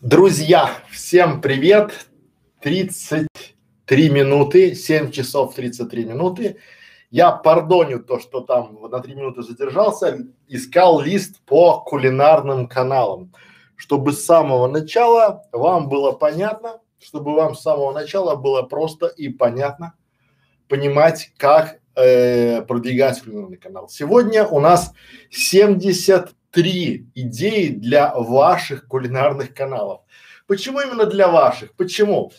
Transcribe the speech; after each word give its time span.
Друзья, 0.00 0.70
всем 0.92 1.40
привет! 1.40 2.06
33 2.62 3.28
минуты, 4.10 4.76
7 4.76 5.10
часов 5.10 5.56
33 5.56 6.04
минуты. 6.04 6.58
Я 7.10 7.32
пардоню 7.32 7.98
то, 7.98 8.20
что 8.20 8.42
там 8.42 8.78
на 8.80 9.00
3 9.00 9.14
минуты 9.16 9.42
задержался, 9.42 10.20
искал 10.46 11.00
лист 11.00 11.40
по 11.46 11.80
кулинарным 11.80 12.68
каналам, 12.68 13.32
чтобы 13.74 14.12
с 14.12 14.24
самого 14.24 14.68
начала 14.68 15.42
вам 15.50 15.88
было 15.88 16.12
понятно, 16.12 16.78
чтобы 17.00 17.34
вам 17.34 17.56
с 17.56 17.62
самого 17.62 17.92
начала 17.92 18.36
было 18.36 18.62
просто 18.62 19.06
и 19.06 19.28
понятно 19.28 19.94
понимать, 20.68 21.32
как 21.38 21.80
э, 21.96 22.62
продвигать 22.62 23.20
кулинарный 23.20 23.56
канал. 23.56 23.88
Сегодня 23.88 24.46
у 24.46 24.60
нас 24.60 24.92
70 25.30 26.36
три 26.58 27.06
идеи 27.14 27.68
для 27.68 28.12
ваших 28.16 28.88
кулинарных 28.88 29.54
каналов. 29.54 30.00
Почему 30.48 30.80
именно 30.80 31.06
для 31.06 31.28
ваших? 31.28 31.72
Почему? 31.74 32.32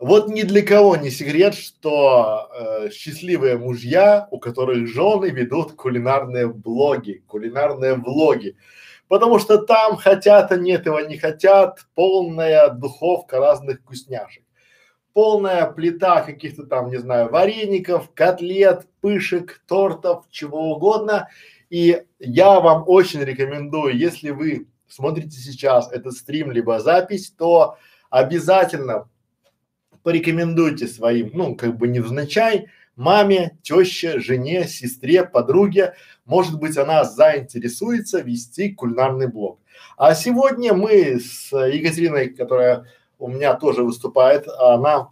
Вот 0.00 0.28
ни 0.28 0.42
для 0.42 0.60
кого 0.62 0.96
не 0.96 1.10
секрет, 1.10 1.54
что 1.54 2.50
э, 2.52 2.90
счастливые 2.90 3.58
мужья, 3.58 4.26
у 4.32 4.40
которых 4.40 4.88
жены 4.88 5.26
ведут 5.30 5.74
кулинарные 5.74 6.48
блоги, 6.48 7.22
кулинарные 7.28 7.94
влоги. 7.94 8.56
Потому 9.06 9.38
что 9.38 9.58
там 9.58 9.96
хотят 9.96 10.50
они 10.50 10.72
этого 10.72 10.98
не 11.06 11.16
хотят, 11.16 11.86
полная 11.94 12.70
духовка 12.70 13.38
разных 13.38 13.82
вкусняшек. 13.82 14.42
Полная 15.12 15.70
плита 15.70 16.22
каких-то 16.22 16.64
там, 16.64 16.90
не 16.90 16.96
знаю, 16.96 17.30
вареников, 17.30 18.10
котлет, 18.14 18.88
пышек, 19.00 19.62
тортов, 19.68 20.24
чего 20.28 20.72
угодно. 20.72 21.28
И 21.70 22.02
я 22.18 22.60
вам 22.60 22.84
очень 22.86 23.20
рекомендую, 23.20 23.96
если 23.96 24.30
вы 24.30 24.68
смотрите 24.88 25.38
сейчас 25.38 25.90
этот 25.90 26.14
стрим 26.14 26.50
либо 26.50 26.80
запись, 26.80 27.32
то 27.36 27.76
обязательно 28.10 29.08
порекомендуйте 30.02 30.86
своим, 30.86 31.30
ну, 31.32 31.56
как 31.56 31.76
бы 31.76 31.88
невзначай, 31.88 32.66
маме, 32.94 33.58
теще, 33.62 34.20
жене, 34.20 34.68
сестре, 34.68 35.24
подруге. 35.24 35.94
Может 36.24 36.58
быть, 36.58 36.76
она 36.76 37.04
заинтересуется 37.04 38.20
вести 38.20 38.70
кулинарный 38.70 39.28
блог. 39.28 39.60
А 39.96 40.14
сегодня 40.14 40.74
мы 40.74 41.18
с 41.18 41.50
Екатериной, 41.52 42.30
которая 42.30 42.86
у 43.18 43.28
меня 43.28 43.54
тоже 43.54 43.82
выступает, 43.82 44.46
она 44.48 45.08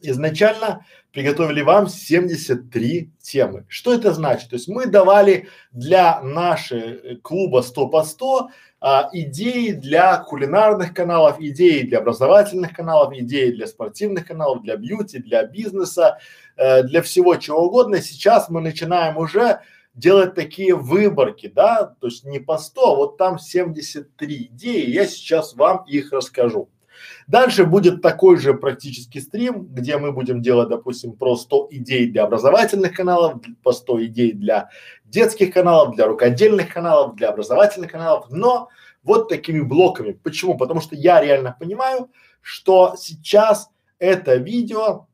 изначально 0.00 0.84
приготовили 1.12 1.60
вам 1.62 1.88
73 1.88 3.10
темы. 3.20 3.64
Что 3.68 3.94
это 3.94 4.12
значит? 4.12 4.50
То 4.50 4.56
есть 4.56 4.68
мы 4.68 4.86
давали 4.86 5.48
для 5.70 6.20
нашего 6.22 6.80
э, 6.80 7.16
клуба 7.16 7.60
100 7.60 7.88
по 7.88 8.02
100 8.02 8.48
а, 8.80 9.10
идеи 9.12 9.70
для 9.70 10.18
кулинарных 10.18 10.92
каналов, 10.92 11.40
идеи 11.40 11.82
для 11.82 11.98
образовательных 11.98 12.74
каналов, 12.74 13.12
идеи 13.14 13.50
для 13.52 13.66
спортивных 13.66 14.26
каналов, 14.26 14.62
для 14.62 14.76
бьюти, 14.76 15.18
для 15.18 15.44
бизнеса, 15.44 16.18
э, 16.56 16.82
для 16.82 17.02
всего 17.02 17.36
чего 17.36 17.66
угодно. 17.66 18.00
Сейчас 18.00 18.48
мы 18.48 18.60
начинаем 18.60 19.18
уже 19.18 19.60
делать 19.94 20.34
такие 20.34 20.74
выборки, 20.74 21.48
да, 21.54 21.94
то 22.00 22.06
есть 22.06 22.24
не 22.24 22.38
по 22.38 22.56
100, 22.56 22.96
вот 22.96 23.18
там 23.18 23.38
73 23.38 24.48
идеи, 24.52 24.90
я 24.90 25.06
сейчас 25.06 25.54
вам 25.54 25.84
их 25.86 26.12
расскажу. 26.12 26.70
Дальше 27.26 27.64
будет 27.64 28.02
такой 28.02 28.36
же 28.38 28.54
практически 28.54 29.18
стрим, 29.18 29.66
где 29.70 29.98
мы 29.98 30.12
будем 30.12 30.42
делать, 30.42 30.68
допустим, 30.68 31.12
про 31.12 31.36
100 31.36 31.68
идей 31.70 32.10
для 32.10 32.24
образовательных 32.24 32.94
каналов, 32.94 33.40
по 33.62 33.72
100 33.72 34.06
идей 34.06 34.32
для 34.32 34.68
детских 35.04 35.52
каналов, 35.52 35.94
для 35.94 36.06
рукодельных 36.06 36.72
каналов, 36.72 37.16
для 37.16 37.28
образовательных 37.28 37.92
каналов, 37.92 38.26
но 38.30 38.68
вот 39.02 39.28
такими 39.28 39.60
блоками. 39.60 40.12
Почему? 40.12 40.56
Потому 40.56 40.80
что 40.80 40.94
я 40.94 41.20
реально 41.20 41.56
понимаю, 41.58 42.10
что 42.40 42.94
сейчас 42.96 43.70
это 43.98 44.36
видео 44.36 45.06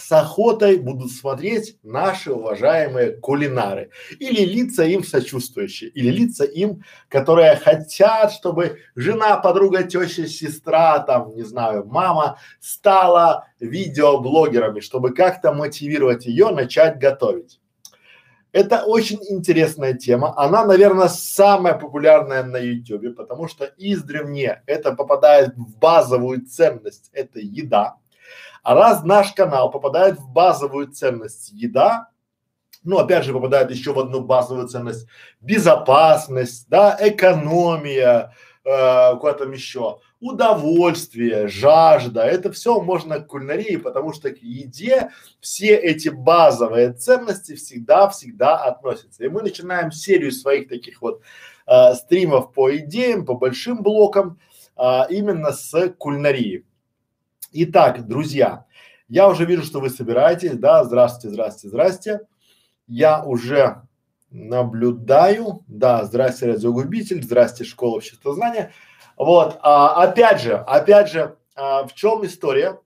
с 0.00 0.12
охотой 0.12 0.78
будут 0.78 1.12
смотреть 1.12 1.78
наши 1.82 2.32
уважаемые 2.32 3.12
кулинары 3.12 3.90
или 4.18 4.44
лица 4.44 4.84
им 4.84 5.04
сочувствующие, 5.04 5.90
или 5.90 6.10
лица 6.10 6.44
им, 6.44 6.82
которые 7.08 7.56
хотят, 7.56 8.32
чтобы 8.32 8.78
жена, 8.94 9.36
подруга, 9.36 9.82
теща, 9.82 10.26
сестра, 10.26 11.00
там, 11.00 11.34
не 11.34 11.42
знаю, 11.42 11.84
мама 11.86 12.38
стала 12.60 13.46
видеоблогерами, 13.60 14.80
чтобы 14.80 15.14
как-то 15.14 15.52
мотивировать 15.52 16.26
ее 16.26 16.50
начать 16.50 16.98
готовить. 16.98 17.60
Это 18.52 18.84
очень 18.84 19.18
интересная 19.28 19.92
тема. 19.92 20.32
Она, 20.38 20.64
наверное, 20.64 21.08
самая 21.08 21.74
популярная 21.74 22.42
на 22.42 22.56
YouTube, 22.56 23.14
потому 23.14 23.48
что 23.48 23.66
издревне 23.76 24.62
это 24.64 24.92
попадает 24.92 25.54
в 25.56 25.76
базовую 25.76 26.46
ценность. 26.46 27.10
Это 27.12 27.38
еда 27.38 27.96
а 28.62 28.74
раз 28.74 29.04
наш 29.04 29.32
канал 29.32 29.70
попадает 29.70 30.18
в 30.18 30.28
базовую 30.28 30.88
ценность 30.88 31.50
еда, 31.52 32.08
ну, 32.86 32.98
опять 32.98 33.24
же, 33.24 33.32
попадает 33.32 33.70
еще 33.70 33.92
в 33.92 33.98
одну 33.98 34.20
базовую 34.20 34.68
ценность 34.68 35.06
безопасность, 35.40 36.68
да, 36.68 36.96
экономия, 37.00 38.32
э, 38.64 39.16
куда 39.16 39.32
там 39.34 39.52
еще, 39.52 39.98
удовольствие, 40.20 41.48
жажда, 41.48 42.24
это 42.24 42.50
все 42.52 42.80
можно 42.80 43.20
к 43.20 43.26
кулинарии, 43.26 43.76
потому 43.76 44.12
что 44.12 44.30
к 44.30 44.38
еде 44.38 45.10
все 45.40 45.74
эти 45.74 46.08
базовые 46.08 46.92
ценности 46.92 47.54
всегда-всегда 47.54 48.56
относятся. 48.56 49.24
И 49.24 49.28
мы 49.28 49.42
начинаем 49.42 49.90
серию 49.90 50.32
своих 50.32 50.68
таких 50.68 51.02
вот 51.02 51.22
э, 51.66 51.94
стримов 51.94 52.52
по 52.52 52.74
идеям, 52.76 53.26
по 53.26 53.34
большим 53.34 53.82
блокам, 53.82 54.38
э, 54.76 55.00
именно 55.10 55.52
с 55.52 55.88
кулинарии. 55.98 56.64
Итак, 57.52 58.06
друзья, 58.06 58.66
я 59.08 59.28
уже 59.28 59.44
вижу, 59.44 59.62
что 59.62 59.80
вы 59.80 59.88
собираетесь, 59.88 60.52
да, 60.52 60.82
здравствуйте, 60.84 61.32
здравствуйте, 61.32 61.68
здравствуйте. 61.68 62.20
Я 62.88 63.22
уже 63.24 63.82
наблюдаю, 64.30 65.64
да, 65.68 66.04
здрасте, 66.04 66.46
радиогубитель, 66.46 67.22
здрасте, 67.22 67.64
школа 67.64 67.96
обществознания. 67.96 68.72
Вот, 69.16 69.58
а, 69.62 70.02
опять 70.02 70.40
же, 70.40 70.56
опять 70.56 71.10
же, 71.10 71.36
а, 71.54 71.86
в 71.86 71.94
чем 71.94 72.26
история 72.26 72.80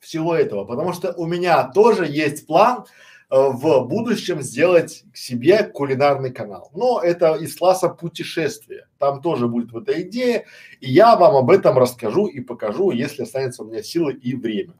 всего 0.00 0.34
этого? 0.34 0.64
Потому 0.64 0.92
что 0.92 1.12
у 1.14 1.26
меня 1.26 1.64
тоже 1.72 2.06
есть 2.06 2.46
план 2.46 2.86
в 3.30 3.84
будущем 3.86 4.42
сделать 4.42 5.04
себе 5.14 5.62
кулинарный 5.62 6.32
канал. 6.32 6.70
Но 6.74 7.00
это 7.00 7.34
из 7.36 7.56
класса 7.56 7.88
путешествия. 7.88 8.88
Там 8.98 9.22
тоже 9.22 9.46
будет 9.46 9.72
вот 9.72 9.88
эта 9.88 10.02
идея, 10.02 10.44
и 10.80 10.90
я 10.90 11.16
вам 11.16 11.36
об 11.36 11.50
этом 11.50 11.78
расскажу 11.78 12.26
и 12.26 12.40
покажу, 12.40 12.90
если 12.90 13.22
останется 13.22 13.62
у 13.62 13.66
меня 13.66 13.82
силы 13.82 14.14
и 14.14 14.34
время. 14.34 14.74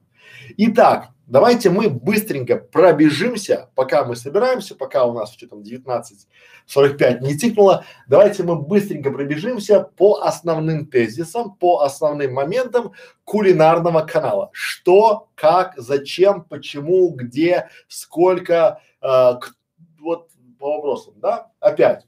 Итак, 0.56 1.10
давайте 1.26 1.70
мы 1.70 1.88
быстренько 1.88 2.56
пробежимся, 2.56 3.70
пока 3.74 4.04
мы 4.04 4.16
собираемся, 4.16 4.74
пока 4.74 5.04
у 5.04 5.12
нас 5.12 5.32
что 5.32 5.48
там 5.48 5.60
19.45 5.60 7.20
не 7.20 7.36
тикнуло. 7.36 7.84
Давайте 8.08 8.42
мы 8.42 8.56
быстренько 8.56 9.10
пробежимся 9.10 9.80
по 9.96 10.22
основным 10.22 10.86
тезисам, 10.86 11.54
по 11.54 11.80
основным 11.80 12.34
моментам 12.34 12.92
кулинарного 13.24 14.00
канала. 14.02 14.50
Что, 14.52 15.28
как, 15.34 15.74
зачем, 15.76 16.44
почему, 16.44 17.10
где, 17.10 17.68
сколько, 17.88 18.80
э, 19.00 19.06
к, 19.06 19.54
вот 20.00 20.30
по 20.58 20.76
вопросам, 20.76 21.14
да? 21.20 21.50
Опять. 21.60 22.06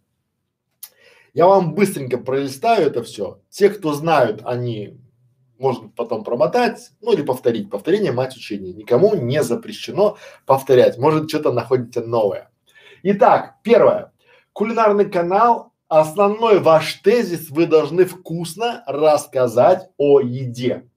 Я 1.35 1.47
вам 1.47 1.75
быстренько 1.75 2.19
пролистаю 2.19 2.89
это 2.89 3.03
все. 3.03 3.41
Те, 3.49 3.71
кто 3.71 3.95
знают, 3.95 4.43
они 4.45 4.99
можно 5.63 5.89
потом 5.89 6.25
промотать, 6.25 6.91
ну 7.01 7.13
или 7.13 7.23
повторить. 7.23 7.71
Повторение 7.71 8.13
мать 8.13 8.37
учения. 8.37 8.73
Никому 8.73 9.15
не 9.15 9.43
запрещено 9.43 10.19
повторять. 10.45 10.99
Может, 10.99 11.29
что-то 11.31 11.53
находите 11.53 12.01
новое. 12.01 12.51
Итак, 13.05 13.57
первое. 13.63 14.13
Кулинарный 14.53 15.09
канал. 15.09 15.73
Основной 15.89 16.59
ваш 16.59 16.95
тезис 16.95 17.51
вы 17.51 17.67
должны 17.67 18.07
вкусно 18.07 18.83
рассказать 18.87 19.91
о 19.99 20.21
еде. 20.21 20.89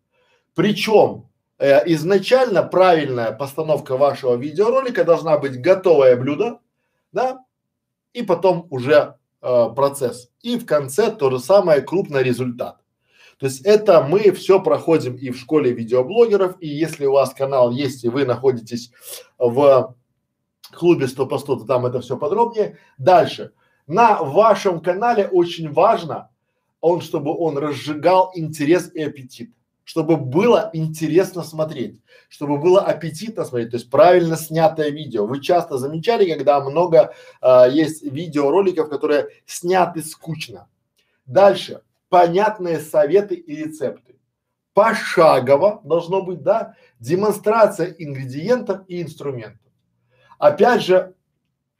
Причем 0.56 1.30
э, 1.60 1.82
изначально 1.94 2.64
правильная 2.64 3.34
постановка 3.34 3.98
вашего 3.98 4.36
видеоролика 4.36 5.04
должна 5.04 5.38
быть 5.38 5.62
готовое 5.62 6.16
блюдо, 6.16 6.60
да, 7.12 7.44
и 8.14 8.24
потом 8.24 8.68
уже 8.70 9.18
э, 9.42 9.70
процесс. 9.76 10.30
И 10.42 10.58
в 10.58 10.66
конце 10.66 11.12
то 11.12 11.30
же 11.30 11.40
самое 11.40 11.82
крупный 11.82 12.24
результат. 12.24 12.78
То 13.38 13.48
есть 13.48 13.66
это 13.66 14.02
мы 14.02 14.32
все 14.32 14.62
проходим 14.62 15.16
и 15.16 15.30
в 15.30 15.38
школе 15.38 15.72
видеоблогеров, 15.72 16.56
и 16.62 16.68
если 16.68 17.06
у 17.06 17.14
вас 17.14 17.34
канал 17.34 17.72
есть, 17.72 18.04
и 18.06 18.10
вы 18.10 18.26
находитесь 18.26 18.92
в 19.38 19.96
клубе 20.72 21.08
100 21.08 21.26
по 21.26 21.38
100, 21.38 21.56
то 21.58 21.66
там 21.66 21.86
это 21.86 22.00
все 22.00 22.18
подробнее. 22.18 22.78
Дальше. 22.98 23.52
На 23.88 24.24
вашем 24.24 24.80
канале 24.80 25.28
очень 25.28 25.72
важно, 25.72 26.30
он, 26.82 27.02
чтобы 27.02 27.36
он 27.38 27.58
разжигал 27.58 28.32
интерес 28.36 28.90
и 28.94 29.04
аппетит, 29.04 29.52
чтобы 29.84 30.18
было 30.18 30.70
интересно 30.74 31.44
смотреть, 31.44 32.00
чтобы 32.30 32.58
было 32.58 32.82
аппетитно 32.82 33.44
смотреть, 33.44 33.72
то 33.72 33.78
есть 33.78 33.90
правильно 33.90 34.38
снятое 34.38 34.90
видео. 34.90 35.28
Вы 35.28 35.42
часто 35.42 35.78
замечали, 35.78 36.32
когда 36.32 36.62
много 36.62 37.14
а, 37.42 37.68
есть 37.68 38.02
видеороликов, 38.02 38.90
которые 38.90 39.28
сняты 39.46 40.02
скучно. 40.02 40.68
Дальше 41.28 41.82
понятные 42.16 42.80
советы 42.80 43.36
и 43.36 43.58
рецепты. 43.58 44.16
Пошагово 44.74 45.82
должно 45.84 46.22
быть, 46.22 46.44
да, 46.44 46.76
демонстрация 46.98 47.88
ингредиентов 47.88 48.84
и 48.88 49.02
инструментов. 49.02 49.70
Опять 50.40 50.82
же, 50.82 51.14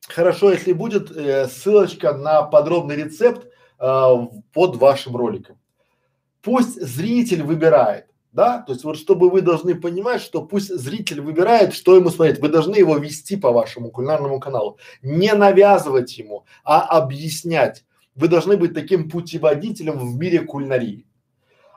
хорошо, 0.06 0.52
если 0.52 0.74
будет 0.74 1.10
э, 1.10 1.48
ссылочка 1.48 2.12
на 2.12 2.42
подробный 2.44 2.98
рецепт 2.98 3.48
э, 3.80 4.16
под 4.52 4.76
вашим 4.76 5.16
роликом. 5.16 5.58
Пусть 6.42 6.82
зритель 6.82 7.44
выбирает, 7.44 8.08
да, 8.34 8.62
то 8.62 8.74
есть 8.74 8.84
вот 8.84 8.98
чтобы 8.98 9.30
вы 9.30 9.40
должны 9.40 9.74
понимать, 9.76 10.22
что 10.22 10.42
пусть 10.42 10.68
зритель 10.68 11.22
выбирает, 11.22 11.74
что 11.74 11.96
ему 11.96 12.10
смотреть, 12.10 12.42
вы 12.42 12.50
должны 12.50 12.76
его 12.76 12.98
вести 12.98 13.38
по 13.38 13.52
вашему 13.52 13.90
кулинарному 13.90 14.42
каналу, 14.42 14.80
не 15.02 15.34
навязывать 15.34 16.18
ему, 16.18 16.44
а 16.66 16.82
объяснять. 16.82 17.86
Вы 18.16 18.30
должны 18.30 18.58
быть 18.58 18.74
таким 18.74 19.10
путеводителем 19.10 20.00
в 20.00 20.18
мире 20.18 20.40
кулинарии. 20.40 21.06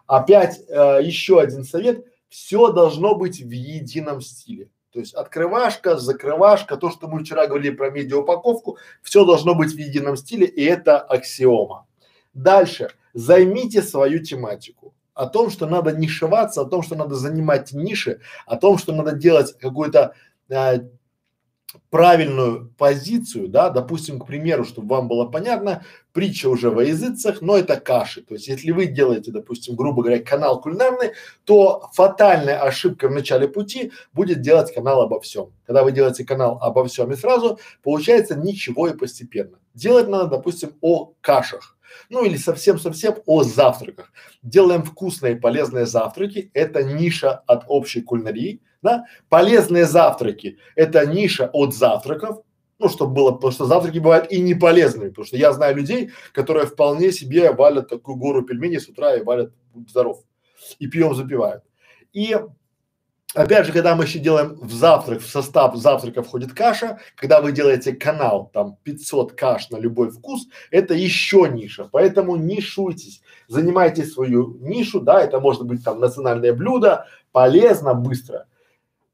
Опять 0.07 0.61
э, 0.69 1.01
еще 1.03 1.41
один 1.41 1.65
совет, 1.65 2.05
все 2.29 2.73
должно 2.73 3.15
быть 3.15 3.41
в 3.41 3.51
едином 3.51 4.21
стиле. 4.21 4.71
То 4.93 5.01
есть 5.01 5.15
открывашка, 5.15 5.97
закрывашка, 5.97 6.77
то, 6.77 6.91
что 6.91 7.09
мы 7.09 7.23
вчера 7.23 7.47
говорили 7.47 7.75
про 7.75 7.91
медиаупаковку, 7.91 8.79
все 9.03 9.25
должно 9.25 9.55
быть 9.55 9.73
в 9.73 9.79
едином 9.79 10.17
стиле, 10.17 10.47
и 10.47 10.65
это 10.65 10.99
аксиома. 10.99 11.87
Дальше. 12.33 12.91
Займите 13.15 13.83
свою 13.83 14.23
тематику. 14.23 14.95
О 15.15 15.27
том, 15.27 15.51
что 15.51 15.67
надо 15.67 15.93
нишеваться, 15.93 16.61
о 16.61 16.65
том, 16.65 16.83
что 16.83 16.95
надо 16.95 17.17
занимать 17.17 17.73
ниши, 17.73 18.21
о 18.47 18.57
том, 18.57 18.79
что 18.79 18.95
надо 18.95 19.13
делать 19.13 19.59
какую-то 19.59 20.15
э, 20.49 20.81
правильную 21.91 22.73
позицию, 22.79 23.49
да, 23.49 23.71
допустим, 23.71 24.19
к 24.19 24.27
примеру, 24.27 24.65
чтобы 24.65 24.97
вам 24.97 25.09
было 25.09 25.27
понятно, 25.27 25.85
притча 26.13 26.49
уже 26.49 26.71
во 26.71 26.83
языцах, 26.83 27.43
но 27.43 27.57
это 27.57 27.79
каши. 27.79 28.23
То 28.23 28.35
есть, 28.35 28.49
если 28.49 28.71
вы 28.71 28.87
делаете, 28.87 29.31
допустим, 29.33 29.77
грубо 29.77 30.03
говоря, 30.03 30.23
канал 30.23 30.61
кулинарный, 30.61 31.13
то 31.45 31.91
фатальная 31.93 32.61
ошибка 32.61 33.09
в 33.09 33.13
начале 33.13 33.49
пути 33.49 33.93
будет 34.13 34.41
делать 34.41 34.73
канал 34.73 35.03
обо 35.03 35.21
всем. 35.21 35.53
Когда 35.67 35.85
вы 35.85 35.93
делаете 35.93 36.25
канал 36.25 36.59
обо 36.61 36.85
всем 36.87 37.13
и 37.13 37.17
сразу, 37.17 37.59
получается 37.83 38.35
ничего 38.35 38.89
и 38.89 38.97
постепенно. 38.97 39.59
Делать 39.75 40.09
надо, 40.09 40.29
допустим, 40.37 40.73
о 40.81 41.13
кашах. 41.21 41.77
Ну 42.11 42.25
или 42.25 42.37
совсем-совсем 42.37 43.17
о 43.27 43.43
завтраках. 43.43 44.13
Делаем 44.43 44.83
вкусные 44.83 45.35
и 45.35 45.39
полезные 45.39 45.87
завтраки. 45.87 46.51
Это 46.55 46.83
ниша 46.83 47.43
от 47.47 47.65
общей 47.67 48.03
кулинарии 48.03 48.61
да? 48.83 49.05
Полезные 49.29 49.85
завтраки– 49.85 50.59
это 50.77 51.07
ниша 51.07 51.51
от 51.53 51.75
завтраков, 51.75 52.43
ну, 52.79 52.89
чтобы 52.89 53.15
было, 53.15 53.33
потому 53.33 53.53
что 53.53 53.67
завтраки 53.67 53.99
бывают 53.99 54.31
и 54.31 54.41
не 54.41 54.55
полезными, 54.55 55.09
потому 55.09 55.27
что 55.27 55.37
я 55.37 55.53
знаю 55.53 55.77
людей, 55.77 56.11
которые 56.33 56.67
вполне 56.67 57.13
себе 57.13 57.53
валят 57.53 57.89
такую 57.89 58.17
гору 58.17 58.43
пельменей 58.43 58.81
с 58.81 58.89
утра 58.89 59.17
и 59.17 59.23
валят 59.23 59.53
здоров, 59.89 60.23
и 60.79 60.87
пьем 60.87 61.15
запивают. 61.15 61.65
И 62.13 62.37
Опять 63.35 63.67
же, 63.67 63.73
когда 63.75 63.95
мы 63.95 64.05
еще 64.05 64.19
делаем 64.19 64.59
в 64.59 64.73
завтрак, 64.73 65.21
в 65.21 65.29
состав 65.29 65.77
завтрака 65.77 66.23
входит 66.23 66.55
каша, 66.55 66.99
когда 67.15 67.43
вы 67.43 67.53
делаете 67.53 67.93
канал, 67.93 68.51
там 68.55 68.79
500 68.85 69.33
каш 69.33 69.69
на 69.69 69.77
любой 69.77 70.11
вкус, 70.11 70.47
это 70.71 70.95
еще 70.95 71.47
ниша, 71.47 71.91
поэтому 71.93 72.37
нишуйтесь, 72.37 73.21
занимайте 73.47 74.07
свою 74.07 74.57
нишу, 74.61 75.01
да, 75.01 75.23
это 75.23 75.41
может 75.41 75.67
быть 75.67 75.85
там 75.85 76.01
национальное 76.01 76.55
блюдо, 76.55 77.05
полезно, 77.31 77.93
быстро. 77.93 78.47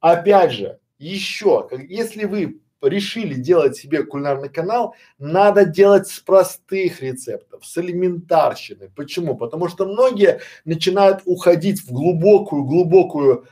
Опять 0.04 0.52
же, 0.52 0.78
еще, 0.98 1.66
если 1.88 2.26
вы 2.26 2.60
решили 2.82 3.32
делать 3.32 3.74
себе 3.74 4.02
кулинарный 4.02 4.50
канал, 4.50 4.94
надо 5.18 5.64
делать 5.64 6.08
с 6.08 6.20
простых 6.20 7.00
рецептов, 7.00 7.64
с 7.64 7.78
элементарщины. 7.78 8.90
Почему? 8.94 9.34
Потому 9.34 9.68
что 9.68 9.86
многие 9.86 10.40
начинают 10.66 11.22
уходить 11.24 11.80
в 11.80 11.90
глубокую-глубокую, 11.90 13.46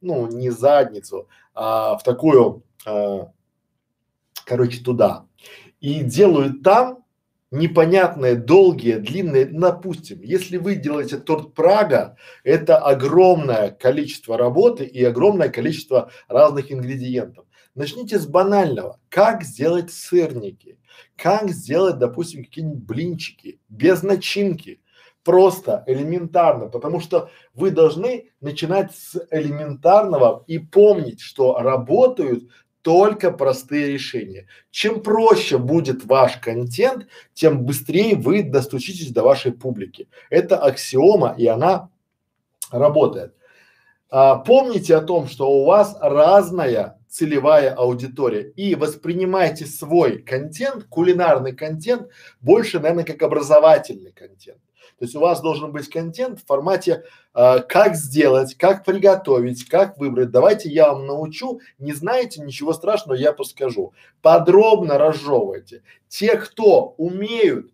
ну, 0.00 0.26
не 0.28 0.48
задницу, 0.48 1.28
а 1.52 1.98
в 1.98 2.02
такую, 2.02 2.62
а, 2.86 3.30
короче, 4.46 4.82
туда. 4.82 5.26
И 5.82 6.02
делают 6.02 6.62
там 6.62 7.04
непонятные, 7.50 8.34
долгие, 8.34 8.94
длинные, 8.94 9.46
допустим, 9.46 10.20
если 10.22 10.58
вы 10.58 10.76
делаете 10.76 11.18
торт 11.18 11.54
Прага, 11.54 12.16
это 12.44 12.78
огромное 12.78 13.70
количество 13.70 14.36
работы 14.36 14.84
и 14.84 15.02
огромное 15.02 15.48
количество 15.48 16.10
разных 16.28 16.70
ингредиентов. 16.70 17.46
Начните 17.74 18.18
с 18.18 18.26
банального. 18.26 18.98
Как 19.08 19.44
сделать 19.44 19.92
сырники? 19.92 20.78
Как 21.16 21.50
сделать, 21.50 21.98
допустим, 21.98 22.44
какие-нибудь 22.44 22.82
блинчики 22.84 23.60
без 23.68 24.02
начинки? 24.02 24.80
Просто, 25.24 25.84
элементарно, 25.86 26.68
потому 26.68 27.00
что 27.00 27.30
вы 27.52 27.70
должны 27.70 28.30
начинать 28.40 28.94
с 28.94 29.20
элементарного 29.30 30.42
и 30.46 30.58
помнить, 30.58 31.20
что 31.20 31.58
работают 31.58 32.48
только 32.82 33.30
простые 33.30 33.92
решения. 33.92 34.46
Чем 34.70 35.02
проще 35.02 35.58
будет 35.58 36.04
ваш 36.04 36.36
контент, 36.38 37.06
тем 37.34 37.64
быстрее 37.64 38.16
вы 38.16 38.42
достучитесь 38.42 39.10
до 39.10 39.22
вашей 39.22 39.52
публики. 39.52 40.08
Это 40.30 40.58
аксиома 40.58 41.34
и 41.36 41.46
она 41.46 41.90
работает. 42.70 43.34
А, 44.10 44.36
помните 44.36 44.96
о 44.96 45.02
том, 45.02 45.28
что 45.28 45.50
у 45.50 45.64
вас 45.64 45.96
разная 46.00 46.98
целевая 47.08 47.74
аудитория 47.74 48.50
и 48.50 48.74
воспринимайте 48.74 49.66
свой 49.66 50.18
контент, 50.18 50.84
кулинарный 50.84 51.54
контент, 51.54 52.08
больше, 52.40 52.80
наверное, 52.80 53.04
как 53.04 53.22
образовательный 53.22 54.12
контент. 54.12 54.60
То 54.98 55.04
есть 55.04 55.14
у 55.14 55.20
вас 55.20 55.40
должен 55.40 55.72
быть 55.72 55.88
контент 55.88 56.40
в 56.40 56.46
формате 56.46 57.04
э, 57.34 57.60
как 57.60 57.96
сделать, 57.96 58.54
как 58.54 58.84
приготовить, 58.84 59.68
как 59.68 59.98
выбрать. 59.98 60.30
Давайте 60.30 60.68
я 60.68 60.92
вам 60.92 61.06
научу. 61.06 61.60
Не 61.78 61.92
знаете, 61.92 62.40
ничего 62.40 62.72
страшного, 62.72 63.16
я 63.16 63.32
подскажу. 63.32 63.92
Подробно 64.22 64.98
разжевывайте. 64.98 65.82
Те, 66.08 66.36
кто 66.36 66.94
умеют 66.96 67.72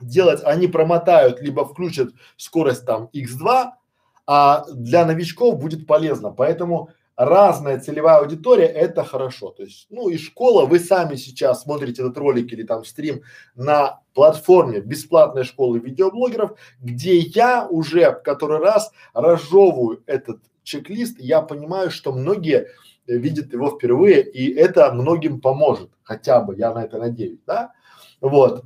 делать, 0.00 0.40
они 0.44 0.66
промотают, 0.66 1.40
либо 1.40 1.64
включат 1.64 2.10
скорость 2.36 2.86
там 2.86 3.10
x2, 3.14 3.70
а 4.26 4.64
для 4.72 5.04
новичков 5.04 5.58
будет 5.58 5.86
полезно. 5.86 6.30
Поэтому 6.30 6.90
разная 7.20 7.78
целевая 7.78 8.20
аудитория, 8.20 8.64
это 8.64 9.04
хорошо. 9.04 9.50
То 9.50 9.62
есть, 9.62 9.86
ну 9.90 10.08
и 10.08 10.16
школа, 10.16 10.64
вы 10.64 10.78
сами 10.78 11.16
сейчас 11.16 11.62
смотрите 11.62 12.00
этот 12.00 12.16
ролик 12.16 12.50
или 12.50 12.62
там 12.62 12.82
стрим 12.82 13.20
на 13.54 14.00
платформе 14.14 14.80
бесплатной 14.80 15.44
школы 15.44 15.80
видеоблогеров, 15.80 16.58
где 16.80 17.18
я 17.18 17.68
уже 17.68 18.12
в 18.12 18.22
который 18.22 18.58
раз 18.58 18.90
разжевываю 19.12 20.02
этот 20.06 20.40
чек-лист, 20.62 21.20
я 21.20 21.42
понимаю, 21.42 21.90
что 21.90 22.12
многие 22.12 22.68
видят 23.06 23.52
его 23.52 23.68
впервые, 23.68 24.22
и 24.22 24.54
это 24.54 24.90
многим 24.90 25.42
поможет, 25.42 25.90
хотя 26.02 26.40
бы, 26.40 26.56
я 26.56 26.72
на 26.72 26.84
это 26.84 26.96
надеюсь, 26.96 27.40
да? 27.46 27.74
Вот. 28.22 28.64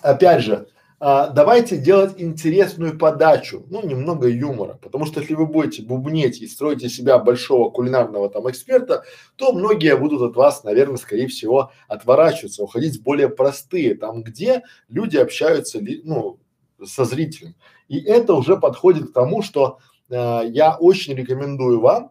Опять 0.00 0.44
же, 0.44 0.68
а, 1.00 1.28
давайте 1.28 1.76
делать 1.76 2.14
интересную 2.18 2.98
подачу, 2.98 3.64
ну, 3.70 3.86
немного 3.86 4.26
юмора, 4.26 4.78
потому 4.82 5.06
что 5.06 5.20
если 5.20 5.34
вы 5.34 5.46
будете 5.46 5.82
бубнеть 5.82 6.40
и 6.40 6.48
строите 6.48 6.88
себя 6.88 7.18
большого 7.18 7.70
кулинарного 7.70 8.28
там 8.28 8.50
эксперта, 8.50 9.04
то 9.36 9.52
многие 9.52 9.96
будут 9.96 10.22
от 10.22 10.34
вас, 10.34 10.64
наверное, 10.64 10.96
скорее 10.96 11.28
всего, 11.28 11.70
отворачиваться, 11.86 12.64
уходить 12.64 12.98
в 12.98 13.02
более 13.04 13.28
простые, 13.28 13.94
там, 13.94 14.24
где 14.24 14.62
люди 14.88 15.16
общаются, 15.16 15.78
ну, 16.02 16.40
со 16.84 17.04
зрителем. 17.04 17.54
И 17.86 18.00
это 18.00 18.34
уже 18.34 18.56
подходит 18.56 19.10
к 19.10 19.12
тому, 19.12 19.42
что 19.42 19.78
э, 20.10 20.40
я 20.46 20.76
очень 20.76 21.14
рекомендую 21.14 21.80
вам, 21.80 22.10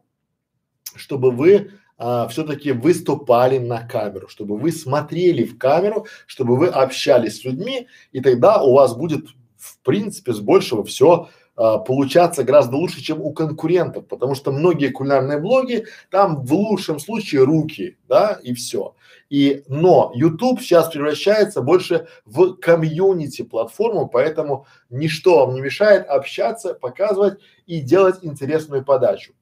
чтобы 0.96 1.32
вы 1.32 1.72
а, 1.98 2.28
все-таки 2.28 2.72
выступали 2.72 3.58
на 3.58 3.88
камеру, 3.88 4.28
чтобы 4.28 4.58
вы 4.58 4.72
смотрели 4.72 5.44
в 5.44 5.58
камеру, 5.58 6.06
чтобы 6.26 6.56
вы 6.56 6.68
общались 6.68 7.42
с 7.42 7.44
людьми, 7.44 7.88
и 8.12 8.22
тогда 8.22 8.62
у 8.62 8.74
вас 8.74 8.96
будет 8.96 9.26
в 9.58 9.80
принципе 9.80 10.34
с 10.34 10.40
большего 10.40 10.84
все 10.84 11.30
а, 11.56 11.80
получаться 11.80 12.44
гораздо 12.44 12.78
лучше, 12.78 13.02
чем 13.02 13.20
у 13.20 13.34
конкурентов, 13.34 14.08
потому 14.08 14.36
что 14.36 14.52
многие 14.52 14.90
кулинарные 14.90 15.40
блоги 15.40 15.88
там 16.12 16.46
в 16.46 16.54
лучшем 16.54 17.00
случае 17.00 17.44
руки, 17.46 17.98
да, 18.08 18.40
и 18.44 18.54
все. 18.54 18.94
И, 19.30 19.64
но 19.68 20.12
YouTube 20.14 20.62
сейчас 20.62 20.90
превращается 20.90 21.62
больше 21.62 22.08
в 22.26 22.54
комьюнити 22.54 23.42
платформу, 23.42 24.08
поэтому 24.08 24.68
ничто 24.92 25.46
вам 25.46 25.56
не 25.56 25.62
мешает 25.62 26.08
общаться, 26.08 26.76
показывать 26.76 27.40
и 27.66 27.82
делать 27.82 28.20
интересную 28.22 28.86
подачу. 28.86 29.34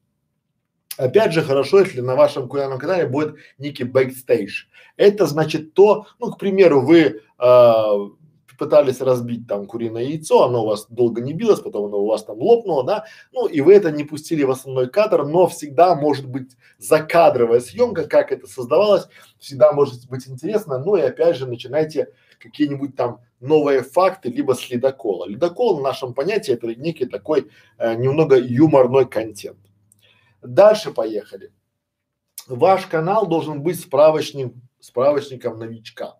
Опять 0.96 1.32
же, 1.32 1.42
хорошо, 1.42 1.80
если 1.80 2.00
на 2.00 2.16
вашем 2.16 2.48
кулинарном 2.48 2.78
канале 2.78 3.06
будет 3.06 3.36
некий 3.58 3.84
бэкстейдж. 3.84 4.64
Это 4.96 5.26
значит 5.26 5.74
то, 5.74 6.06
ну, 6.18 6.32
к 6.32 6.38
примеру, 6.38 6.80
вы 6.80 7.20
э, 7.38 7.82
пытались 8.56 9.00
разбить 9.00 9.46
там 9.46 9.66
куриное 9.66 10.02
яйцо, 10.02 10.44
оно 10.44 10.62
у 10.62 10.66
вас 10.66 10.86
долго 10.88 11.20
не 11.20 11.32
билось, 11.32 11.60
потом 11.60 11.86
оно 11.86 11.98
у 11.98 12.06
вас 12.06 12.24
там 12.24 12.38
лопнуло, 12.38 12.84
да, 12.84 13.04
ну 13.32 13.46
и 13.46 13.60
вы 13.60 13.74
это 13.74 13.90
не 13.90 14.04
пустили 14.04 14.42
в 14.42 14.50
основной 14.50 14.88
кадр, 14.88 15.26
но 15.26 15.46
всегда 15.46 15.94
может 15.94 16.26
быть 16.26 16.56
закадровая 16.78 17.60
съемка, 17.60 18.04
как 18.04 18.32
это 18.32 18.46
создавалось, 18.46 19.06
всегда 19.38 19.72
может 19.72 20.08
быть 20.08 20.26
интересно, 20.28 20.78
ну 20.78 20.96
и 20.96 21.02
опять 21.02 21.36
же 21.36 21.46
начинайте 21.46 22.08
какие-нибудь 22.38 22.96
там 22.96 23.20
новые 23.40 23.82
факты, 23.82 24.30
либо 24.30 24.54
с 24.54 24.68
ледокола. 24.70 25.26
Ледокол 25.26 25.78
в 25.78 25.82
нашем 25.82 26.14
понятии 26.14 26.52
это 26.52 26.66
некий 26.74 27.06
такой 27.06 27.50
э, 27.78 27.94
немного 27.94 28.36
юморной 28.36 29.06
контент. 29.06 29.58
Дальше 30.46 30.92
поехали. 30.92 31.52
Ваш 32.46 32.86
канал 32.86 33.26
должен 33.26 33.62
быть 33.62 33.80
справочником, 33.80 34.62
справочником 34.80 35.58
новичка. 35.58 36.18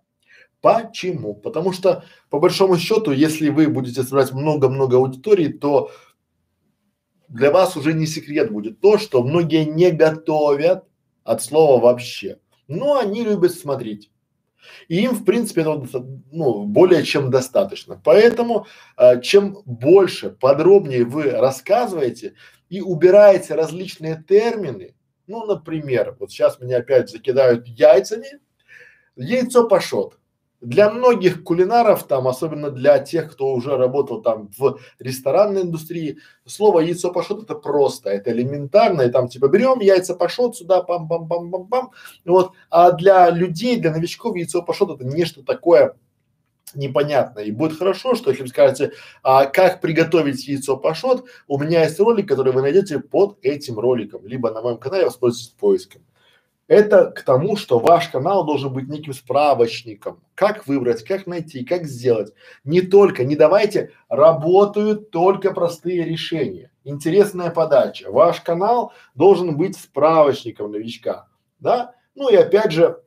Почему? 0.60 1.34
Потому 1.34 1.72
что, 1.72 2.04
по 2.30 2.40
большому 2.40 2.76
счету, 2.78 3.12
если 3.12 3.50
вы 3.50 3.68
будете 3.68 4.02
собирать 4.02 4.32
много-много 4.32 4.96
аудитории, 4.96 5.48
то 5.48 5.90
для 7.28 7.50
вас 7.50 7.76
уже 7.76 7.92
не 7.92 8.06
секрет 8.06 8.50
будет 8.50 8.80
то, 8.80 8.98
что 8.98 9.22
многие 9.22 9.64
не 9.64 9.90
готовят 9.90 10.84
от 11.24 11.42
слова 11.42 11.80
вообще, 11.80 12.38
но 12.66 12.98
они 12.98 13.22
любят 13.22 13.52
смотреть. 13.52 14.10
И 14.88 15.02
им, 15.02 15.12
в 15.12 15.24
принципе, 15.24 15.60
это 15.62 16.04
ну, 16.32 16.64
более 16.64 17.04
чем 17.04 17.30
достаточно. 17.30 18.00
Поэтому, 18.02 18.66
э, 18.96 19.20
чем 19.20 19.58
больше, 19.64 20.30
подробнее 20.30 21.04
вы 21.04 21.30
рассказываете 21.30 22.34
и 22.68 22.80
убираете 22.80 23.54
различные 23.54 24.22
термины, 24.28 24.94
ну, 25.26 25.44
например, 25.44 26.16
вот 26.20 26.30
сейчас 26.30 26.60
меня 26.60 26.78
опять 26.78 27.10
закидают 27.10 27.66
яйцами, 27.66 28.40
яйцо 29.16 29.68
пашот. 29.68 30.18
Для 30.62 30.90
многих 30.90 31.44
кулинаров, 31.44 32.04
там, 32.04 32.26
особенно 32.26 32.70
для 32.70 32.98
тех, 32.98 33.32
кто 33.32 33.52
уже 33.52 33.76
работал 33.76 34.22
там 34.22 34.48
в 34.56 34.78
ресторанной 34.98 35.62
индустрии, 35.62 36.18
слово 36.46 36.80
яйцо 36.80 37.12
пашот 37.12 37.42
это 37.42 37.54
просто, 37.54 38.10
это 38.10 38.32
элементарно, 38.32 39.02
и 39.02 39.10
там 39.10 39.28
типа 39.28 39.48
берем 39.48 39.80
яйца 39.80 40.14
пашот 40.14 40.56
сюда, 40.56 40.82
пам-пам-пам-пам-пам, 40.82 41.90
вот. 42.24 42.52
А 42.70 42.92
для 42.92 43.30
людей, 43.30 43.76
для 43.76 43.92
новичков 43.92 44.34
яйцо 44.34 44.62
пашот 44.62 44.98
это 44.98 45.04
нечто 45.04 45.42
такое 45.44 45.94
непонятно. 46.74 47.40
И 47.40 47.50
будет 47.50 47.78
хорошо, 47.78 48.14
что 48.14 48.30
если 48.30 48.42
вы 48.42 48.48
скажете, 48.48 48.92
а, 49.22 49.46
как 49.46 49.80
приготовить 49.80 50.46
яйцо 50.46 50.76
пашот, 50.76 51.26
у 51.46 51.58
меня 51.58 51.84
есть 51.84 51.98
ролик, 52.00 52.28
который 52.28 52.52
вы 52.52 52.62
найдете 52.62 52.98
под 52.98 53.38
этим 53.42 53.78
роликом, 53.78 54.26
либо 54.26 54.50
на 54.50 54.62
моем 54.62 54.78
канале 54.78 55.04
воспользуйтесь 55.04 55.50
поиском. 55.50 56.02
Это 56.68 57.12
к 57.12 57.22
тому, 57.22 57.56
что 57.56 57.78
ваш 57.78 58.08
канал 58.08 58.44
должен 58.44 58.72
быть 58.72 58.88
неким 58.88 59.12
справочником. 59.12 60.20
Как 60.34 60.66
выбрать, 60.66 61.04
как 61.04 61.26
найти, 61.28 61.64
как 61.64 61.84
сделать. 61.84 62.32
Не 62.64 62.80
только, 62.80 63.24
не 63.24 63.36
давайте, 63.36 63.92
работают 64.08 65.10
только 65.10 65.52
простые 65.52 66.04
решения. 66.04 66.72
Интересная 66.82 67.50
подача. 67.50 68.10
Ваш 68.10 68.40
канал 68.40 68.92
должен 69.14 69.56
быть 69.56 69.76
справочником 69.76 70.72
новичка. 70.72 71.28
Да? 71.60 71.94
Ну 72.16 72.28
и 72.28 72.34
опять 72.34 72.72
же, 72.72 73.00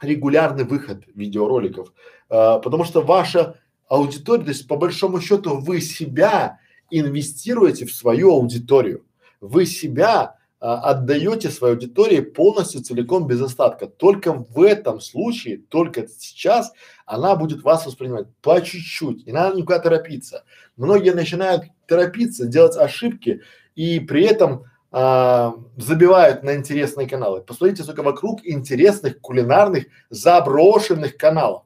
регулярный 0.00 0.64
выход 0.64 1.04
видеороликов. 1.14 1.92
А, 2.28 2.58
потому 2.58 2.84
что 2.84 3.02
ваша 3.02 3.56
аудитория, 3.88 4.44
то 4.44 4.50
есть 4.50 4.66
по 4.66 4.76
большому 4.76 5.20
счету 5.20 5.58
вы 5.58 5.80
себя 5.80 6.58
инвестируете 6.90 7.86
в 7.86 7.92
свою 7.92 8.32
аудиторию. 8.32 9.04
Вы 9.40 9.66
себя 9.66 10.36
а, 10.60 10.90
отдаете 10.92 11.50
своей 11.50 11.74
аудитории 11.74 12.20
полностью, 12.20 12.82
целиком, 12.82 13.26
без 13.26 13.40
остатка. 13.42 13.86
Только 13.86 14.32
в 14.32 14.62
этом 14.62 15.00
случае, 15.00 15.58
только 15.58 16.06
сейчас 16.08 16.72
она 17.04 17.36
будет 17.36 17.62
вас 17.62 17.84
воспринимать 17.84 18.28
по 18.40 18.60
чуть-чуть. 18.60 19.26
Не 19.26 19.32
надо 19.32 19.56
никуда 19.56 19.78
торопиться. 19.78 20.44
Многие 20.76 21.10
начинают 21.10 21.64
торопиться, 21.86 22.46
делать 22.46 22.76
ошибки 22.76 23.42
и 23.74 24.00
при 24.00 24.24
этом 24.24 24.64
а, 24.90 25.54
забивают 25.76 26.44
на 26.44 26.54
интересные 26.54 27.08
каналы. 27.08 27.42
Посмотрите, 27.42 27.82
сколько 27.82 28.02
вокруг 28.02 28.40
интересных 28.46 29.20
кулинарных 29.20 29.86
заброшенных 30.08 31.16
каналов. 31.16 31.64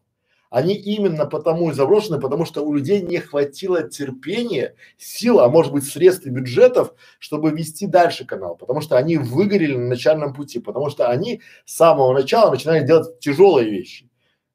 Они 0.50 0.75
именно 0.75 1.26
потому 1.26 1.71
и 1.71 1.75
заброшены, 1.75 2.19
потому 2.19 2.47
что 2.47 2.64
у 2.64 2.73
людей 2.73 3.02
не 3.02 3.19
хватило 3.19 3.83
терпения, 3.83 4.75
сил, 4.97 5.40
а 5.40 5.49
может 5.49 5.73
быть 5.73 5.85
средств 5.85 6.26
и 6.26 6.31
бюджетов, 6.31 6.95
чтобы 7.19 7.50
вести 7.50 7.87
дальше 7.87 8.25
канал, 8.25 8.57
потому 8.57 8.81
что 8.81 8.97
они 8.97 9.19
выгорели 9.19 9.76
на 9.76 9.88
начальном 9.88 10.33
пути, 10.33 10.59
потому 10.59 10.88
что 10.88 11.09
они 11.09 11.43
с 11.67 11.76
самого 11.76 12.14
начала 12.14 12.50
начинали 12.50 12.87
делать 12.87 13.21
тяжелые 13.21 13.71
вещи. 13.71 14.09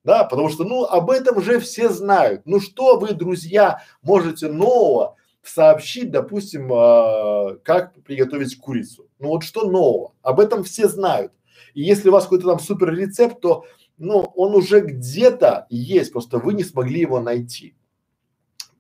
Да, 0.04 0.26
потому 0.26 0.50
что, 0.50 0.66
ну, 0.66 0.84
об 0.84 1.10
этом 1.10 1.42
же 1.42 1.60
все 1.60 1.90
знают. 1.90 2.42
Ну, 2.46 2.60
что 2.60 3.00
вы, 3.00 3.14
друзья, 3.14 3.82
можете 4.02 4.50
нового 4.50 5.16
сообщить, 5.44 6.12
допустим, 6.12 6.74
э, 6.74 7.58
как 7.64 7.94
приготовить 8.04 8.58
курицу? 8.60 9.08
Ну, 9.20 9.30
вот 9.30 9.44
что 9.44 9.70
нового? 9.70 10.14
Об 10.22 10.42
этом 10.42 10.66
все 10.66 10.90
знают. 10.90 11.32
И 11.74 11.82
если 11.82 12.10
у 12.10 12.12
вас 12.12 12.26
какой-то 12.26 12.48
там 12.48 12.60
супер 12.60 12.94
рецепт, 12.94 13.40
то 13.40 13.66
ну, 13.98 14.22
он 14.36 14.56
уже 14.56 14.82
где-то 14.82 15.68
есть, 15.70 16.12
просто 16.12 16.38
вы 16.38 16.54
не 16.54 16.64
смогли 16.64 17.02
его 17.02 17.20
найти. 17.20 17.76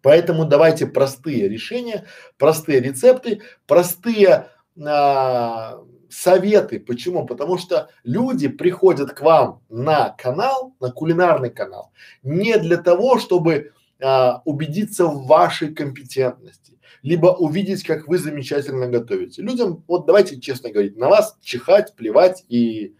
Поэтому 0.02 0.46
давайте 0.46 0.86
простые 0.86 1.48
решения, 1.48 2.06
простые 2.38 2.82
рецепты, 2.82 3.42
простые 3.66 4.50
а, 4.86 5.82
советы. 6.10 6.80
Почему? 6.80 7.26
Потому 7.26 7.58
что 7.58 7.90
люди 8.04 8.50
приходят 8.50 9.14
к 9.14 9.22
вам 9.22 9.62
на 9.70 10.10
канал, 10.10 10.76
на 10.82 10.92
кулинарный 10.92 11.50
канал, 11.50 11.92
не 12.22 12.58
для 12.58 12.78
того, 12.78 13.18
чтобы 13.18 13.72
а, 14.02 14.42
убедиться 14.44 15.06
в 15.06 15.26
вашей 15.26 15.74
компетентности, 15.74 16.78
либо 17.02 17.28
увидеть, 17.28 17.84
как 17.84 18.10
вы 18.10 18.18
замечательно 18.18 18.88
готовите. 18.88 19.42
Людям, 19.42 19.84
вот 19.88 20.06
давайте 20.06 20.40
честно 20.42 20.70
говорить, 20.70 20.98
на 20.98 21.08
вас 21.08 21.38
чихать, 21.42 21.96
плевать 21.96 22.44
и 22.50 22.96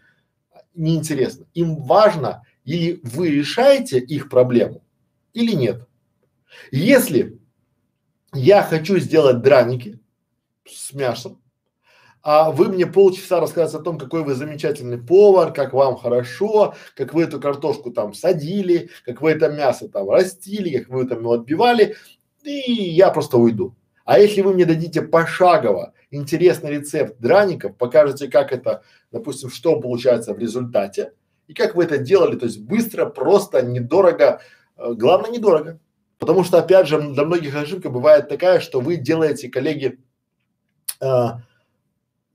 неинтересно. 0.74 1.46
Им 1.54 1.76
важно, 1.76 2.42
или 2.64 3.00
вы 3.02 3.30
решаете 3.30 3.98
их 3.98 4.28
проблему, 4.28 4.82
или 5.32 5.52
нет. 5.52 5.86
Если 6.70 7.38
я 8.32 8.62
хочу 8.62 8.98
сделать 8.98 9.42
драники 9.42 10.00
с 10.66 10.92
мясом, 10.92 11.40
а 12.22 12.50
вы 12.50 12.68
мне 12.68 12.86
полчаса 12.86 13.38
рассказываете 13.38 13.82
о 13.82 13.84
том, 13.84 13.98
какой 13.98 14.24
вы 14.24 14.34
замечательный 14.34 14.96
повар, 14.96 15.52
как 15.52 15.74
вам 15.74 15.96
хорошо, 15.96 16.74
как 16.96 17.12
вы 17.12 17.24
эту 17.24 17.38
картошку 17.38 17.90
там 17.90 18.14
садили, 18.14 18.88
как 19.04 19.20
вы 19.20 19.32
это 19.32 19.50
мясо 19.50 19.88
там 19.88 20.08
растили, 20.08 20.78
как 20.78 20.88
вы 20.88 21.06
там 21.06 21.18
его 21.18 21.32
отбивали, 21.34 21.96
и 22.42 22.50
я 22.50 23.10
просто 23.10 23.36
уйду. 23.36 23.76
А 24.06 24.18
если 24.18 24.40
вы 24.40 24.54
мне 24.54 24.64
дадите 24.64 25.02
пошагово 25.02 25.92
интересный 26.14 26.70
рецепт 26.70 27.20
драников, 27.20 27.76
покажете, 27.76 28.28
как 28.28 28.52
это, 28.52 28.82
допустим, 29.12 29.50
что 29.50 29.80
получается 29.80 30.34
в 30.34 30.38
результате 30.38 31.12
и 31.46 31.54
как 31.54 31.74
вы 31.74 31.84
это 31.84 31.98
делали, 31.98 32.36
то 32.36 32.46
есть 32.46 32.60
быстро, 32.60 33.06
просто, 33.06 33.62
недорого, 33.62 34.40
э, 34.76 34.92
главное 34.94 35.30
недорого. 35.30 35.78
Потому 36.18 36.44
что, 36.44 36.58
опять 36.58 36.88
же, 36.88 37.00
для 37.00 37.24
многих 37.24 37.54
ошибка 37.54 37.90
бывает 37.90 38.28
такая, 38.28 38.60
что 38.60 38.80
вы 38.80 38.96
делаете, 38.96 39.48
коллеги, 39.48 39.98
э, 41.00 41.24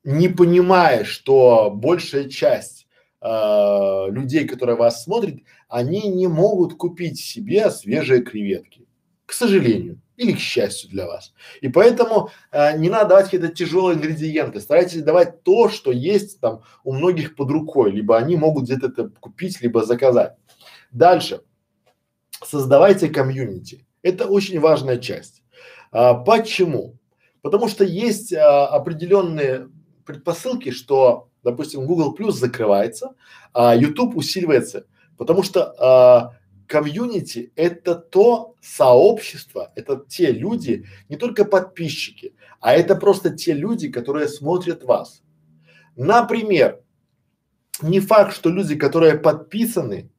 не 0.04 0.28
понимая, 0.28 1.06
что 1.06 1.72
большая 1.72 2.30
часть 2.30 2.88
э, 3.22 4.06
людей, 4.10 4.48
которые 4.48 4.76
вас 4.76 5.04
смотрят, 5.04 5.40
они 5.68 6.08
не 6.10 6.28
могут 6.28 6.76
купить 6.76 7.20
себе 7.20 7.72
свежие 7.72 8.22
креветки. 8.22 8.86
К 9.26 9.34
сожалению 9.34 10.02
или 10.20 10.34
к 10.34 10.40
счастью 10.40 10.90
для 10.90 11.08
вас. 11.08 11.34
И 11.62 11.70
поэтому 11.70 12.30
э, 12.52 12.78
не 12.78 12.90
надо 12.90 13.10
давать 13.10 13.26
какие-то 13.26 13.48
тяжелые 13.48 13.96
ингредиенты, 13.96 14.60
старайтесь 14.60 15.02
давать 15.02 15.44
то, 15.44 15.70
что 15.70 15.92
есть 15.92 16.42
там 16.42 16.62
у 16.84 16.94
многих 16.94 17.36
под 17.36 17.50
рукой, 17.50 17.92
либо 17.92 18.18
они 18.18 18.36
могут 18.36 18.66
где-то 18.66 18.88
это 18.88 19.10
купить, 19.22 19.62
либо 19.62 19.86
заказать. 19.86 20.36
Дальше. 20.92 21.42
Создавайте 22.44 23.08
комьюнити. 23.08 23.86
Это 24.02 24.28
очень 24.28 24.60
важная 24.60 24.98
часть. 24.98 25.42
А, 25.92 26.14
почему? 26.16 26.98
Потому 27.42 27.70
что 27.70 27.86
есть 27.86 28.34
а, 28.34 28.68
определенные 28.68 29.70
предпосылки, 30.06 30.72
что, 30.72 31.30
допустим, 31.44 31.86
Google 31.86 32.14
Plus 32.14 32.34
закрывается, 32.34 33.16
а 33.54 33.74
YouTube 33.74 34.18
усиливается, 34.18 34.86
потому 35.18 35.44
что 35.44 35.74
а, 35.80 36.38
комьюнити– 36.70 37.52
это 37.56 37.96
то 37.96 38.56
сообщество, 38.62 39.74
это 39.76 40.06
те 40.08 40.32
люди, 40.32 40.86
не 41.10 41.18
только 41.18 41.44
подписчики, 41.44 42.36
а 42.62 42.74
это 42.74 42.96
просто 42.96 43.32
те 43.32 43.54
люди, 43.54 43.90
которые 43.90 44.28
смотрят 44.28 44.84
вас. 44.84 45.24
Например, 45.96 46.80
не 47.82 48.00
факт, 48.00 48.36
что 48.36 48.50
люди, 48.50 48.76
которые 48.76 49.18
подписаны, 49.18 50.12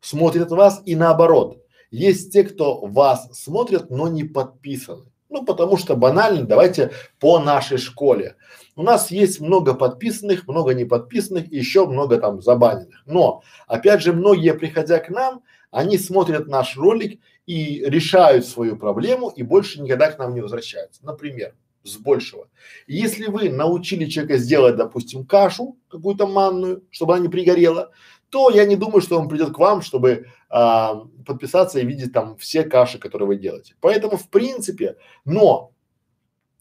смотрят 0.00 0.50
вас 0.50 0.80
и 0.86 0.94
наоборот. 0.94 1.62
Есть 1.90 2.32
те, 2.32 2.44
кто 2.44 2.80
вас 2.86 3.28
смотрят, 3.32 3.90
но 3.90 4.08
не 4.08 4.24
подписаны. 4.24 5.10
Ну, 5.28 5.44
потому 5.44 5.76
что 5.76 5.96
банально, 5.96 6.46
давайте 6.46 6.92
по 7.18 7.40
нашей 7.40 7.78
школе. 7.78 8.36
У 8.76 8.82
нас 8.82 9.10
есть 9.10 9.40
много 9.40 9.74
подписанных, 9.74 10.46
много 10.46 10.72
неподписанных 10.72 11.52
и 11.52 11.56
еще 11.56 11.86
много 11.86 12.18
там 12.18 12.40
забаненных. 12.40 13.02
Но, 13.06 13.42
опять 13.66 14.02
же, 14.02 14.12
многие, 14.12 14.54
приходя 14.54 14.98
к 15.00 15.10
нам, 15.10 15.42
они 15.70 15.98
смотрят 15.98 16.46
наш 16.46 16.76
ролик 16.76 17.20
и 17.46 17.82
решают 17.86 18.46
свою 18.46 18.76
проблему 18.76 19.28
и 19.28 19.42
больше 19.42 19.80
никогда 19.80 20.10
к 20.10 20.18
нам 20.18 20.34
не 20.34 20.40
возвращаются. 20.40 21.04
Например, 21.04 21.54
с 21.82 21.96
большего. 21.96 22.48
Если 22.86 23.26
вы 23.26 23.48
научили 23.48 24.06
человека 24.06 24.38
сделать, 24.38 24.76
допустим, 24.76 25.24
кашу 25.24 25.78
какую-то 25.88 26.26
манную, 26.26 26.84
чтобы 26.90 27.14
она 27.14 27.22
не 27.22 27.28
пригорела, 27.28 27.92
то 28.30 28.50
я 28.50 28.64
не 28.64 28.76
думаю, 28.76 29.00
что 29.00 29.18
он 29.18 29.28
придет 29.28 29.54
к 29.54 29.58
вам, 29.58 29.82
чтобы 29.82 30.26
а, 30.48 31.04
подписаться 31.24 31.78
и 31.78 31.86
видеть 31.86 32.12
там 32.12 32.36
все 32.36 32.64
каши, 32.64 32.98
которые 32.98 33.28
вы 33.28 33.36
делаете. 33.36 33.74
Поэтому 33.80 34.16
в 34.16 34.28
принципе, 34.28 34.96
но 35.24 35.72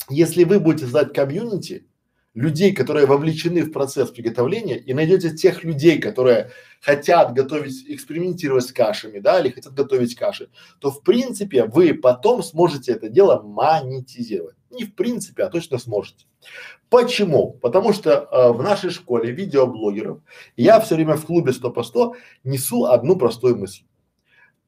если 0.10 0.44
вы 0.44 0.60
будете 0.60 0.84
создать 0.84 1.14
комьюнити, 1.14 1.88
людей, 2.36 2.74
которые 2.74 3.08
вовлечены 3.08 3.63
в 3.63 3.72
процесс 3.72 4.12
приготовления, 4.12 4.77
и 4.77 4.94
найдете 4.94 5.32
тех 5.32 5.63
людей, 5.63 6.00
которые 6.00 6.51
хотят 6.82 7.34
готовить, 7.34 7.86
экспериментировать 7.88 8.65
с 8.65 8.74
кашами, 8.74 9.20
да, 9.20 9.39
или 9.39 9.50
хотят 9.50 9.74
готовить 9.74 10.15
каши, 10.15 10.50
то 10.80 10.92
в 10.92 11.01
принципе 11.01 11.63
вы 11.65 11.94
потом 11.94 12.44
сможете 12.44 12.92
это 12.92 13.10
дело 13.10 13.42
монетизировать. 13.42 14.58
Не 14.70 14.84
в 14.84 14.94
принципе, 14.94 15.44
а 15.44 15.50
точно 15.50 15.77
сможете. 15.77 16.25
Почему? 16.89 17.54
Потому 17.54 17.94
что 17.94 18.12
э, 18.12 18.51
в 18.51 18.62
нашей 18.62 18.89
школе 18.89 19.32
видеоблогеров 19.32 20.20
я 20.58 20.82
все 20.82 20.96
время 20.96 21.15
в 21.15 21.25
клубе 21.25 21.54
100 21.54 21.72
по 21.72 21.84
100 21.84 22.15
несу 22.44 22.86
одну 22.86 23.15
простую 23.15 23.58
мысль. 23.58 23.84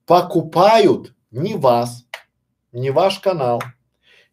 Покупают 0.05 1.13
не 1.31 1.55
вас, 1.55 2.07
не 2.71 2.91
ваш 2.91 3.19
канал, 3.19 3.61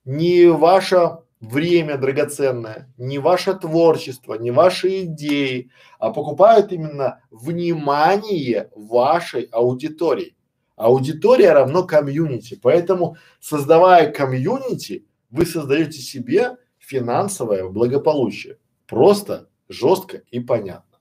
не 0.04 0.46
ваша 0.46 1.23
время 1.44 1.96
драгоценное, 1.98 2.92
не 2.96 3.18
ваше 3.18 3.54
творчество, 3.54 4.34
не 4.34 4.50
ваши 4.50 5.02
идеи, 5.04 5.70
а 5.98 6.10
покупают 6.10 6.72
именно 6.72 7.20
внимание 7.30 8.70
вашей 8.74 9.44
аудитории. 9.44 10.36
Аудитория 10.76 11.52
равно 11.52 11.84
комьюнити, 11.84 12.58
поэтому 12.60 13.16
создавая 13.40 14.10
комьюнити, 14.10 15.06
вы 15.30 15.46
создаете 15.46 15.98
себе 15.98 16.56
финансовое 16.78 17.68
благополучие. 17.68 18.58
Просто, 18.86 19.48
жестко 19.68 20.22
и 20.30 20.40
понятно. 20.40 20.98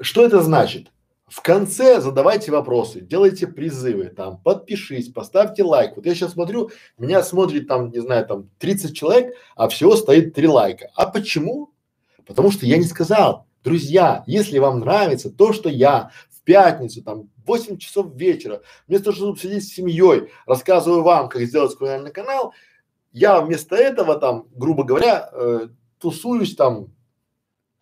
Что 0.00 0.24
это 0.24 0.42
значит? 0.42 0.91
В 1.32 1.40
конце 1.40 1.98
задавайте 2.02 2.52
вопросы, 2.52 3.00
делайте 3.00 3.46
призывы, 3.46 4.10
там, 4.10 4.36
подпишись, 4.36 5.08
поставьте 5.08 5.62
лайк. 5.62 5.96
Вот 5.96 6.04
я 6.04 6.14
сейчас 6.14 6.32
смотрю, 6.32 6.70
меня 6.98 7.22
смотрит 7.22 7.66
там, 7.66 7.90
не 7.90 8.00
знаю, 8.00 8.26
там 8.26 8.50
30 8.58 8.94
человек, 8.94 9.34
а 9.56 9.68
всего 9.68 9.96
стоит 9.96 10.34
три 10.34 10.46
лайка. 10.46 10.90
А 10.94 11.06
почему? 11.06 11.72
Потому 12.26 12.50
что 12.50 12.66
я 12.66 12.76
не 12.76 12.84
сказал, 12.84 13.46
друзья, 13.64 14.24
если 14.26 14.58
вам 14.58 14.80
нравится 14.80 15.30
то, 15.30 15.54
что 15.54 15.70
я 15.70 16.10
в 16.28 16.42
пятницу, 16.42 17.02
там, 17.02 17.30
8 17.46 17.78
часов 17.78 18.14
вечера, 18.14 18.60
вместо 18.86 19.06
того, 19.06 19.16
чтобы 19.16 19.38
сидеть 19.38 19.66
с 19.66 19.72
семьей, 19.72 20.28
рассказываю 20.44 21.02
вам, 21.02 21.30
как 21.30 21.40
сделать 21.44 21.74
кулинарный 21.78 22.12
канал, 22.12 22.52
я 23.10 23.40
вместо 23.40 23.74
этого 23.74 24.16
там, 24.18 24.48
грубо 24.54 24.84
говоря, 24.84 25.30
э, 25.32 25.68
тусуюсь 25.98 26.54
там, 26.56 26.88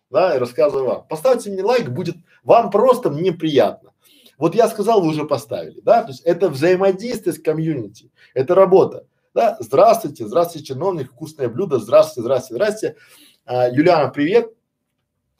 да, 0.09 0.37
и 0.37 0.39
рассказываю 0.39 0.85
вам. 0.85 1.07
Поставьте 1.09 1.51
мне 1.51 1.63
лайк, 1.63 1.89
будет 1.89 2.15
вам 2.43 2.69
просто 2.69 3.09
мне 3.09 3.31
приятно. 3.31 3.91
Вот 4.37 4.55
я 4.55 4.67
сказал, 4.67 5.01
вы 5.01 5.09
уже 5.09 5.25
поставили, 5.25 5.81
да, 5.81 6.01
то 6.01 6.09
есть 6.09 6.21
это 6.21 6.49
взаимодействие 6.49 7.33
с 7.33 7.39
комьюнити, 7.39 8.11
это 8.33 8.55
работа, 8.55 9.05
да. 9.33 9.57
Здравствуйте, 9.59 10.25
здравствуйте, 10.25 10.73
чиновник, 10.73 11.11
вкусное 11.11 11.47
блюдо, 11.47 11.77
здравствуйте, 11.77 12.21
здравствуйте, 12.21 12.55
здравствуйте. 12.55 12.97
А, 13.45 13.69
Юлиана, 13.69 14.09
привет. 14.09 14.51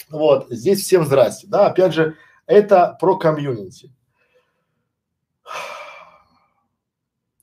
Вот, 0.10 0.48
здесь 0.50 0.84
всем 0.84 1.06
здрасте, 1.06 1.48
да, 1.48 1.68
опять 1.68 1.94
же, 1.94 2.16
это 2.46 2.96
про 3.00 3.18
комьюнити. 3.18 3.92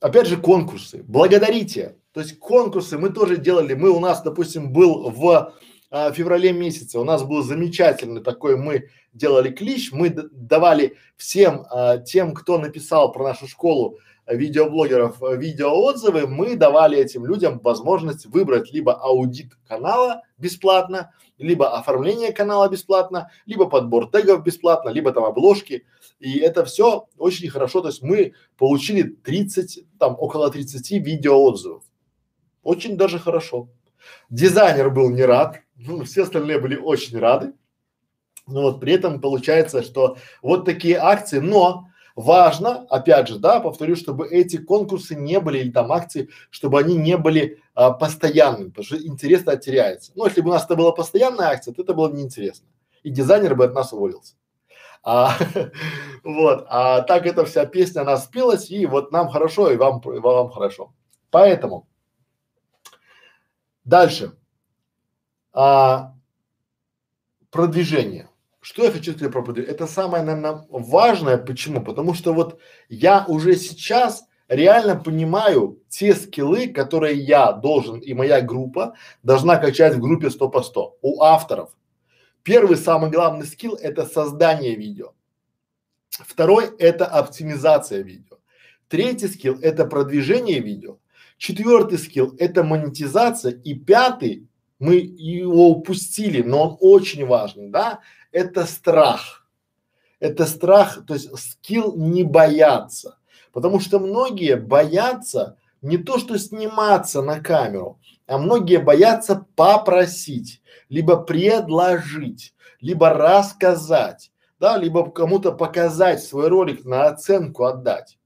Опять 0.00 0.26
же, 0.28 0.36
конкурсы. 0.36 1.02
Благодарите. 1.02 1.96
То 2.12 2.20
есть 2.20 2.38
конкурсы 2.38 2.98
мы 2.98 3.10
тоже 3.10 3.36
делали. 3.36 3.74
Мы 3.74 3.90
у 3.90 4.00
нас, 4.00 4.22
допустим, 4.22 4.72
был 4.72 5.10
в 5.10 5.54
а, 5.90 6.12
феврале 6.12 6.52
месяце 6.52 6.98
у 6.98 7.04
нас 7.04 7.22
был 7.24 7.42
замечательный 7.42 8.22
такой, 8.22 8.56
мы 8.56 8.90
делали 9.12 9.50
клич, 9.50 9.90
мы 9.92 10.10
давали 10.10 10.96
всем 11.16 11.64
а, 11.70 11.98
тем, 11.98 12.34
кто 12.34 12.58
написал 12.58 13.12
про 13.12 13.24
нашу 13.24 13.48
школу 13.48 13.98
а, 14.26 14.34
видеоблогеров 14.34 15.22
а, 15.22 15.34
видеоотзывы, 15.34 16.26
мы 16.26 16.56
давали 16.56 16.98
этим 16.98 17.24
людям 17.24 17.58
возможность 17.60 18.26
выбрать 18.26 18.70
либо 18.72 18.92
аудит 18.92 19.56
канала 19.66 20.22
бесплатно, 20.36 21.12
либо 21.38 21.76
оформление 21.78 22.32
канала 22.32 22.68
бесплатно, 22.68 23.30
либо 23.46 23.66
подбор 23.66 24.10
тегов 24.10 24.42
бесплатно, 24.42 24.90
либо 24.90 25.12
там 25.12 25.24
обложки. 25.24 25.86
И 26.18 26.38
это 26.38 26.64
все 26.64 27.08
очень 27.16 27.48
хорошо. 27.48 27.80
То 27.80 27.88
есть 27.88 28.02
мы 28.02 28.34
получили 28.58 29.02
30, 29.02 29.84
там 29.98 30.16
около 30.18 30.50
30 30.50 30.90
видеоотзывов. 30.90 31.84
Очень 32.62 32.96
даже 32.96 33.18
хорошо. 33.18 33.68
Дизайнер 34.30 34.90
был 34.90 35.10
не 35.10 35.22
рад, 35.22 35.62
ну, 35.78 36.04
все 36.04 36.24
остальные 36.24 36.58
были 36.58 36.76
очень 36.76 37.18
рады. 37.18 37.52
Но 38.46 38.62
вот 38.62 38.80
при 38.80 38.94
этом 38.94 39.20
получается, 39.20 39.82
что 39.82 40.16
вот 40.42 40.64
такие 40.64 40.96
акции, 40.98 41.38
но 41.38 41.88
важно, 42.16 42.86
опять 42.90 43.28
же, 43.28 43.38
да, 43.38 43.60
повторю, 43.60 43.94
чтобы 43.94 44.26
эти 44.26 44.56
конкурсы 44.56 45.14
не 45.14 45.38
были 45.38 45.58
или 45.58 45.70
там 45.70 45.92
акции, 45.92 46.30
чтобы 46.50 46.80
они 46.80 46.96
не 46.96 47.16
были 47.16 47.62
а, 47.74 47.92
постоянными, 47.92 48.70
потому 48.70 48.84
что 48.84 48.96
интерес 48.96 49.44
теряется. 49.60 50.12
Ну, 50.14 50.24
если 50.24 50.40
бы 50.40 50.50
у 50.50 50.52
нас 50.52 50.64
это 50.64 50.76
была 50.76 50.92
постоянная 50.92 51.48
акция, 51.48 51.74
то 51.74 51.82
это 51.82 51.94
было 51.94 52.10
неинтересно. 52.12 52.66
И 53.02 53.10
дизайнер 53.10 53.54
бы 53.54 53.66
от 53.66 53.74
нас 53.74 53.92
уволился. 53.92 54.34
А, 55.04 55.36
вот, 56.24 56.66
а 56.68 57.02
так 57.02 57.26
эта 57.26 57.44
вся 57.44 57.66
песня, 57.66 58.00
она 58.00 58.16
спелась, 58.16 58.70
и 58.70 58.84
вот 58.86 59.12
нам 59.12 59.28
хорошо, 59.28 59.70
и 59.70 59.76
вам, 59.76 60.00
и 60.00 60.18
вам 60.18 60.50
хорошо. 60.50 60.92
Поэтому 61.30 61.86
дальше. 63.84 64.32
А, 65.60 66.14
продвижение. 67.50 68.28
Что 68.60 68.84
я 68.84 68.92
хочу 68.92 69.12
сказать 69.12 69.32
про? 69.32 69.60
Это 69.60 69.88
самое, 69.88 70.22
наверное, 70.22 70.64
важное. 70.70 71.36
Почему? 71.36 71.82
Потому 71.82 72.14
что 72.14 72.32
вот 72.32 72.60
я 72.88 73.24
уже 73.26 73.56
сейчас 73.56 74.24
реально 74.46 74.94
понимаю 74.94 75.82
те 75.88 76.14
скиллы, 76.14 76.68
которые 76.68 77.16
я 77.16 77.50
должен 77.50 77.98
и 77.98 78.14
моя 78.14 78.40
группа 78.40 78.94
должна 79.24 79.56
качать 79.56 79.96
в 79.96 80.00
группе 80.00 80.30
100 80.30 80.48
по 80.48 80.62
100 80.62 80.98
у 81.02 81.22
авторов. 81.22 81.76
Первый 82.44 82.76
самый 82.76 83.10
главный 83.10 83.44
скилл– 83.44 83.74
это 83.82 84.06
создание 84.06 84.76
видео. 84.76 85.12
Второй– 86.10 86.66
это 86.78 87.04
оптимизация 87.04 88.02
видео. 88.02 88.38
Третий 88.86 89.26
скилл– 89.26 89.58
это 89.60 89.86
продвижение 89.86 90.60
видео. 90.60 90.98
Четвертый 91.36 91.98
скилл– 91.98 92.36
это 92.38 92.62
монетизация. 92.62 93.54
И 93.64 93.74
пятый 93.74 94.47
мы 94.78 94.96
его 94.96 95.70
упустили, 95.70 96.42
но 96.42 96.62
он 96.62 96.76
очень 96.80 97.26
важный, 97.26 97.68
да, 97.68 98.00
это 98.32 98.64
страх. 98.64 99.46
Это 100.20 100.46
страх, 100.46 101.04
то 101.06 101.14
есть 101.14 101.36
скилл 101.38 101.96
не 101.96 102.24
бояться. 102.24 103.18
Потому 103.52 103.80
что 103.80 103.98
многие 103.98 104.56
боятся 104.56 105.56
не 105.80 105.96
то, 105.96 106.18
что 106.18 106.38
сниматься 106.38 107.22
на 107.22 107.40
камеру, 107.40 108.00
а 108.26 108.38
многие 108.38 108.78
боятся 108.78 109.46
попросить, 109.56 110.60
либо 110.88 111.16
предложить, 111.16 112.54
либо 112.80 113.10
рассказать, 113.10 114.32
да, 114.58 114.76
либо 114.76 115.08
кому-то 115.10 115.52
показать 115.52 116.22
свой 116.22 116.48
ролик 116.48 116.84
на 116.84 117.06
оценку 117.06 117.64
отдать. 117.64 118.17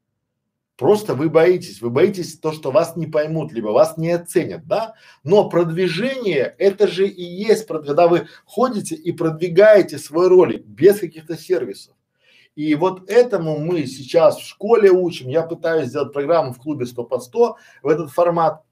Просто 0.82 1.14
вы 1.14 1.30
боитесь, 1.30 1.80
вы 1.80 1.90
боитесь 1.90 2.36
то, 2.36 2.50
что 2.50 2.72
вас 2.72 2.96
не 2.96 3.06
поймут, 3.06 3.52
либо 3.52 3.68
вас 3.68 3.96
не 3.96 4.10
оценят, 4.10 4.66
да? 4.66 4.94
Но 5.22 5.48
продвижение 5.48 6.56
это 6.58 6.88
же 6.88 7.06
и 7.06 7.22
есть, 7.22 7.68
когда 7.68 8.08
вы 8.08 8.26
ходите 8.44 8.96
и 8.96 9.12
продвигаете 9.12 9.96
свой 9.96 10.26
ролик 10.26 10.66
без 10.66 10.98
каких-то 10.98 11.36
сервисов. 11.38 11.94
И 12.56 12.74
вот 12.74 13.08
этому 13.08 13.60
мы 13.60 13.86
сейчас 13.86 14.38
в 14.38 14.44
школе 14.44 14.90
учим. 14.90 15.28
Я 15.28 15.42
пытаюсь 15.42 15.90
сделать 15.90 16.12
программу 16.12 16.52
в 16.52 16.58
клубе 16.58 16.84
100 16.84 17.04
по 17.04 17.20
100 17.20 17.56
в 17.84 17.86
этот 17.86 18.10
формат. 18.10 18.62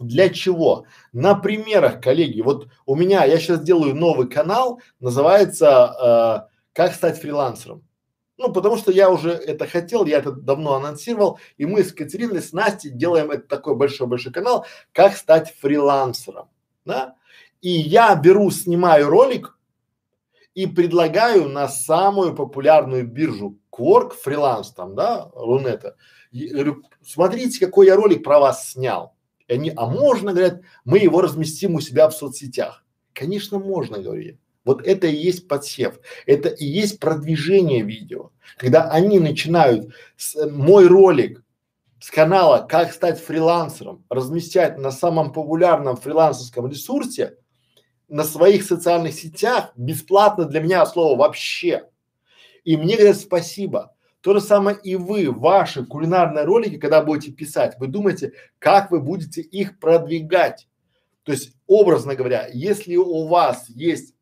Для 0.00 0.30
чего? 0.30 0.86
На 1.12 1.34
примерах, 1.34 2.00
коллеги. 2.00 2.40
Вот 2.40 2.68
у 2.86 2.96
меня, 2.96 3.26
я 3.26 3.38
сейчас 3.38 3.60
делаю 3.60 3.94
новый 3.94 4.30
канал, 4.30 4.80
называется 4.98 6.48
э, 6.48 6.54
«Как 6.72 6.94
стать 6.94 7.20
фрилансером». 7.20 7.82
Ну, 8.38 8.52
потому 8.52 8.76
что 8.76 8.92
я 8.92 9.10
уже 9.10 9.32
это 9.32 9.66
хотел, 9.66 10.04
я 10.06 10.18
это 10.18 10.30
давно 10.30 10.74
анонсировал, 10.74 11.40
и 11.56 11.66
мы 11.66 11.82
с 11.82 11.92
Катериной, 11.92 12.40
с 12.40 12.52
Настей 12.52 12.90
делаем 12.90 13.32
это 13.32 13.48
такой 13.48 13.74
большой-большой 13.74 14.32
канал, 14.32 14.64
как 14.92 15.16
стать 15.16 15.52
фрилансером, 15.60 16.48
да? 16.84 17.16
И 17.60 17.70
я 17.70 18.14
беру, 18.14 18.52
снимаю 18.52 19.08
ролик 19.08 19.58
и 20.54 20.66
предлагаю 20.66 21.48
на 21.48 21.68
самую 21.68 22.34
популярную 22.36 23.04
биржу 23.06 23.58
Quark, 23.72 24.12
фриланс 24.14 24.70
там, 24.72 24.94
да, 24.94 25.30
Рунета. 25.34 25.96
И, 26.30 26.48
говорю, 26.48 26.84
смотрите, 27.02 27.64
какой 27.64 27.86
я 27.86 27.96
ролик 27.96 28.22
про 28.22 28.38
вас 28.38 28.70
снял. 28.70 29.16
И 29.48 29.54
они, 29.54 29.72
а 29.76 29.86
можно, 29.86 30.32
говорят, 30.32 30.60
мы 30.84 30.98
его 30.98 31.20
разместим 31.20 31.74
у 31.74 31.80
себя 31.80 32.08
в 32.08 32.14
соцсетях. 32.14 32.84
Конечно, 33.12 33.58
можно, 33.58 33.98
говорю 33.98 34.22
я. 34.22 34.34
Вот 34.68 34.86
это 34.86 35.06
и 35.06 35.16
есть 35.16 35.48
подсев, 35.48 35.98
это 36.26 36.50
и 36.50 36.66
есть 36.66 37.00
продвижение 37.00 37.82
видео. 37.82 38.32
Когда 38.58 38.90
они 38.90 39.18
начинают 39.18 39.94
с, 40.18 40.36
э, 40.36 40.46
мой 40.50 40.86
ролик 40.86 41.42
с 42.00 42.10
канала 42.10 42.66
«Как 42.68 42.92
стать 42.92 43.18
фрилансером» 43.18 44.04
размещать 44.10 44.76
на 44.76 44.90
самом 44.90 45.32
популярном 45.32 45.96
фрилансерском 45.96 46.68
ресурсе, 46.68 47.38
на 48.08 48.24
своих 48.24 48.62
социальных 48.62 49.14
сетях 49.14 49.72
бесплатно 49.74 50.44
для 50.44 50.60
меня 50.60 50.84
слово 50.84 51.18
вообще. 51.18 51.88
И 52.62 52.76
мне 52.76 52.96
говорят 52.98 53.16
спасибо. 53.16 53.94
То 54.20 54.34
же 54.34 54.42
самое 54.42 54.76
и 54.82 54.96
вы, 54.96 55.32
ваши 55.32 55.86
кулинарные 55.86 56.44
ролики, 56.44 56.76
когда 56.76 57.02
будете 57.02 57.32
писать, 57.32 57.76
вы 57.78 57.86
думаете, 57.86 58.34
как 58.58 58.90
вы 58.90 59.00
будете 59.00 59.40
их 59.40 59.78
продвигать. 59.78 60.68
То 61.22 61.32
есть, 61.32 61.54
образно 61.66 62.14
говоря, 62.14 62.50
если 62.52 62.96
у 62.96 63.28
вас 63.28 63.66
есть 63.70 64.12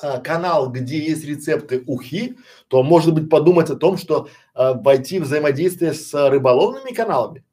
а, 0.00 0.18
канал, 0.18 0.70
где 0.70 0.98
есть 0.98 1.24
рецепты 1.24 1.84
ухи, 1.86 2.36
то 2.68 2.82
может 2.82 3.14
быть 3.14 3.30
подумать 3.30 3.70
о 3.70 3.76
том, 3.76 3.96
что 3.96 4.28
а, 4.54 4.74
войти 4.74 5.18
в 5.20 5.24
взаимодействие 5.24 5.92
с 5.92 6.12
рыболовными 6.30 6.92
каналами, 6.92 7.44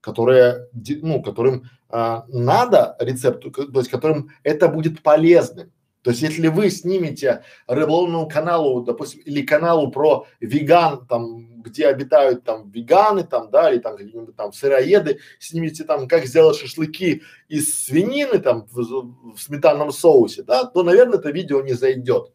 которые, 0.00 0.68
ну, 0.72 1.22
которым 1.22 1.70
а, 1.88 2.24
надо 2.28 2.96
рецепту, 2.98 3.50
то 3.50 3.78
есть 3.78 3.90
которым 3.90 4.30
это 4.42 4.68
будет 4.68 5.02
полезным. 5.02 5.70
То 6.06 6.10
есть, 6.10 6.22
если 6.22 6.46
вы 6.46 6.70
снимете 6.70 7.42
рыболовному 7.66 8.28
каналу, 8.28 8.80
допустим, 8.80 9.22
или 9.22 9.42
каналу 9.42 9.90
про 9.90 10.28
веган, 10.38 11.04
там, 11.04 11.60
где 11.62 11.88
обитают 11.88 12.44
там 12.44 12.70
веганы, 12.70 13.24
там, 13.24 13.50
да, 13.50 13.72
или 13.72 13.80
там 13.80 13.96
какие-нибудь 13.96 14.36
там 14.36 14.52
сыроеды, 14.52 15.18
снимете 15.40 15.82
там, 15.82 16.06
как 16.06 16.26
сделать 16.26 16.58
шашлыки 16.58 17.22
из 17.48 17.86
свинины, 17.86 18.38
там, 18.38 18.68
в, 18.70 19.34
в 19.34 19.36
сметанном 19.40 19.90
соусе, 19.90 20.44
да, 20.44 20.64
то, 20.64 20.84
наверное, 20.84 21.18
это 21.18 21.32
видео 21.32 21.60
не 21.60 21.72
зайдет. 21.72 22.30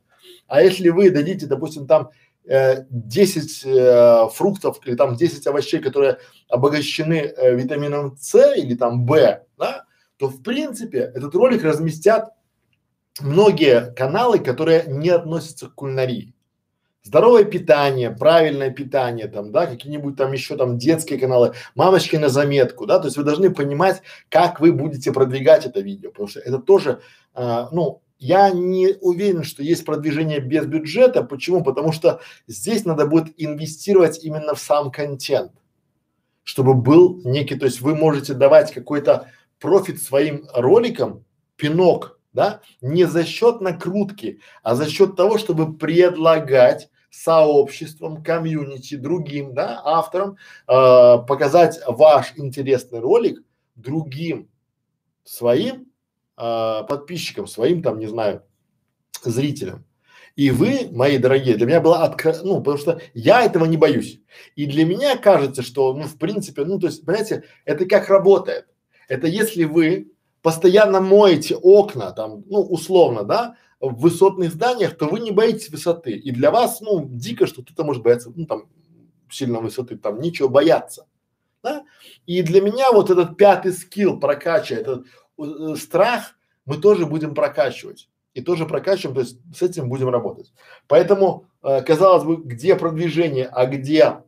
А 0.48 0.62
если 0.62 0.90
вы 0.90 1.10
дадите, 1.10 1.46
допустим, 1.46 1.88
там 1.88 2.10
э, 2.44 2.84
10 2.90 3.62
э, 3.68 4.28
фруктов 4.34 4.82
или 4.86 4.96
там 4.96 5.16
10 5.16 5.48
овощей, 5.48 5.80
которые 5.80 6.18
обогащены 6.50 7.34
э, 7.38 7.56
витамином 7.56 8.18
С 8.20 8.54
или 8.54 8.76
там 8.76 9.06
В, 9.06 9.46
да, 9.58 9.86
то 10.18 10.28
в 10.28 10.44
принципе 10.44 11.10
этот 11.16 11.34
ролик 11.36 11.64
разместят 11.64 12.34
многие 13.20 13.94
каналы, 13.94 14.40
которые 14.40 14.86
не 14.88 15.10
относятся 15.10 15.68
к 15.68 15.76
кулинарии. 15.76 16.34
Здоровое 17.04 17.46
питание, 17.46 18.12
правильное 18.12 18.70
питание, 18.70 19.28
там, 19.28 19.52
да, 19.52 19.66
какие-нибудь 19.66 20.16
там 20.16 20.34
еще 20.34 20.56
там 20.56 20.78
детские 20.78 21.18
каналы, 21.18 21.54
мамочки 21.74 22.16
на 22.16 22.30
заметку, 22.30 22.86
да, 22.86 23.00
то 23.00 23.06
есть 23.06 23.18
вы 23.18 23.24
должны 23.24 23.50
понимать, 23.50 24.04
как 24.30 24.60
вы 24.60 24.72
будете 24.72 25.12
продвигать 25.12 25.66
это 25.66 25.80
видео, 25.80 26.12
потому 26.12 26.28
что 26.28 26.40
это 26.42 26.60
тоже, 26.60 27.02
а, 27.34 27.70
ну, 27.72 28.04
я 28.20 28.52
не 28.52 28.96
уверен, 29.02 29.44
что 29.44 29.64
есть 29.64 29.84
продвижение 29.84 30.40
без 30.40 30.68
бюджета. 30.68 31.24
Почему? 31.24 31.64
Потому 31.64 31.92
что 31.92 32.22
здесь 32.46 32.86
надо 32.86 33.08
будет 33.08 33.34
инвестировать 33.38 34.24
именно 34.24 34.54
в 34.54 34.60
сам 34.60 34.92
контент, 34.92 35.52
чтобы 36.44 36.76
был 36.76 37.20
некий, 37.24 37.56
то 37.56 37.66
есть 37.66 37.82
вы 37.82 37.96
можете 37.96 38.36
давать 38.36 38.72
какой-то 38.72 39.32
профит 39.60 40.00
своим 40.00 40.46
роликам, 40.54 41.26
пинок 41.56 42.20
да, 42.34 42.62
не 42.82 43.06
за 43.06 43.26
счет 43.26 43.62
накрутки, 43.62 44.40
а 44.64 44.76
за 44.76 44.90
счет 44.90 45.16
того, 45.16 45.38
чтобы 45.38 45.78
предлагать 45.78 46.90
сообществам, 47.10 48.24
комьюнити, 48.24 48.96
другим, 48.96 49.54
да, 49.54 49.82
авторам, 49.84 50.38
э, 50.68 51.18
показать 51.28 51.80
ваш 51.86 52.34
интересный 52.38 53.00
ролик 53.00 53.44
другим 53.76 54.50
своим 55.24 55.88
э, 56.38 56.84
подписчикам, 56.88 57.48
своим 57.48 57.84
там, 57.84 58.00
не 58.00 58.08
знаю, 58.08 58.44
зрителям. 59.24 59.86
И 60.38 60.50
вы, 60.50 60.88
мои 60.92 61.18
дорогие, 61.18 61.56
для 61.58 61.66
меня 61.66 61.82
было 61.82 62.04
откро... 62.04 62.34
ну, 62.44 62.60
потому 62.60 62.78
что 62.78 63.02
я 63.14 63.44
этого 63.44 63.66
не 63.66 63.76
боюсь. 63.76 64.22
И 64.56 64.66
для 64.66 64.86
меня 64.86 65.18
кажется, 65.18 65.62
что, 65.62 65.94
ну, 65.94 66.04
в 66.04 66.18
принципе, 66.18 66.64
ну, 66.64 66.80
то 66.80 66.88
есть, 66.88 67.06
понимаете, 67.06 67.44
это 67.66 67.86
как 67.86 68.08
работает. 68.08 68.68
Это 69.10 69.28
если 69.28 69.66
вы 69.66 70.11
постоянно 70.42 71.02
моете 71.02 71.56
окна, 71.56 72.12
там, 72.12 72.44
ну, 72.48 72.62
условно, 72.62 73.24
да, 73.24 73.56
в 73.80 74.00
высотных 74.00 74.52
зданиях, 74.52 74.98
то 74.98 75.08
вы 75.08 75.20
не 75.20 75.32
боитесь 75.32 75.70
высоты. 75.70 76.12
И 76.12 76.32
для 76.32 76.52
вас, 76.52 76.82
ну, 76.82 77.08
дико, 77.10 77.48
что 77.48 77.64
кто-то 77.64 77.84
может 77.84 78.04
бояться, 78.04 78.32
ну, 78.36 78.46
там, 78.46 78.64
сильно 79.30 79.60
высоты, 79.60 79.98
там, 79.98 80.20
нечего 80.20 80.48
бояться. 80.48 81.08
Да? 81.64 81.84
И 82.26 82.42
для 82.42 82.62
меня 82.62 82.92
вот 82.92 83.10
этот 83.10 83.38
пятый 83.38 83.74
скилл 83.74 84.20
прокачивать, 84.20 84.82
этот 84.82 85.06
э, 85.38 85.76
страх 85.76 86.36
мы 86.66 86.78
тоже 86.78 87.06
будем 87.06 87.34
прокачивать. 87.34 88.10
И 88.34 88.42
тоже 88.42 88.66
прокачиваем, 88.66 89.16
то 89.16 89.22
есть 89.22 89.38
с 89.54 89.62
этим 89.62 89.90
будем 89.90 90.10
работать. 90.10 90.54
Поэтому, 90.88 91.46
э, 91.64 91.82
казалось 91.82 92.24
бы, 92.24 92.38
где 92.38 92.76
продвижение, 92.76 93.48
а 93.48 93.66
где 93.66 94.24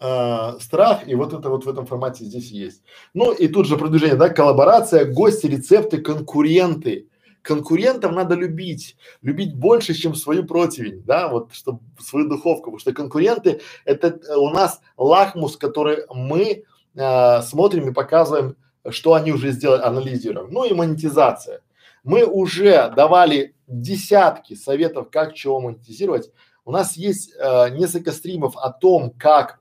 э, 0.00 0.58
страх, 0.60 1.06
и 1.08 1.14
вот 1.14 1.32
это 1.32 1.48
вот 1.48 1.64
в 1.64 1.68
этом 1.68 1.86
формате 1.86 2.24
здесь 2.24 2.50
есть. 2.50 2.82
Ну 3.14 3.32
и 3.32 3.48
тут 3.48 3.66
же 3.66 3.76
продвижение, 3.76 4.16
да, 4.16 4.28
коллаборация, 4.28 5.04
гости, 5.04 5.46
рецепты, 5.46 5.98
конкуренты. 5.98 7.08
Конкурентов 7.42 8.12
надо 8.12 8.34
любить, 8.34 8.96
любить 9.22 9.54
больше, 9.54 9.94
чем 9.94 10.16
свою 10.16 10.44
противень, 10.44 11.02
да, 11.06 11.28
вот, 11.28 11.52
чтобы 11.52 11.78
свою 12.00 12.28
духовку, 12.28 12.64
потому 12.64 12.78
что 12.80 12.92
конкуренты 12.92 13.60
это 13.84 14.08
э, 14.08 14.36
у 14.36 14.50
нас 14.50 14.80
лакмус, 14.96 15.56
который 15.56 15.98
мы 16.12 16.64
э, 16.94 17.42
смотрим 17.42 17.88
и 17.88 17.92
показываем, 17.92 18.56
что 18.90 19.14
они 19.14 19.32
уже 19.32 19.52
сделали, 19.52 19.82
анализируем. 19.82 20.50
Ну 20.50 20.64
и 20.64 20.74
монетизация. 20.74 21.60
Мы 22.02 22.24
уже 22.24 22.92
давали 22.94 23.54
десятки 23.66 24.54
советов, 24.54 25.08
как 25.10 25.34
чего 25.34 25.60
монетизировать. 25.60 26.30
У 26.64 26.72
нас 26.72 26.96
есть 26.96 27.32
э, 27.36 27.70
несколько 27.70 28.12
стримов 28.12 28.56
о 28.56 28.70
том, 28.70 29.10
как 29.10 29.60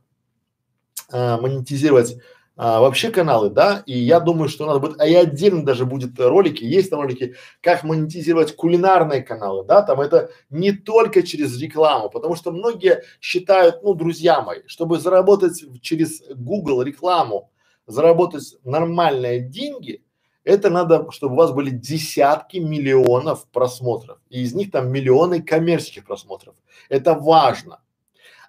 э, 1.11 1.37
монетизировать 1.37 2.17
а, 2.57 2.79
вообще 2.79 3.09
каналы, 3.09 3.49
да, 3.49 3.83
и 3.85 3.99
я 3.99 4.21
думаю, 4.21 4.47
что 4.47 4.65
надо 4.65 4.79
будет, 4.79 5.01
а 5.01 5.05
и 5.05 5.13
отдельно 5.13 5.65
даже 5.65 5.85
будет 5.85 6.17
ролики, 6.17 6.63
есть 6.63 6.89
там 6.89 7.01
ролики, 7.01 7.35
как 7.59 7.83
монетизировать 7.83 8.55
кулинарные 8.55 9.23
каналы, 9.23 9.65
да, 9.65 9.81
там 9.81 9.99
это 9.99 10.29
не 10.49 10.71
только 10.71 11.21
через 11.21 11.59
рекламу, 11.59 12.09
потому 12.09 12.35
что 12.35 12.51
многие 12.51 13.03
считают, 13.19 13.83
ну, 13.83 13.93
друзья 13.93 14.41
мои, 14.41 14.59
чтобы 14.67 14.99
заработать 14.99 15.65
через 15.81 16.23
Google 16.33 16.81
рекламу, 16.81 17.51
заработать 17.87 18.55
нормальные 18.63 19.41
деньги, 19.41 20.01
это 20.45 20.69
надо, 20.69 21.11
чтобы 21.11 21.33
у 21.33 21.37
вас 21.37 21.51
были 21.51 21.71
десятки 21.71 22.57
миллионов 22.57 23.47
просмотров, 23.51 24.19
и 24.29 24.43
из 24.43 24.53
них 24.53 24.71
там 24.71 24.89
миллионы 24.89 25.41
коммерческих 25.41 26.05
просмотров. 26.05 26.55
Это 26.87 27.15
важно. 27.15 27.81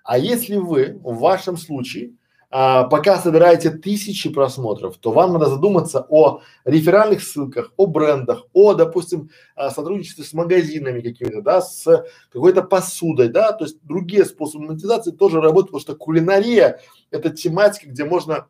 А 0.05 0.17
если 0.17 0.59
вы 0.59 1.01
в 1.03 1.19
вашем 1.19 1.57
случае 1.57 2.13
а, 2.49 2.85
пока 2.85 3.19
собираете 3.19 3.71
тысячи 3.71 4.31
просмотров, 4.31 4.97
то 4.99 5.11
вам 5.11 5.33
надо 5.33 5.47
задуматься 5.47 6.07
о 6.09 6.43
реферальных 6.65 7.23
ссылках, 7.23 7.73
о 7.77 7.87
брендах, 7.87 8.45
о, 8.53 8.75
допустим, 8.75 9.31
а, 9.57 9.71
сотрудничестве 9.71 10.25
с 10.25 10.33
магазинами 10.33 11.01
какими-то, 11.01 11.43
да, 11.43 11.61
с 11.61 12.05
какой-то 12.31 12.63
посудой, 12.63 13.29
да, 13.29 13.53
то 13.53 13.65
есть 13.65 13.79
другие 13.83 14.25
способы 14.25 14.67
монетизации 14.67 15.11
тоже 15.11 15.41
работают, 15.41 15.69
потому 15.69 15.81
что 15.81 15.97
кулинария– 15.97 16.81
это 17.11 17.31
тематика, 17.31 17.89
где 17.89 18.05
можно 18.05 18.47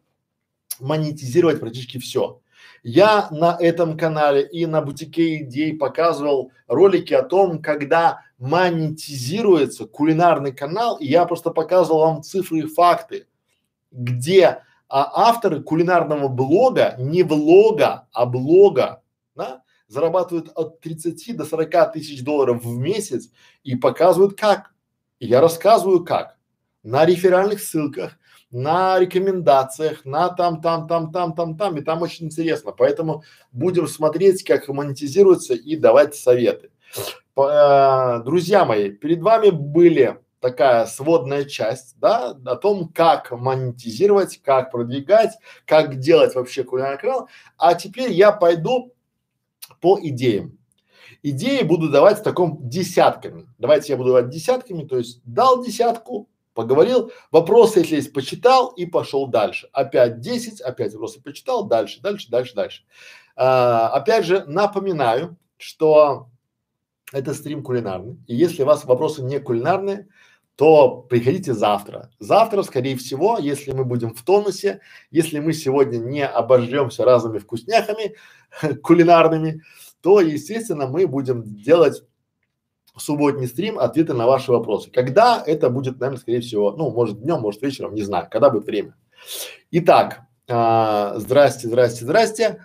монетизировать 0.79 1.61
практически 1.61 1.99
все. 1.99 2.41
Я 2.83 3.29
на 3.31 3.57
этом 3.59 3.97
канале 3.97 4.47
и 4.47 4.67
на 4.67 4.83
бутике 4.83 5.43
идей 5.43 5.75
показывал 5.75 6.53
ролики 6.69 7.15
о 7.15 7.23
том, 7.23 7.63
когда 7.63 8.21
монетизируется 8.39 9.87
кулинарный 9.87 10.53
канал, 10.53 10.97
и 10.99 11.07
я 11.07 11.25
просто 11.25 11.51
показывал 11.51 12.01
вам 12.01 12.23
цифры 12.23 12.59
и 12.59 12.67
факты 12.67 13.27
где 13.97 14.63
а, 14.89 15.29
авторы 15.29 15.63
кулинарного 15.63 16.29
блога, 16.29 16.95
не 16.99 17.23
влога, 17.23 18.07
а 18.13 18.27
блога, 18.27 19.03
да, 19.35 19.63
зарабатывают 19.89 20.51
от 20.55 20.81
30 20.81 21.37
до 21.37 21.45
40 21.45 21.93
тысяч 21.93 22.23
долларов 22.23 22.63
в 22.63 22.79
месяц 22.79 23.31
и 23.65 23.75
показывают 23.75 24.39
как. 24.39 24.73
И 25.19 25.27
я 25.27 25.41
рассказываю 25.41 26.05
как. 26.05 26.37
На 26.83 27.05
реферальных 27.05 27.61
ссылках, 27.61 28.17
на 28.51 28.99
рекомендациях, 29.01 30.05
на 30.05 30.29
там, 30.29 30.61
там, 30.61 30.87
там, 30.87 31.11
там, 31.11 31.35
там, 31.35 31.57
там, 31.57 31.77
и 31.77 31.81
там 31.81 32.03
очень 32.03 32.27
интересно. 32.27 32.71
Поэтому 32.71 33.25
будем 33.51 33.89
смотреть, 33.89 34.45
как 34.45 34.69
монетизируется 34.69 35.55
и 35.55 35.75
давать 35.75 36.15
советы. 36.15 36.71
По, 37.35 38.21
э, 38.21 38.25
друзья 38.25 38.65
мои, 38.65 38.91
перед 38.91 39.21
вами 39.21 39.51
были 39.51 40.21
такая 40.47 40.87
сводная 40.87 41.45
часть, 41.45 41.99
да, 41.99 42.31
о 42.45 42.55
том, 42.55 42.89
как 42.89 43.33
монетизировать, 43.33 44.41
как 44.45 44.71
продвигать, 44.71 45.33
как 45.65 45.97
делать 45.97 46.37
вообще 46.37 46.63
кулинарный 46.63 46.99
канал. 46.99 47.29
А 47.59 47.75
теперь 47.75 48.13
я 48.13 48.31
пойду 48.31 48.95
по 49.81 49.99
идеям. 50.01 50.57
Идеи 51.25 51.63
буду 51.63 51.91
давать 51.91 52.21
в 52.21 52.23
таком 52.23 52.61
десятками. 52.69 53.49
Давайте 53.59 53.93
я 53.93 53.97
буду 53.97 54.11
давать 54.11 54.29
десятками, 54.29 54.85
то 54.85 54.99
есть 54.99 55.21
дал 55.25 55.65
десятку, 55.65 56.29
поговорил, 56.55 57.11
вопросы, 57.33 57.81
если 57.81 57.97
есть, 57.97 58.13
почитал 58.13 58.69
и 58.69 58.87
пошел 58.87 59.27
дальше. 59.27 59.69
Опять 59.73 60.21
10, 60.21 60.61
опять 60.61 60.93
вопросы 60.93 61.21
почитал, 61.21 61.65
дальше, 61.67 62.01
дальше, 62.01 62.31
дальше, 62.31 62.55
дальше. 62.55 62.83
А, 63.35 63.89
опять 63.89 64.25
же, 64.25 64.45
напоминаю, 64.47 65.37
что 65.57 66.29
это 67.13 67.35
стрим 67.35 67.63
кулинарный. 67.63 68.19
И 68.27 68.35
если 68.35 68.63
у 68.63 68.67
вас 68.67 68.85
вопросы 68.85 69.23
не 69.23 69.39
кулинарные, 69.39 70.09
то 70.57 71.03
приходите 71.03 71.53
завтра. 71.53 72.11
Завтра, 72.19 72.63
скорее 72.63 72.97
всего, 72.97 73.39
если 73.39 73.73
мы 73.73 73.85
будем 73.85 74.15
в 74.15 74.23
тонусе, 74.23 74.81
если 75.11 75.39
мы 75.39 75.53
сегодня 75.53 75.99
не 75.99 76.27
обожжемся 76.27 77.05
разными 77.05 77.39
вкусняхами 77.39 78.17
кулинарными, 78.83 79.63
то, 80.01 80.21
естественно, 80.21 80.87
мы 80.87 81.07
будем 81.07 81.43
делать 81.45 82.03
субботний 82.97 83.47
стрим, 83.47 83.79
ответы 83.79 84.15
на 84.15 84.27
ваши 84.27 84.51
вопросы. 84.51 84.91
Когда 84.91 85.43
это 85.47 85.69
будет, 85.69 86.01
наверное, 86.01 86.21
скорее 86.21 86.41
всего, 86.41 86.73
ну, 86.73 86.91
может 86.91 87.21
днем, 87.21 87.41
может 87.41 87.61
вечером, 87.61 87.95
не 87.95 88.03
знаю, 88.03 88.27
когда 88.31 88.49
будет 88.49 88.65
время. 88.65 88.97
Итак, 89.71 90.23
а, 90.49 91.19
здрасте, 91.19 91.69
здрасте, 91.69 92.05
здрасте. 92.05 92.63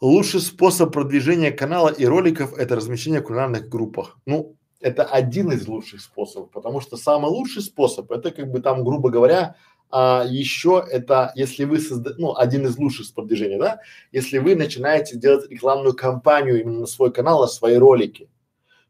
Лучший 0.00 0.40
способ 0.40 0.92
продвижения 0.92 1.50
канала 1.50 1.88
и 1.88 2.04
роликов– 2.04 2.52
это 2.58 2.76
размещение 2.76 3.20
в 3.20 3.24
кулинарных 3.24 3.68
группах. 3.68 4.18
Ну, 4.26 4.57
это 4.80 5.04
один 5.04 5.52
из 5.52 5.66
лучших 5.66 6.00
способов, 6.00 6.50
потому 6.50 6.80
что 6.80 6.96
самый 6.96 7.30
лучший 7.30 7.62
способ– 7.62 8.10
это 8.12 8.30
как 8.30 8.50
бы 8.50 8.60
там, 8.60 8.84
грубо 8.84 9.10
говоря, 9.10 9.56
а 9.90 10.24
еще 10.28 10.84
это, 10.90 11.32
если 11.34 11.64
вы 11.64 11.80
созда... 11.80 12.12
ну, 12.18 12.36
один 12.36 12.66
из 12.66 12.76
лучших 12.76 13.12
продвижения, 13.14 13.58
да, 13.58 13.80
если 14.12 14.38
вы 14.38 14.54
начинаете 14.54 15.16
делать 15.16 15.50
рекламную 15.50 15.94
кампанию 15.94 16.60
именно 16.60 16.80
на 16.80 16.86
свой 16.86 17.12
канал, 17.12 17.40
на 17.40 17.46
свои 17.46 17.76
ролики, 17.76 18.28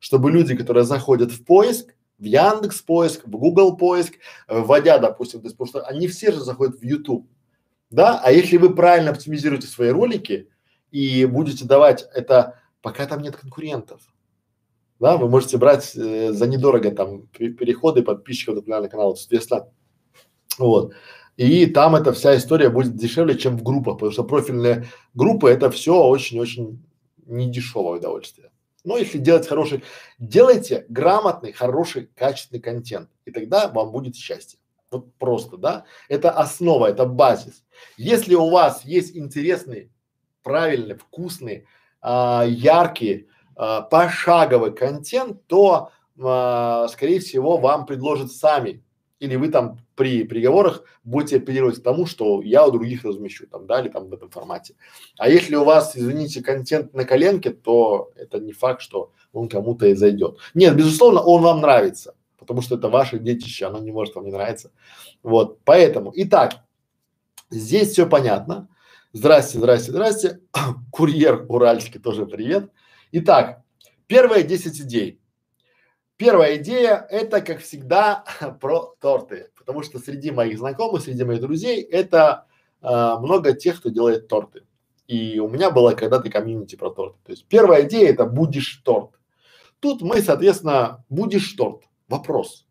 чтобы 0.00 0.30
люди, 0.30 0.56
которые 0.56 0.84
заходят 0.84 1.30
в 1.30 1.44
поиск, 1.44 1.94
в 2.18 2.24
Яндекс 2.24 2.82
поиск, 2.82 3.26
в 3.26 3.30
Google 3.30 3.76
поиск, 3.76 4.14
вводя, 4.48 4.98
допустим, 4.98 5.40
то 5.40 5.46
есть, 5.46 5.56
потому 5.56 5.68
что 5.68 5.88
они 5.88 6.08
все 6.08 6.32
же 6.32 6.40
заходят 6.40 6.80
в 6.80 6.82
YouTube, 6.82 7.28
да, 7.90 8.20
а 8.22 8.32
если 8.32 8.56
вы 8.56 8.74
правильно 8.74 9.12
оптимизируете 9.12 9.68
свои 9.68 9.90
ролики 9.90 10.48
и 10.90 11.24
будете 11.26 11.64
давать 11.64 12.06
это, 12.12 12.58
пока 12.82 13.06
там 13.06 13.22
нет 13.22 13.36
конкурентов, 13.36 14.02
да, 15.00 15.16
вы 15.16 15.28
можете 15.28 15.58
брать 15.58 15.94
э, 15.96 16.32
за 16.32 16.46
недорого 16.46 16.90
там 16.90 17.26
переходы 17.28 18.02
подписчиков 18.02 18.66
на 18.66 18.88
канал, 18.88 19.16
соответственно, 19.16 19.68
вот. 20.58 20.92
И 21.36 21.66
там 21.66 21.94
эта 21.94 22.12
вся 22.12 22.36
история 22.36 22.68
будет 22.68 22.96
дешевле, 22.96 23.38
чем 23.38 23.56
в 23.56 23.62
группах, 23.62 23.94
потому 23.94 24.10
что 24.10 24.24
профильные 24.24 24.86
группы 25.14 25.48
это 25.48 25.70
все 25.70 26.02
очень-очень 26.02 26.84
недешевое 27.26 27.98
удовольствие. 27.98 28.50
Но 28.84 28.96
если 28.96 29.18
делать 29.18 29.46
хороший, 29.46 29.84
делайте 30.18 30.84
грамотный, 30.88 31.52
хороший, 31.52 32.10
качественный 32.16 32.60
контент, 32.60 33.08
и 33.24 33.30
тогда 33.30 33.68
вам 33.68 33.92
будет 33.92 34.16
счастье. 34.16 34.58
Вот 34.90 35.14
просто, 35.14 35.56
да? 35.58 35.84
Это 36.08 36.30
основа, 36.30 36.86
это 36.86 37.04
базис. 37.04 37.64
Если 37.96 38.34
у 38.34 38.50
вас 38.50 38.84
есть 38.84 39.16
интересный, 39.16 39.92
правильный, 40.42 40.96
вкусный, 40.96 41.66
а, 42.00 42.44
яркий, 42.48 43.28
а, 43.58 43.82
пошаговый 43.82 44.72
контент, 44.72 45.44
то, 45.48 45.90
а, 46.18 46.86
скорее 46.88 47.18
всего, 47.18 47.56
вам 47.56 47.86
предложат 47.86 48.30
сами 48.30 48.84
или 49.18 49.34
вы 49.34 49.48
там 49.48 49.80
при 49.96 50.22
приговорах 50.22 50.84
будете 51.02 51.38
апеллировать 51.38 51.80
к 51.80 51.82
тому, 51.82 52.06
что 52.06 52.40
я 52.40 52.64
у 52.64 52.70
других 52.70 53.04
размещу 53.04 53.48
там, 53.48 53.66
да, 53.66 53.80
или 53.80 53.88
там 53.88 54.08
в 54.08 54.12
этом 54.14 54.30
формате. 54.30 54.76
А 55.18 55.28
если 55.28 55.56
у 55.56 55.64
вас, 55.64 55.96
извините, 55.96 56.40
контент 56.40 56.94
на 56.94 57.04
коленке, 57.04 57.50
то 57.50 58.12
это 58.14 58.38
не 58.38 58.52
факт, 58.52 58.80
что 58.80 59.12
он 59.32 59.48
кому-то 59.48 59.86
и 59.86 59.94
зайдет. 59.94 60.38
Нет, 60.54 60.76
безусловно, 60.76 61.20
он 61.20 61.42
вам 61.42 61.60
нравится, 61.60 62.14
потому 62.38 62.62
что 62.62 62.76
это 62.76 62.88
ваше 62.88 63.18
детище, 63.18 63.66
оно 63.66 63.80
не 63.80 63.90
может 63.90 64.14
вам 64.14 64.24
не 64.24 64.30
нравиться. 64.30 64.70
Вот, 65.24 65.58
поэтому, 65.64 66.12
итак, 66.14 66.52
здесь 67.50 67.90
все 67.90 68.08
понятно. 68.08 68.68
Здрасте, 69.12 69.58
здрасте, 69.58 69.90
здрасте. 69.90 70.40
Курьер 70.92 71.44
уральский 71.48 71.98
тоже 71.98 72.24
привет. 72.24 72.70
Итак, 73.10 73.62
первые 74.06 74.44
10 74.44 74.80
идей. 74.82 75.20
Первая 76.18 76.56
идея– 76.56 77.06
это, 77.10 77.40
как 77.40 77.60
всегда, 77.60 78.24
про 78.60 78.94
торты, 79.00 79.50
потому 79.56 79.82
что 79.82 79.98
среди 79.98 80.30
моих 80.30 80.58
знакомых, 80.58 81.02
среди 81.02 81.24
моих 81.24 81.40
друзей 81.40 81.80
это 81.82 82.46
а, 82.82 83.18
много 83.18 83.54
тех, 83.54 83.78
кто 83.78 83.88
делает 83.88 84.28
торты. 84.28 84.64
И 85.06 85.38
у 85.38 85.48
меня 85.48 85.70
было 85.70 85.92
когда-то 85.92 86.28
комьюнити 86.28 86.76
про 86.76 86.90
торты. 86.90 87.18
То 87.24 87.32
есть 87.32 87.46
первая 87.46 87.86
идея– 87.86 88.08
это 88.10 88.26
будешь 88.26 88.82
торт. 88.84 89.18
Тут 89.80 90.02
мы, 90.02 90.20
соответственно, 90.20 91.04
будешь 91.08 91.50
торт. 91.52 91.84
Вопрос. 92.08 92.67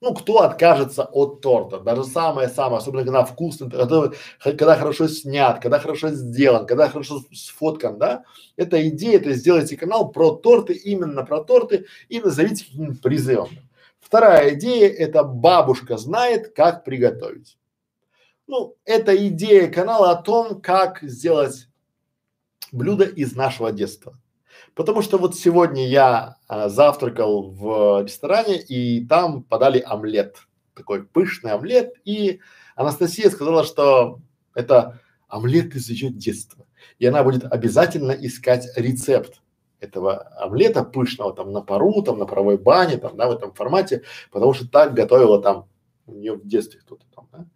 Ну, 0.00 0.14
кто 0.14 0.40
откажется 0.40 1.04
от 1.04 1.42
торта? 1.42 1.78
Даже 1.78 2.04
самое-самое, 2.04 2.78
особенно 2.78 3.04
когда 3.04 3.24
вкусный, 3.24 3.70
когда, 3.70 4.10
когда 4.40 4.76
хорошо 4.76 5.08
снят, 5.08 5.60
когда 5.60 5.78
хорошо 5.78 6.08
сделан, 6.08 6.66
когда 6.66 6.88
хорошо 6.88 7.20
сфоткан, 7.32 7.98
да? 7.98 8.24
Это 8.56 8.88
идея, 8.88 9.20
то 9.20 9.28
есть 9.28 9.40
сделайте 9.40 9.76
канал 9.76 10.10
про 10.10 10.30
торты, 10.30 10.72
именно 10.72 11.22
про 11.24 11.44
торты 11.44 11.84
и 12.08 12.18
назовите 12.18 12.64
каким-нибудь 12.64 13.02
призывом. 13.02 13.50
Вторая 14.00 14.54
идея– 14.54 14.88
это 14.98 15.22
бабушка 15.22 15.98
знает, 15.98 16.54
как 16.54 16.82
приготовить. 16.82 17.58
Ну, 18.46 18.76
это 18.84 19.14
идея 19.28 19.70
канала 19.70 20.12
о 20.12 20.22
том, 20.22 20.62
как 20.62 21.02
сделать 21.02 21.68
блюдо 22.72 23.04
из 23.04 23.36
нашего 23.36 23.70
детства. 23.70 24.18
Потому 24.74 25.02
что 25.02 25.18
вот 25.18 25.36
сегодня 25.36 25.86
я 25.86 26.36
а, 26.48 26.68
завтракал 26.68 27.50
в 27.50 28.02
ресторане 28.04 28.60
и 28.60 29.04
там 29.06 29.42
подали 29.42 29.80
омлет, 29.84 30.36
такой 30.74 31.04
пышный 31.04 31.52
омлет, 31.52 31.94
и 32.04 32.40
Анастасия 32.76 33.30
сказала, 33.30 33.64
что 33.64 34.20
это 34.54 35.00
омлет 35.28 35.74
из 35.74 35.88
ее 35.90 36.10
детства, 36.10 36.66
и 36.98 37.06
она 37.06 37.22
будет 37.22 37.44
обязательно 37.44 38.12
искать 38.12 38.68
рецепт 38.76 39.42
этого 39.80 40.28
омлета 40.38 40.84
пышного 40.84 41.34
там 41.34 41.52
на 41.52 41.62
пару, 41.62 42.02
там 42.02 42.18
на 42.18 42.26
паровой 42.26 42.58
бане, 42.58 42.98
там, 42.98 43.16
да, 43.16 43.28
в 43.28 43.32
этом 43.32 43.52
формате, 43.52 44.02
потому 44.30 44.54
что 44.54 44.68
так 44.68 44.94
готовила 44.94 45.42
там 45.42 45.68
у 46.06 46.12
нее 46.12 46.34
в 46.34 46.46
детстве 46.46 46.80
кто-то 46.80 47.04
там, 47.14 47.28
да. 47.32 47.46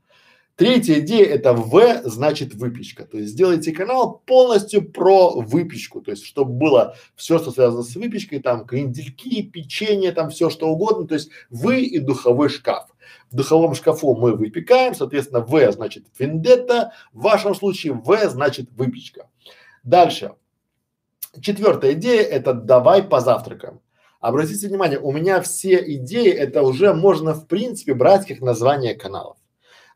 Третья 0.57 1.01
идея 1.01 1.27
это 1.27 1.53
В 1.53 2.03
значит 2.05 2.55
выпечка. 2.55 3.05
То 3.05 3.19
есть 3.19 3.33
сделайте 3.33 3.73
канал 3.73 4.23
полностью 4.25 4.89
про 4.89 5.31
выпечку. 5.31 6.01
То 6.01 6.13
есть 6.13 6.25
чтобы 6.25 6.53
было 6.53 6.97
все, 7.17 7.39
что 7.39 7.51
связано 7.51 7.83
с 7.83 7.97
выпечкой, 7.97 8.39
там 8.39 8.65
крендельки, 8.65 9.43
печенье, 9.43 10.13
там 10.13 10.31
все 10.31 10.51
что 10.51 10.69
угодно. 10.69 11.09
То 11.09 11.15
есть 11.15 11.31
вы 11.51 11.81
и 11.83 11.99
духовой 11.99 12.49
шкаф. 12.51 12.87
В 13.33 13.37
духовом 13.37 13.75
шкафу 13.75 14.15
мы 14.15 14.37
выпекаем, 14.37 14.95
соответственно, 14.95 15.41
В 15.41 15.73
значит 15.73 16.05
вендетта, 16.19 16.93
в 17.13 17.23
вашем 17.23 17.57
случае 17.57 17.95
В 17.95 18.17
значит 18.29 18.71
выпечка. 18.77 19.29
Дальше. 19.83 20.35
Четвертая 21.41 21.95
идея 21.95 22.23
это 22.23 22.55
давай 22.55 23.03
позавтракаем. 23.03 23.81
Обратите 24.21 24.69
внимание, 24.69 25.01
у 25.01 25.11
меня 25.11 25.43
все 25.43 25.83
идеи 25.97 26.31
это 26.31 26.63
уже 26.63 26.95
можно 26.95 27.35
в 27.35 27.49
принципе 27.49 27.93
брать 27.93 28.25
как 28.25 28.41
название 28.41 28.95
каналов. 28.95 29.37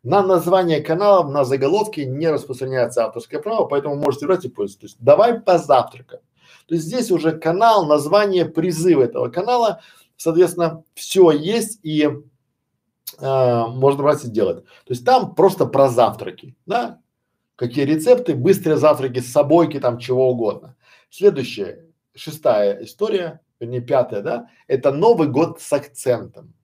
На 0.02 0.22
название 0.22 0.80
каналов, 0.80 1.30
на 1.30 1.44
заголовке 1.44 2.06
не 2.06 2.28
распространяется 2.28 3.04
авторское 3.04 3.40
право, 3.40 3.66
поэтому 3.66 3.96
можете 3.96 4.26
брать 4.26 4.44
и 4.44 4.48
пользоваться. 4.48 4.80
То 4.80 4.86
есть 4.86 4.96
давай 5.00 5.40
позавтракаем. 5.40 6.22
То 6.66 6.74
есть 6.74 6.86
здесь 6.86 7.10
уже 7.10 7.32
канал, 7.32 7.86
название, 7.86 8.44
призыв 8.44 9.00
этого 9.00 9.28
канала, 9.28 9.80
соответственно, 10.16 10.84
все 10.94 11.30
есть 11.30 11.80
и 11.82 12.02
э, 12.04 13.66
можно 13.66 14.02
брать 14.02 14.24
и 14.24 14.28
делать. 14.28 14.64
То 14.64 14.90
есть 14.90 15.04
там 15.04 15.34
просто 15.34 15.66
про 15.66 15.88
завтраки, 15.88 16.54
да, 16.66 17.00
какие 17.56 17.84
рецепты, 17.84 18.34
быстрые 18.34 18.76
завтраки, 18.76 19.20
с 19.20 19.32
собойки, 19.32 19.80
там 19.80 19.98
чего 19.98 20.30
угодно. 20.30 20.76
Следующая, 21.10 21.86
шестая 22.14 22.84
история, 22.84 23.40
вернее 23.58 23.80
пятая, 23.80 24.20
да, 24.20 24.48
это 24.66 24.92
Новый 24.92 25.28
год 25.28 25.60
с 25.60 25.72
акцентом. 25.72 26.54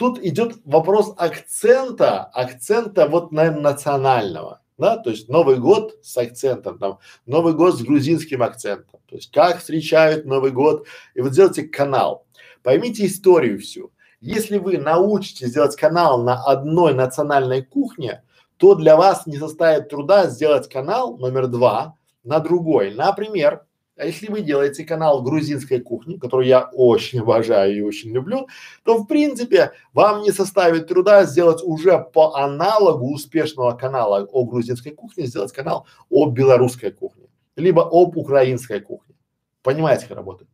Тут 0.00 0.18
идет 0.24 0.56
вопрос 0.64 1.12
акцента, 1.18 2.24
акцента 2.24 3.06
вот, 3.06 3.32
наверное, 3.32 3.72
национального, 3.72 4.62
да, 4.78 4.96
то 4.96 5.10
есть 5.10 5.28
Новый 5.28 5.58
год 5.58 5.98
с 6.02 6.16
акцентом, 6.16 6.78
там, 6.78 7.00
Новый 7.26 7.52
год 7.52 7.76
с 7.76 7.82
грузинским 7.82 8.42
акцентом, 8.42 8.98
то 9.06 9.16
есть 9.16 9.30
как 9.30 9.58
встречают 9.58 10.24
Новый 10.24 10.52
год, 10.52 10.86
и 11.12 11.20
вот 11.20 11.34
сделайте 11.34 11.64
канал. 11.64 12.24
Поймите 12.62 13.04
историю 13.04 13.58
всю. 13.60 13.92
Если 14.22 14.56
вы 14.56 14.78
научитесь 14.78 15.52
делать 15.52 15.76
канал 15.76 16.22
на 16.22 16.42
одной 16.44 16.94
национальной 16.94 17.62
кухне, 17.62 18.22
то 18.56 18.74
для 18.74 18.96
вас 18.96 19.26
не 19.26 19.36
составит 19.36 19.90
труда 19.90 20.28
сделать 20.28 20.66
канал 20.70 21.18
номер 21.18 21.46
два 21.46 21.94
на 22.24 22.38
другой. 22.38 22.94
Например, 22.94 23.66
а 24.00 24.06
если 24.06 24.28
вы 24.28 24.40
делаете 24.40 24.84
канал 24.84 25.22
грузинской 25.22 25.78
кухни, 25.78 26.16
который 26.16 26.48
я 26.48 26.70
очень 26.72 27.20
обожаю 27.20 27.76
и 27.76 27.82
очень 27.82 28.10
люблю, 28.12 28.48
то 28.82 28.96
в 28.96 29.06
принципе 29.06 29.72
вам 29.92 30.22
не 30.22 30.32
составит 30.32 30.88
труда 30.88 31.24
сделать 31.24 31.62
уже 31.62 31.98
по 31.98 32.34
аналогу 32.34 33.12
успешного 33.12 33.72
канала 33.72 34.24
о 34.24 34.44
грузинской 34.44 34.92
кухне, 34.92 35.26
сделать 35.26 35.52
канал 35.52 35.86
о 36.08 36.30
белорусской 36.30 36.90
кухне, 36.90 37.26
либо 37.56 37.82
об 37.82 38.16
украинской 38.16 38.80
кухне. 38.80 39.14
Понимаете, 39.62 40.06
как 40.06 40.16
работает? 40.16 40.48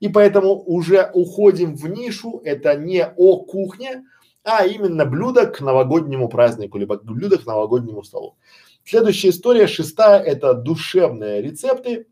И 0.00 0.08
поэтому 0.08 0.62
уже 0.62 1.10
уходим 1.14 1.74
в 1.76 1.88
нишу, 1.88 2.42
это 2.44 2.74
не 2.76 3.06
о 3.06 3.38
кухне, 3.38 4.04
а 4.44 4.66
именно 4.66 5.06
блюдо 5.06 5.46
к 5.46 5.60
новогоднему 5.60 6.28
празднику, 6.28 6.76
либо 6.76 6.98
блюдо 7.02 7.38
к 7.38 7.46
новогоднему 7.46 8.02
столу. 8.02 8.36
Следующая 8.84 9.30
история, 9.30 9.66
шестая, 9.68 10.20
это 10.20 10.54
душевные 10.54 11.40
рецепты 11.40 12.08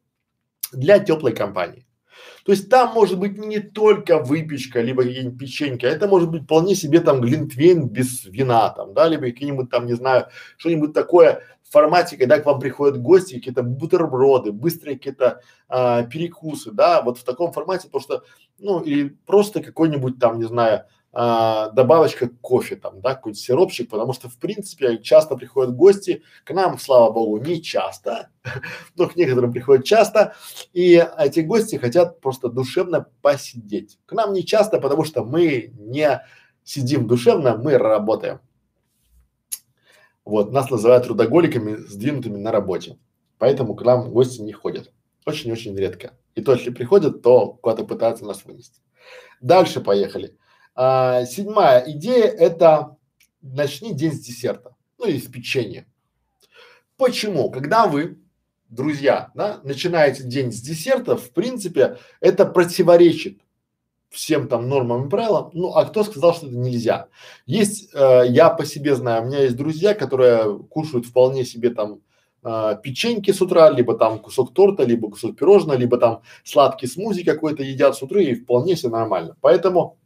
для 0.72 0.98
теплой 0.98 1.32
компании. 1.32 1.86
То 2.44 2.52
есть 2.52 2.68
там 2.68 2.94
может 2.94 3.18
быть 3.18 3.38
не 3.38 3.60
только 3.60 4.18
выпечка, 4.18 4.80
либо 4.80 5.02
какие-нибудь 5.02 5.38
печеньки, 5.38 5.86
а 5.86 5.90
это 5.90 6.08
может 6.08 6.30
быть 6.30 6.44
вполне 6.44 6.74
себе 6.74 7.00
там 7.00 7.20
глинтвейн 7.20 7.88
без 7.88 8.24
вина 8.24 8.70
там, 8.70 8.94
да, 8.94 9.08
либо 9.08 9.24
какие-нибудь 9.24 9.70
там, 9.70 9.86
не 9.86 9.94
знаю, 9.94 10.26
что-нибудь 10.56 10.92
такое 10.92 11.42
в 11.62 11.72
формате, 11.72 12.16
когда 12.16 12.38
к 12.38 12.46
вам 12.46 12.58
приходят 12.58 13.00
гости, 13.00 13.34
какие-то 13.34 13.62
бутерброды, 13.62 14.52
быстрые 14.52 14.96
какие-то 14.96 15.42
а, 15.68 16.02
перекусы, 16.04 16.72
да, 16.72 17.02
вот 17.02 17.18
в 17.18 17.24
таком 17.24 17.52
формате, 17.52 17.86
потому 17.86 18.02
что, 18.02 18.24
ну, 18.58 18.80
или 18.80 19.16
просто 19.26 19.62
какой-нибудь 19.62 20.18
там, 20.18 20.38
не 20.38 20.46
знаю, 20.46 20.86
а, 21.12 21.70
добавочка 21.70 22.28
кофе 22.28 22.76
там, 22.76 23.00
да, 23.00 23.14
какой-то 23.14 23.38
сиропчик, 23.38 23.90
потому 23.90 24.12
что 24.12 24.28
в 24.28 24.36
принципе 24.36 24.98
часто 24.98 25.36
приходят 25.36 25.74
гости, 25.74 26.22
к 26.44 26.52
нам, 26.52 26.78
слава 26.78 27.10
богу, 27.10 27.38
не 27.38 27.60
часто, 27.60 28.30
но 28.96 29.08
к 29.08 29.16
некоторым 29.16 29.52
приходят 29.52 29.84
часто, 29.84 30.34
и 30.72 31.04
эти 31.18 31.40
гости 31.40 31.76
хотят 31.76 32.20
просто 32.20 32.48
душевно 32.48 33.06
посидеть. 33.22 33.98
К 34.06 34.12
нам 34.12 34.32
не 34.32 34.44
часто, 34.44 34.80
потому 34.80 35.04
что 35.04 35.24
мы 35.24 35.72
не 35.78 36.22
сидим 36.62 37.08
душевно, 37.08 37.56
мы 37.56 37.76
работаем. 37.76 38.40
Вот, 40.24 40.52
нас 40.52 40.70
называют 40.70 41.06
трудоголиками, 41.06 41.74
сдвинутыми 41.76 42.36
на 42.36 42.52
работе. 42.52 42.98
Поэтому 43.38 43.74
к 43.74 43.82
нам 43.82 44.12
гости 44.12 44.42
не 44.42 44.52
ходят. 44.52 44.92
Очень-очень 45.26 45.74
редко. 45.74 46.12
И 46.34 46.42
то, 46.42 46.52
если 46.52 46.70
приходят, 46.70 47.22
то 47.22 47.54
куда-то 47.54 47.84
пытаются 47.84 48.24
нас 48.24 48.44
вынести. 48.44 48.80
Дальше 49.40 49.80
поехали. 49.80 50.36
А, 50.74 51.24
седьмая 51.24 51.84
идея– 51.92 52.26
это 52.38 52.96
начни 53.42 53.94
день 53.94 54.12
с 54.12 54.20
десерта, 54.20 54.76
ну 54.98 55.06
или 55.06 55.18
с 55.18 55.26
печенья. 55.26 55.86
Почему? 56.96 57.50
Когда 57.50 57.86
вы, 57.86 58.18
друзья, 58.68 59.30
да, 59.34 59.60
начинаете 59.64 60.22
день 60.24 60.52
с 60.52 60.60
десерта, 60.60 61.16
в 61.16 61.30
принципе, 61.30 61.96
это 62.20 62.44
противоречит 62.44 63.40
всем 64.10 64.48
там 64.48 64.68
нормам 64.68 65.06
и 65.06 65.10
правилам. 65.10 65.50
Ну, 65.54 65.72
а 65.74 65.84
кто 65.84 66.04
сказал, 66.04 66.34
что 66.34 66.46
это 66.46 66.56
нельзя? 66.56 67.08
Есть, 67.46 67.90
э, 67.94 68.24
я 68.28 68.50
по 68.50 68.66
себе 68.66 68.96
знаю, 68.96 69.22
у 69.22 69.26
меня 69.26 69.42
есть 69.42 69.56
друзья, 69.56 69.94
которые 69.94 70.58
кушают 70.68 71.06
вполне 71.06 71.44
себе 71.44 71.70
там 71.70 72.00
э, 72.42 72.76
печеньки 72.82 73.30
с 73.30 73.40
утра, 73.40 73.70
либо 73.70 73.96
там 73.96 74.18
кусок 74.18 74.52
торта, 74.52 74.82
либо 74.82 75.10
кусок 75.10 75.36
пирожного, 75.36 75.78
либо 75.78 75.96
там 75.96 76.22
сладкий 76.44 76.88
смузи 76.88 77.22
какой-то 77.22 77.62
едят 77.62 77.96
с 77.96 78.02
утра 78.02 78.20
и 78.20 78.34
вполне 78.34 78.74
все 78.74 78.88
нормально. 78.88 79.36
Поэтому 79.40 79.99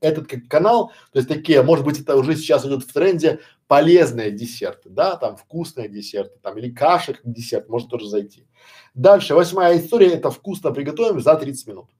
этот 0.00 0.26
как 0.26 0.48
канал, 0.48 0.92
то 1.12 1.18
есть 1.18 1.28
такие, 1.28 1.62
может 1.62 1.84
быть, 1.84 2.00
это 2.00 2.16
уже 2.16 2.34
сейчас 2.36 2.66
идет 2.66 2.82
в 2.82 2.92
тренде 2.92 3.40
полезные 3.68 4.30
десерты, 4.30 4.88
да, 4.88 5.16
там 5.16 5.36
вкусные 5.36 5.88
десерты, 5.88 6.38
там 6.42 6.58
или 6.58 6.70
каша 6.70 7.14
как 7.14 7.22
десерт, 7.24 7.68
может 7.68 7.88
тоже 7.88 8.08
зайти. 8.08 8.46
Дальше, 8.94 9.34
восьмая 9.34 9.78
история, 9.78 10.12
это 10.14 10.30
вкусно 10.30 10.72
приготовим 10.72 11.20
за 11.20 11.36
30 11.36 11.66
минут. 11.68 11.90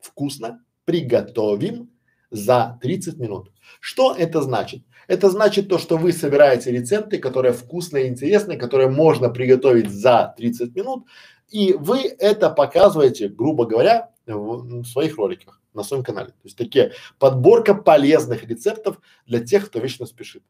Вкусно 0.00 0.64
приготовим 0.84 1.90
за 2.30 2.78
30 2.80 3.18
минут. 3.18 3.52
Что 3.80 4.14
это 4.14 4.40
значит? 4.40 4.82
Это 5.06 5.28
значит 5.28 5.68
то, 5.68 5.78
что 5.78 5.98
вы 5.98 6.12
собираете 6.12 6.70
рецепты, 6.70 7.18
которые 7.18 7.52
вкусные 7.52 8.08
интересные, 8.08 8.58
которые 8.58 8.88
можно 8.88 9.28
приготовить 9.28 9.90
за 9.90 10.34
30 10.36 10.74
минут, 10.74 11.06
и 11.50 11.74
вы 11.74 11.98
это 12.18 12.48
показываете, 12.50 13.28
грубо 13.28 13.66
говоря, 13.66 14.10
в 14.26 14.84
своих 14.86 15.18
роликах 15.18 15.60
на 15.74 15.82
своем 15.82 16.02
канале. 16.02 16.28
То 16.28 16.44
есть 16.44 16.56
такие 16.56 16.92
подборка 17.18 17.74
полезных 17.74 18.44
рецептов 18.44 19.00
для 19.26 19.40
тех, 19.40 19.66
кто 19.66 19.80
вечно 19.80 20.06
спешит. 20.06 20.42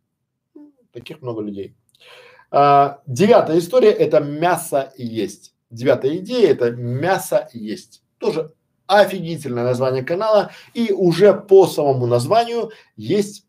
Таких 0.92 1.22
много 1.22 1.42
людей. 1.42 1.74
А, 2.50 3.00
девятая 3.06 3.58
история– 3.58 3.90
это 3.92 4.20
мясо 4.20 4.92
есть. 4.96 5.54
Девятая 5.70 6.18
идея– 6.18 6.50
это 6.52 6.70
мясо 6.70 7.48
есть. 7.52 8.02
Тоже 8.18 8.52
офигительное 8.86 9.64
название 9.64 10.04
канала 10.04 10.52
и 10.74 10.92
уже 10.92 11.34
по 11.34 11.66
самому 11.66 12.06
названию 12.06 12.70
есть 12.96 13.46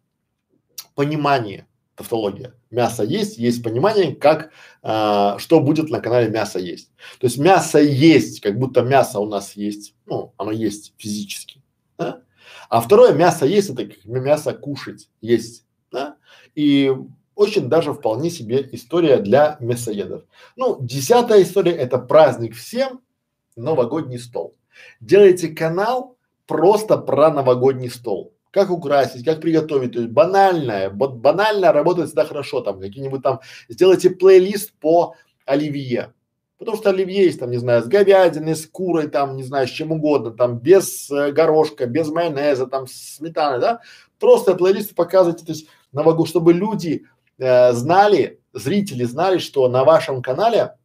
понимание 0.95 1.67
тавтология. 1.95 2.53
Мясо 2.71 3.03
есть, 3.03 3.37
есть 3.37 3.63
понимание, 3.63 4.15
как, 4.15 4.51
а, 4.81 5.37
что 5.39 5.61
будет 5.61 5.89
на 5.89 5.99
канале 5.99 6.29
мясо 6.29 6.59
есть. 6.59 6.89
То 7.19 7.27
есть 7.27 7.37
мясо 7.37 7.79
есть, 7.79 8.41
как 8.41 8.57
будто 8.57 8.81
мясо 8.81 9.19
у 9.19 9.27
нас 9.27 9.55
есть, 9.55 9.95
ну, 10.05 10.33
оно 10.37 10.51
есть 10.51 10.93
физически, 10.97 11.61
да? 11.97 12.21
А 12.69 12.81
второе 12.81 13.13
мясо 13.13 13.45
есть, 13.45 13.69
это 13.69 13.85
как 13.85 14.05
мясо 14.05 14.53
кушать 14.53 15.09
есть, 15.21 15.65
да? 15.91 16.17
И 16.55 16.91
очень 17.35 17.69
даже 17.69 17.93
вполне 17.93 18.29
себе 18.29 18.67
история 18.71 19.17
для 19.17 19.57
мясоедов. 19.59 20.23
Ну, 20.55 20.77
десятая 20.79 21.41
история– 21.43 21.71
это 21.73 21.97
праздник 21.97 22.55
всем, 22.55 23.01
новогодний 23.55 24.19
стол. 24.19 24.55
Делайте 24.99 25.49
канал 25.49 26.17
просто 26.47 26.97
про 26.97 27.31
новогодний 27.31 27.89
стол 27.89 28.35
как 28.55 28.69
украсить, 28.71 29.25
как 29.25 29.41
приготовить, 29.41 29.91
то 29.91 29.99
есть 29.99 30.13
банальное, 30.13 30.89
банально 30.89 31.73
работает 31.73 32.07
всегда 32.07 32.23
хорошо, 32.23 32.61
там 32.61 32.79
какие-нибудь 32.79 33.21
там, 33.21 33.41
сделайте 33.67 34.09
плейлист 34.09 34.71
по 34.79 35.15
оливье, 35.45 36.13
потому 36.57 36.77
что 36.77 36.89
оливье 36.89 37.25
есть 37.25 37.39
там, 37.39 37.51
не 37.51 37.57
знаю, 37.57 37.83
с 37.83 37.87
говядиной, 37.87 38.55
с 38.55 38.65
курой, 38.65 39.07
там, 39.07 39.35
не 39.35 39.43
знаю, 39.43 39.67
с 39.67 39.71
чем 39.71 39.91
угодно, 39.91 40.31
там, 40.31 40.59
без 40.59 41.09
э, 41.09 41.31
горошка, 41.31 41.85
без 41.85 42.09
майонеза, 42.09 42.67
там, 42.67 42.87
с 42.87 43.15
сметаной, 43.17 43.59
да, 43.59 43.81
просто 44.19 44.55
плейлист 44.55 44.95
показывайте, 44.95 45.45
то 45.45 45.51
есть 45.51 45.67
новогод, 45.91 46.27
чтобы 46.27 46.53
люди 46.53 47.05
э, 47.37 47.73
знали, 47.73 48.39
зрители 48.53 49.03
знали, 49.03 49.37
что 49.37 49.67
на 49.67 49.83
вашем 49.83 50.21
канале 50.21 50.75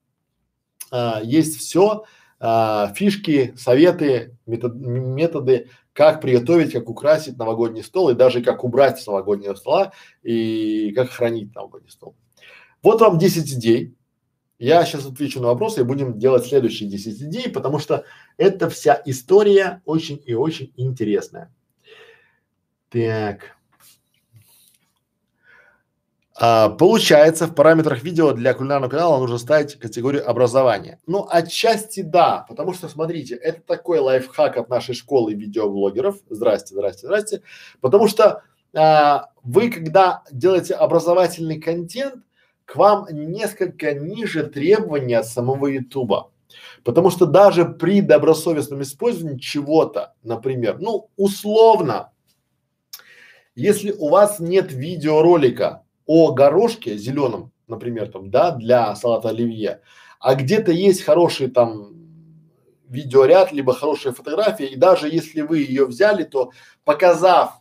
э, 0.90 1.20
есть 1.22 1.59
все, 1.59 2.04
э, 2.40 2.87
фишки, 2.94 3.54
советы, 3.56 4.37
метод, 4.46 4.74
методы 4.74 5.68
как 5.92 6.20
приготовить, 6.20 6.72
как 6.72 6.88
украсить 6.88 7.37
новогодний 7.37 7.83
стол 7.83 8.11
и 8.11 8.14
даже 8.14 8.42
как 8.42 8.64
убрать 8.64 9.00
с 9.00 9.06
новогоднего 9.06 9.54
стола 9.54 9.92
и 10.22 10.92
как 10.92 11.11
хранить 11.11 11.54
новогодний 11.54 11.90
стол. 11.90 12.14
Вот 12.83 13.00
вам 13.00 13.18
10 13.18 13.52
идей. 13.52 13.94
Я 14.61 14.85
сейчас 14.85 15.07
отвечу 15.07 15.40
на 15.40 15.49
вопросы 15.49 15.81
и 15.81 15.85
будем 15.85 16.18
делать 16.18 16.44
следующие 16.44 16.87
10 16.87 17.23
идей, 17.23 17.49
потому 17.49 17.79
что 17.79 18.05
эта 18.37 18.68
вся 18.68 19.01
история 19.07 19.81
очень 19.87 20.23
и 20.27 20.35
очень 20.35 20.70
интересная. 20.77 21.51
Так. 22.90 23.57
А, 26.38 26.68
получается, 26.68 27.46
в 27.46 27.55
параметрах 27.55 28.03
видео 28.03 28.33
для 28.33 28.53
кулинарного 28.53 28.90
канала 28.90 29.18
нужно 29.18 29.38
ставить 29.38 29.79
категорию 29.79 30.29
образования. 30.29 31.01
Ну, 31.07 31.27
отчасти 31.27 32.03
да, 32.03 32.44
потому 32.46 32.75
что, 32.75 32.87
смотрите, 32.90 33.37
это 33.37 33.62
такой 33.62 33.99
лайфхак 33.99 34.59
от 34.59 34.68
нашей 34.68 34.94
школы 34.94 35.33
видеоблогеров. 35.33 36.16
Здрасте, 36.29 36.75
здрасте, 36.75 37.07
здрасте. 37.07 37.42
Потому 37.81 38.09
что 38.09 38.42
а, 38.75 39.31
вы, 39.42 39.70
когда 39.70 40.23
делаете 40.31 40.75
образовательный 40.75 41.59
контент, 41.59 42.25
к 42.70 42.76
вам 42.76 43.09
несколько 43.11 43.94
ниже 43.94 44.44
требования 44.44 45.18
от 45.18 45.26
самого 45.26 45.66
Ютуба. 45.66 46.30
Потому 46.85 47.11
что 47.11 47.26
даже 47.26 47.64
при 47.64 48.00
добросовестном 48.00 48.83
использовании 48.83 49.40
чего-то, 49.40 50.14
например, 50.22 50.78
ну, 50.78 51.09
условно, 51.16 52.12
если 53.56 53.90
у 53.90 54.09
вас 54.09 54.38
нет 54.38 54.72
видеоролика, 54.72 55.83
о 56.06 56.33
горошке 56.33 56.96
зеленом, 56.96 57.50
например, 57.66 58.09
там, 58.09 58.30
да, 58.30 58.52
для 58.52 58.94
салата 58.94 59.30
оливье, 59.30 59.80
а 60.20 60.37
где-то 60.37 60.70
есть 60.70 61.02
хороший 61.02 61.50
там 61.50 61.92
видеоряд, 62.88 63.50
либо 63.50 63.74
хорошая 63.74 64.12
фотография, 64.12 64.66
и 64.66 64.76
даже 64.76 65.09
если 65.09 65.40
вы 65.40 65.59
ее 65.59 65.87
взяли, 65.87 66.22
то 66.22 66.52
показав, 66.85 67.61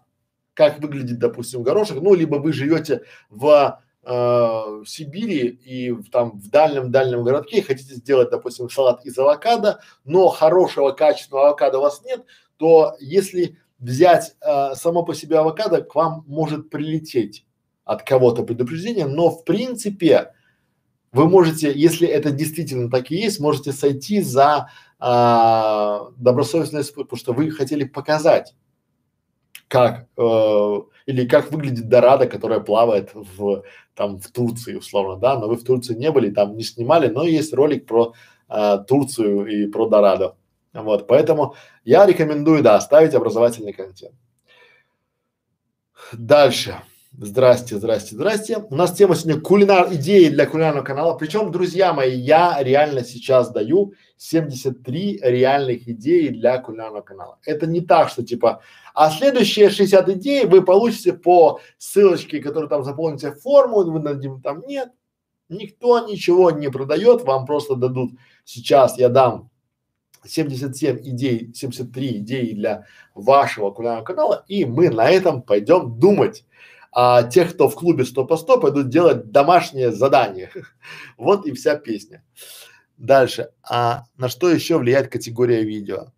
как 0.53 0.79
выглядит, 0.79 1.17
допустим, 1.17 1.63
горошек, 1.63 1.97
ну, 1.99 2.13
либо 2.13 2.35
вы 2.35 2.53
живете 2.53 3.01
в 3.31 3.81
э, 4.09 4.83
Сибири 4.85 5.47
и 5.47 5.91
в, 5.91 6.09
там 6.09 6.39
в 6.39 6.49
дальнем-дальнем 6.49 7.23
городке 7.23 7.61
хотите 7.61 7.93
сделать, 7.95 8.31
допустим, 8.31 8.69
салат 8.69 9.05
из 9.05 9.17
авокадо, 9.17 9.79
но 10.03 10.29
хорошего 10.29 10.91
качественного 10.91 11.49
авокадо 11.49 11.77
у 11.77 11.81
вас 11.81 12.03
нет, 12.03 12.25
то 12.57 12.95
если 12.99 13.57
взять 13.77 14.35
э, 14.41 14.75
само 14.75 15.03
по 15.03 15.13
себе 15.13 15.37
авокадо, 15.37 15.81
к 15.81 15.93
вам 15.95 16.23
может 16.27 16.69
прилететь 16.69 17.45
от 17.85 18.03
кого-то 18.03 18.43
предупреждение, 18.43 19.05
но 19.05 19.29
в 19.29 19.45
принципе 19.45 20.33
вы 21.11 21.27
можете, 21.27 21.71
если 21.73 22.07
это 22.07 22.31
действительно 22.31 22.89
так 22.89 23.11
и 23.11 23.15
есть, 23.15 23.39
можете 23.39 23.71
сойти 23.71 24.21
за 24.21 24.69
а, 24.99 26.09
добросовестность, 26.17 26.93
потому 26.93 27.17
что 27.17 27.33
вы 27.33 27.49
хотели 27.51 27.85
показать, 27.85 28.53
как 29.67 30.07
э, 30.17 30.79
или 31.09 31.25
как 31.25 31.51
выглядит 31.51 31.89
Дорадо, 31.89 32.27
которая 32.27 32.59
плавает 32.59 33.09
в 33.15 33.63
там 33.95 34.19
в 34.19 34.27
Турции 34.31 34.75
условно, 34.75 35.15
да, 35.15 35.39
но 35.39 35.47
вы 35.47 35.55
в 35.55 35.63
Турции 35.63 35.95
не 35.95 36.11
были, 36.11 36.29
там 36.29 36.55
не 36.55 36.63
снимали, 36.63 37.07
но 37.07 37.23
есть 37.23 37.51
ролик 37.51 37.87
про 37.87 38.13
э, 38.47 38.77
Турцию 38.87 39.47
и 39.47 39.65
про 39.71 39.87
Дорадо, 39.89 40.35
вот, 40.71 41.07
поэтому 41.07 41.55
я 41.83 42.05
рекомендую, 42.05 42.61
да, 42.61 42.79
ставить 42.79 43.15
образовательный 43.15 43.73
контент. 43.73 44.13
Дальше. 46.13 46.75
Здрасте, 47.17 47.77
здрасте, 47.77 48.15
здрасте. 48.15 48.57
У 48.69 48.75
нас 48.75 48.93
тема 48.93 49.15
сегодня 49.15 49.41
кулинар, 49.41 49.91
идеи 49.95 50.29
для 50.29 50.45
кулинарного 50.45 50.85
канала. 50.85 51.15
Причем, 51.15 51.51
друзья 51.51 51.91
мои, 51.91 52.15
я 52.15 52.61
реально 52.61 53.03
сейчас 53.03 53.51
даю 53.51 53.93
73 54.17 55.19
реальных 55.23 55.87
идеи 55.87 56.27
для 56.27 56.59
кулинарного 56.59 57.01
канала. 57.01 57.39
Это 57.43 57.65
не 57.65 57.81
так, 57.81 58.09
что 58.09 58.23
типа, 58.23 58.61
а 58.93 59.09
следующие 59.09 59.71
60 59.71 60.07
идей 60.09 60.45
вы 60.45 60.61
получите 60.63 61.13
по 61.13 61.59
ссылочке, 61.79 62.41
которую 62.41 62.69
там 62.69 62.83
заполните 62.83 63.31
форму, 63.31 63.83
вы 63.83 63.99
дадим 63.99 64.39
там 64.39 64.61
нет. 64.67 64.91
Никто 65.49 66.07
ничего 66.07 66.51
не 66.51 66.69
продает, 66.69 67.23
вам 67.23 67.47
просто 67.47 67.75
дадут 67.75 68.11
сейчас, 68.45 68.99
я 68.99 69.09
дам 69.09 69.49
77 70.25 70.99
идей, 70.99 71.51
73 71.55 72.17
идеи 72.19 72.53
для 72.53 72.85
вашего 73.15 73.71
кулинарного 73.71 74.05
канала, 74.05 74.45
и 74.47 74.63
мы 74.63 74.91
на 74.91 75.09
этом 75.09 75.41
пойдем 75.41 75.97
думать 75.99 76.45
а 76.91 77.23
тех, 77.23 77.53
кто 77.53 77.69
в 77.69 77.75
клубе 77.75 78.05
100 78.05 78.25
по 78.25 78.37
100, 78.37 78.59
пойдут 78.59 78.89
делать 78.89 79.31
домашнее 79.31 79.91
задание. 79.91 80.51
вот 81.17 81.45
и 81.45 81.53
вся 81.53 81.75
песня. 81.75 82.23
Дальше. 82.97 83.51
А 83.63 84.05
на 84.17 84.27
что 84.27 84.49
еще 84.49 84.77
влияет 84.77 85.09
категория 85.09 85.63
видео? 85.63 86.11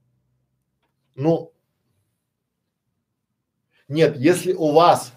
Ну, 1.16 1.54
нет, 3.88 4.18
если 4.18 4.54
у 4.54 4.72
вас 4.72 5.14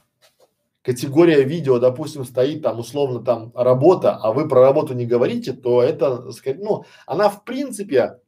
категория 0.82 1.42
видео, 1.44 1.78
допустим, 1.78 2.24
стоит 2.24 2.62
там 2.62 2.78
условно 2.80 3.24
там 3.24 3.52
работа, 3.54 4.16
а 4.16 4.32
вы 4.32 4.48
про 4.48 4.60
работу 4.60 4.94
не 4.94 5.06
говорите, 5.06 5.52
то 5.52 5.82
это, 5.82 6.24
ну, 6.58 6.84
она 7.06 7.28
в 7.30 7.44
принципе, 7.44 8.18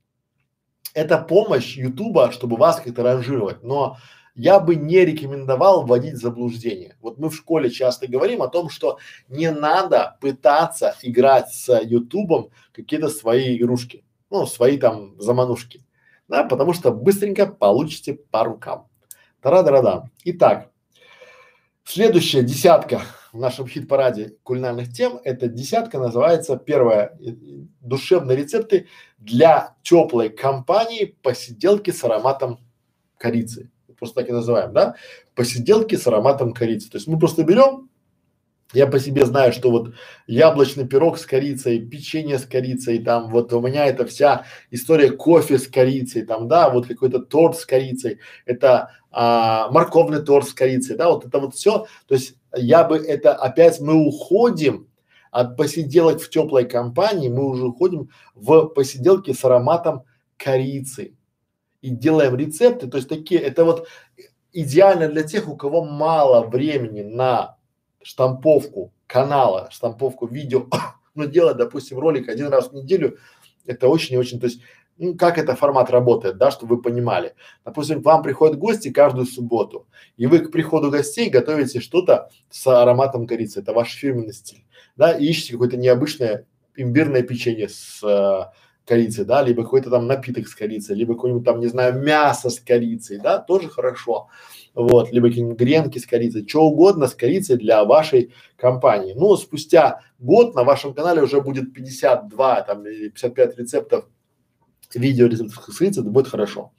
это 0.94 1.18
помощь 1.18 1.76
Ютуба, 1.76 2.32
чтобы 2.32 2.56
вас 2.56 2.80
как-то 2.80 3.02
ранжировать, 3.02 3.62
но 3.62 3.98
я 4.36 4.60
бы 4.60 4.76
не 4.76 5.04
рекомендовал 5.04 5.84
вводить 5.84 6.14
в 6.14 6.20
заблуждение. 6.20 6.96
Вот 7.00 7.18
мы 7.18 7.30
в 7.30 7.34
школе 7.34 7.70
часто 7.70 8.06
говорим 8.06 8.42
о 8.42 8.48
том, 8.48 8.68
что 8.68 8.98
не 9.28 9.50
надо 9.50 10.18
пытаться 10.20 10.94
играть 11.02 11.48
с 11.48 11.80
Ютубом 11.82 12.50
какие-то 12.72 13.08
свои 13.08 13.56
игрушки, 13.56 14.04
ну, 14.30 14.46
свои 14.46 14.76
там 14.76 15.18
заманушки, 15.18 15.84
да, 16.28 16.44
потому 16.44 16.74
что 16.74 16.92
быстренько 16.92 17.46
получите 17.46 18.14
по 18.14 18.44
рукам. 18.44 18.88
Тара-дара-да. 19.40 20.10
Итак, 20.24 20.70
следующая 21.84 22.42
десятка 22.42 23.00
в 23.32 23.38
нашем 23.38 23.66
хит-параде 23.66 24.36
кулинарных 24.42 24.92
тем, 24.92 25.18
эта 25.24 25.48
десятка 25.48 25.98
называется, 25.98 26.58
первое, 26.58 27.18
душевные 27.80 28.36
рецепты 28.36 28.88
для 29.16 29.76
теплой 29.82 30.28
компании 30.28 31.16
посиделки 31.22 31.90
с 31.90 32.04
ароматом 32.04 32.58
корицы 33.16 33.70
просто 33.98 34.20
так 34.20 34.28
и 34.28 34.32
называем, 34.32 34.72
да, 34.72 34.94
посиделки 35.34 35.96
с 35.96 36.06
ароматом 36.06 36.52
корицы. 36.52 36.90
То 36.90 36.96
есть 36.96 37.06
мы 37.06 37.18
просто 37.18 37.44
берем, 37.44 37.88
я 38.72 38.86
по 38.86 38.98
себе 38.98 39.24
знаю, 39.24 39.52
что 39.52 39.70
вот 39.70 39.94
яблочный 40.26 40.86
пирог 40.86 41.18
с 41.18 41.26
корицей, 41.26 41.80
печенье 41.80 42.38
с 42.38 42.44
корицей, 42.44 42.98
там 42.98 43.30
вот 43.30 43.52
у 43.52 43.60
меня 43.60 43.86
это 43.86 44.04
вся 44.06 44.44
история 44.70 45.10
кофе 45.10 45.58
с 45.58 45.68
корицей, 45.68 46.22
там, 46.26 46.48
да, 46.48 46.68
вот 46.68 46.86
какой-то 46.86 47.20
торт 47.20 47.56
с 47.56 47.64
корицей, 47.64 48.18
это 48.44 48.90
а, 49.10 49.70
морковный 49.70 50.22
торт 50.22 50.48
с 50.48 50.52
корицей, 50.52 50.96
да, 50.96 51.08
вот 51.10 51.24
это 51.24 51.38
вот 51.38 51.54
все. 51.54 51.86
То 52.06 52.14
есть 52.14 52.34
я 52.56 52.84
бы 52.84 52.96
это 52.96 53.34
опять 53.34 53.80
мы 53.80 53.94
уходим 53.94 54.88
от 55.30 55.56
посиделок 55.56 56.20
в 56.20 56.28
теплой 56.28 56.64
компании, 56.64 57.28
мы 57.28 57.46
уже 57.46 57.66
уходим 57.66 58.10
в 58.34 58.66
посиделки 58.66 59.32
с 59.32 59.44
ароматом 59.44 60.02
корицы 60.36 61.14
и 61.86 61.90
делаем 61.90 62.34
рецепты, 62.34 62.88
то 62.88 62.96
есть 62.96 63.08
такие, 63.08 63.40
это 63.40 63.64
вот 63.64 63.86
идеально 64.52 65.06
для 65.08 65.22
тех, 65.22 65.48
у 65.48 65.56
кого 65.56 65.84
мало 65.84 66.44
времени 66.44 67.02
на 67.02 67.58
штамповку 68.02 68.92
канала, 69.06 69.68
штамповку 69.70 70.26
видео, 70.26 70.66
но 71.14 71.26
делать, 71.26 71.58
допустим, 71.58 72.00
ролик 72.00 72.28
один 72.28 72.48
раз 72.48 72.70
в 72.70 72.72
неделю, 72.72 73.18
это 73.66 73.86
очень 73.86 74.16
и 74.16 74.18
очень, 74.18 74.40
то 74.40 74.46
есть, 74.46 74.62
ну, 74.98 75.14
как 75.14 75.38
это 75.38 75.54
формат 75.54 75.88
работает, 75.90 76.38
да, 76.38 76.50
чтобы 76.50 76.74
вы 76.74 76.82
понимали. 76.82 77.36
Допустим, 77.64 78.02
к 78.02 78.06
вам 78.06 78.24
приходят 78.24 78.58
гости 78.58 78.90
каждую 78.90 79.26
субботу, 79.26 79.86
и 80.16 80.26
вы 80.26 80.40
к 80.40 80.50
приходу 80.50 80.90
гостей 80.90 81.30
готовите 81.30 81.78
что-то 81.78 82.30
с 82.50 82.66
ароматом 82.66 83.28
корицы, 83.28 83.60
это 83.60 83.72
ваш 83.72 83.92
фирменный 83.92 84.34
стиль, 84.34 84.64
да, 84.96 85.12
и 85.12 85.24
ищете 85.24 85.52
какое-то 85.52 85.76
необычное 85.76 86.46
имбирное 86.74 87.22
печенье 87.22 87.68
с 87.68 88.02
корицей, 88.86 89.24
да, 89.24 89.42
либо 89.42 89.64
какой-то 89.64 89.90
там 89.90 90.06
напиток 90.06 90.48
с 90.48 90.54
корицей, 90.54 90.96
либо 90.96 91.14
какой-нибудь 91.14 91.44
там, 91.44 91.60
не 91.60 91.66
знаю, 91.66 92.00
мясо 92.00 92.48
с 92.48 92.60
корицей, 92.60 93.18
да, 93.18 93.38
тоже 93.38 93.68
хорошо. 93.68 94.28
Вот, 94.74 95.12
либо 95.12 95.28
какие-нибудь 95.28 95.58
гренки 95.58 95.98
с 95.98 96.06
корицей, 96.06 96.46
что 96.46 96.62
угодно 96.62 97.06
с 97.06 97.14
корицей 97.14 97.56
для 97.56 97.84
вашей 97.84 98.32
компании. 98.56 99.14
Ну, 99.14 99.36
спустя 99.36 100.00
год 100.18 100.54
на 100.54 100.64
вашем 100.64 100.94
канале 100.94 101.22
уже 101.22 101.40
будет 101.40 101.74
52 101.74 102.62
там 102.62 102.86
или 102.86 103.08
55 103.08 103.58
рецептов, 103.58 104.04
видео 104.94 105.26
рецептов 105.26 105.64
с 105.64 105.76
корицей, 105.76 106.02
это 106.02 106.10
будет 106.10 106.28
хорошо. 106.28 106.72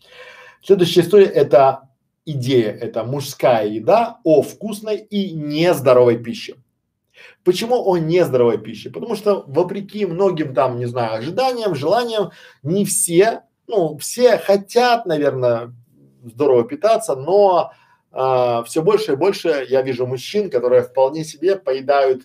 Следующая 0.63 1.01
история 1.01 1.25
это 1.25 1.89
идея, 2.25 2.71
это 2.71 3.03
мужская 3.03 3.67
еда 3.67 4.19
о 4.23 4.41
вкусной 4.41 4.97
и 4.97 5.31
нездоровой 5.31 6.17
пище. 6.17 6.55
Почему 7.43 7.87
о 7.87 7.97
нездоровой 7.97 8.57
пище? 8.57 8.89
Потому 8.89 9.15
что 9.15 9.43
вопреки 9.47 10.05
многим 10.05 10.53
там, 10.53 10.77
не 10.77 10.85
знаю, 10.85 11.15
ожиданиям, 11.15 11.75
желаниям, 11.75 12.31
не 12.63 12.85
все, 12.85 13.43
ну, 13.67 13.97
все 13.97 14.37
хотят, 14.37 15.05
наверное, 15.05 15.73
здорово 16.23 16.63
питаться, 16.63 17.15
но 17.15 17.71
а, 18.11 18.63
все 18.63 18.81
больше 18.81 19.13
и 19.13 19.15
больше 19.15 19.65
я 19.69 19.81
вижу 19.81 20.07
мужчин, 20.07 20.49
которые 20.49 20.81
вполне 20.81 21.23
себе 21.23 21.55
поедают 21.55 22.23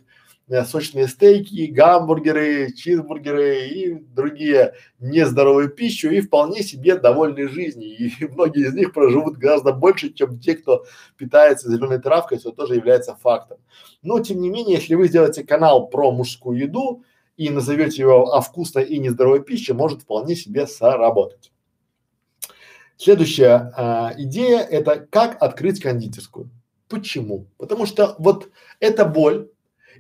сочные 0.65 1.09
стейки, 1.09 1.67
гамбургеры, 1.67 2.73
чизбургеры 2.73 3.69
и 3.69 3.95
другие 3.95 4.75
нездоровые 5.01 5.69
пищу 5.69 6.11
и 6.11 6.21
вполне 6.21 6.63
себе 6.63 6.97
довольны 6.97 7.49
жизнью. 7.49 7.89
И 7.89 8.13
многие 8.31 8.69
из 8.69 8.75
них 8.75 8.93
проживут 8.93 9.37
гораздо 9.37 9.73
больше, 9.73 10.13
чем 10.13 10.39
те, 10.39 10.55
кто 10.55 10.85
питается 11.17 11.71
зеленой 11.71 12.01
травкой, 12.01 12.39
что 12.39 12.51
тоже 12.51 12.75
является 12.75 13.15
фактом. 13.15 13.59
Но 14.03 14.21
тем 14.21 14.41
не 14.41 14.51
менее, 14.51 14.77
если 14.77 14.95
вы 14.95 15.09
сделаете 15.09 15.45
канал 15.45 15.89
про 15.89 16.11
мужскую 16.13 16.59
еду 16.59 17.05
и 17.37 17.49
назовете 17.51 18.03
его 18.03 18.35
о 18.35 18.41
вкусной 18.41 18.85
и 18.85 18.99
нездоровой 18.99 19.43
пище, 19.43 19.75
может 19.75 20.03
вполне 20.03 20.37
себе 20.37 20.67
сработать. 20.67 21.53
Следующая 22.97 23.73
а, 23.77 24.13
идея– 24.17 24.61
это 24.71 25.07
как 25.11 25.43
открыть 25.43 25.81
кондитерскую. 25.81 26.51
Почему? 26.89 27.47
Потому 27.57 27.87
что 27.87 28.15
вот 28.19 28.51
эта 28.79 29.05
боль, 29.05 29.49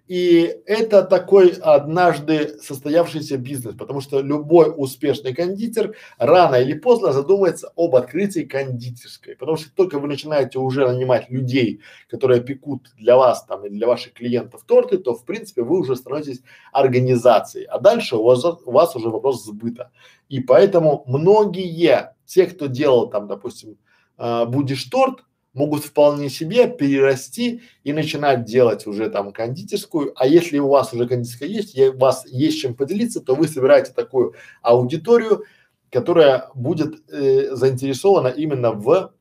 и 0.09 0.57
это 0.67 1.05
такой 1.05 1.51
однажды 1.51 2.59
состоявшийся 2.61 3.39
бизнес, 3.39 3.77
потому 3.77 4.01
что 4.01 4.21
любой 4.21 4.73
успешный 4.77 5.33
кондитер 5.33 5.95
рано 6.19 6.57
или 6.57 6.75
поздно 6.75 7.13
задумается 7.13 7.73
об 7.77 7.95
открытии 7.95 8.41
кондитерской, 8.41 9.37
потому 9.37 9.57
что 9.57 9.73
только 9.75 10.01
вы 10.01 10.09
начинаете 10.09 10.59
уже 10.59 10.87
нанимать 10.87 11.31
людей, 11.31 11.81
которые 12.09 12.41
пекут 12.41 12.91
для 12.99 13.17
вас 13.17 13.45
там 13.45 13.65
и 13.65 13.71
для 13.71 13.87
ваших 13.87 14.13
клиентов 14.13 14.65
торты, 14.67 14.99
то 14.99 15.15
в 15.15 15.25
принципе 15.25 15.63
вы 15.63 15.79
уже 15.79 15.95
становитесь 15.95 16.43
организацией, 16.73 17.65
а 17.67 17.79
дальше 17.79 18.17
у 18.17 18.25
вас, 18.25 18.45
у 18.45 18.71
вас 18.73 18.97
уже 18.97 19.09
вопрос 19.09 19.45
сбыта. 19.45 19.93
И 20.29 20.41
поэтому 20.41 21.05
многие, 21.07 22.15
те, 22.27 22.47
кто 22.47 22.67
делал 22.67 23.09
там, 23.09 23.29
допустим, 23.29 23.79
э, 24.19 24.47
будешь 24.47 24.85
торт, 24.85 25.25
могут 25.55 25.85
вполне 25.85 26.31
себе 26.31 26.69
перерасти 26.69 27.63
и 27.85 27.93
начинать 27.93 28.45
делать 28.45 28.87
уже 28.87 29.11
там 29.11 29.33
кондитерскую. 29.33 30.13
А 30.17 30.27
если 30.27 30.59
у 30.59 30.69
вас 30.69 30.93
уже 30.93 31.07
кондитерская 31.07 31.49
есть, 31.49 31.77
и 31.77 31.89
у 31.89 31.99
вас 31.99 32.25
есть 32.27 32.61
чем 32.61 32.75
поделиться, 32.75 33.21
то 33.21 33.35
вы 33.35 33.49
собираете 33.49 33.93
такую 33.93 34.35
аудиторию, 34.63 35.45
которая 35.91 36.49
будет 36.55 37.03
э, 37.11 37.55
заинтересована 37.55 38.29
именно 38.29 38.73
в 38.73 39.13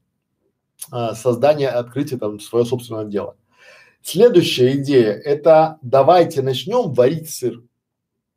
э, 0.92 1.14
создании, 1.16 1.66
открытии 1.66 2.16
там 2.16 2.40
своего 2.40 2.66
собственного 2.66 3.06
дела. 3.06 3.36
Следующая 4.02 4.78
идея– 4.78 5.12
это 5.26 5.78
давайте 5.82 6.42
начнем 6.42 6.94
варить 6.94 7.30
сыр. 7.30 7.62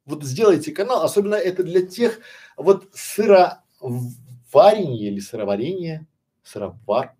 Вот 0.05 0.23
сделайте 0.23 0.73
канал, 0.73 1.03
особенно 1.03 1.37
это 1.37 1.63
для 1.63 1.87
тех, 1.87 2.19
вот 2.59 2.89
сыроварение 2.93 5.09
или 5.09 5.21
сыроварение, 5.21 6.07
сыровар. 6.43 7.15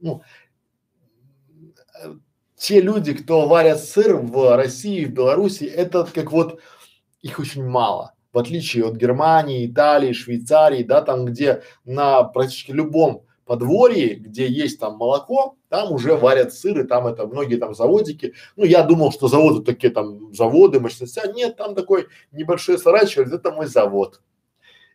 Ну, 0.00 0.22
э, 2.02 2.14
те 2.56 2.80
люди, 2.80 3.14
кто 3.14 3.46
варят 3.46 3.80
сыр 3.80 4.16
в 4.16 4.56
России, 4.56 5.04
в 5.04 5.12
Беларуси, 5.12 5.64
это 5.64 6.04
как 6.04 6.32
вот 6.32 6.60
их 7.22 7.38
очень 7.38 7.64
мало. 7.64 8.14
В 8.32 8.38
отличие 8.38 8.84
от 8.86 8.96
Германии, 8.96 9.66
Италии, 9.66 10.12
Швейцарии, 10.12 10.82
да, 10.82 11.02
там, 11.02 11.24
где 11.24 11.62
на 11.84 12.24
практически 12.24 12.72
любом 12.72 13.24
подворье, 13.46 14.14
где 14.14 14.46
есть 14.46 14.78
там 14.78 14.96
молоко, 14.96 15.56
там 15.68 15.92
уже 15.92 16.14
варят 16.14 16.52
сыр, 16.52 16.80
и 16.80 16.86
там 16.86 17.06
это 17.06 17.26
многие 17.26 17.56
там 17.56 17.74
заводики. 17.74 18.34
Ну, 18.56 18.64
я 18.64 18.82
думал, 18.82 19.10
что 19.10 19.26
заводы 19.26 19.64
такие 19.64 19.92
там 19.92 20.32
заводы, 20.34 20.80
мощности, 20.80 21.18
а 21.18 21.32
нет, 21.32 21.56
там 21.56 21.74
такой 21.74 22.08
небольшой 22.30 22.78
сарайчик, 22.78 23.26
это 23.32 23.50
мой 23.50 23.66
завод. 23.66 24.20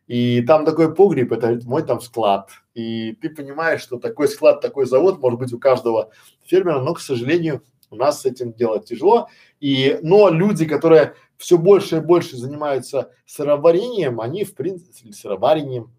И 0.08 0.42
там 0.42 0.66
такой 0.66 0.94
погреб, 0.94 1.32
это 1.32 1.60
мой 1.66 1.84
там 1.84 2.02
склад. 2.02 2.50
И 2.74 3.14
ты 3.14 3.30
понимаешь, 3.30 3.82
что 3.82 3.98
такой 4.00 4.28
склад, 4.28 4.62
такой 4.62 4.86
завод 4.86 5.20
может 5.20 5.40
быть 5.40 5.54
у 5.54 5.60
каждого 5.60 6.12
фермера, 6.44 6.82
но, 6.82 6.94
к 6.94 7.00
сожалению, 7.00 7.64
У 7.94 7.96
нас 7.96 8.22
с 8.22 8.26
этим 8.26 8.54
делать 8.54 8.86
тяжело. 8.86 9.30
И, 9.60 10.00
но 10.02 10.30
люди, 10.30 10.66
которые 10.66 11.14
все 11.38 11.60
больше 11.60 11.98
и 11.98 12.00
больше 12.00 12.38
занимаются 12.38 13.12
сыроварением, 13.28 14.20
они 14.20 14.46
в 14.46 14.56
принципе, 14.56 15.14
сыроварением, 15.14 15.94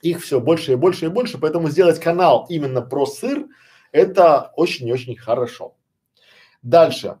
их 0.00 0.22
все 0.22 0.40
больше 0.40 0.72
и 0.72 0.76
больше 0.76 1.06
и 1.06 1.08
больше, 1.08 1.36
поэтому 1.38 1.68
сделать 1.68 2.00
канал 2.00 2.46
именно 2.48 2.80
про 2.80 3.04
сыр, 3.04 3.46
это 3.92 4.52
очень 4.56 4.88
и 4.88 4.92
очень 4.92 5.16
хорошо. 5.16 5.76
Дальше. 6.62 7.18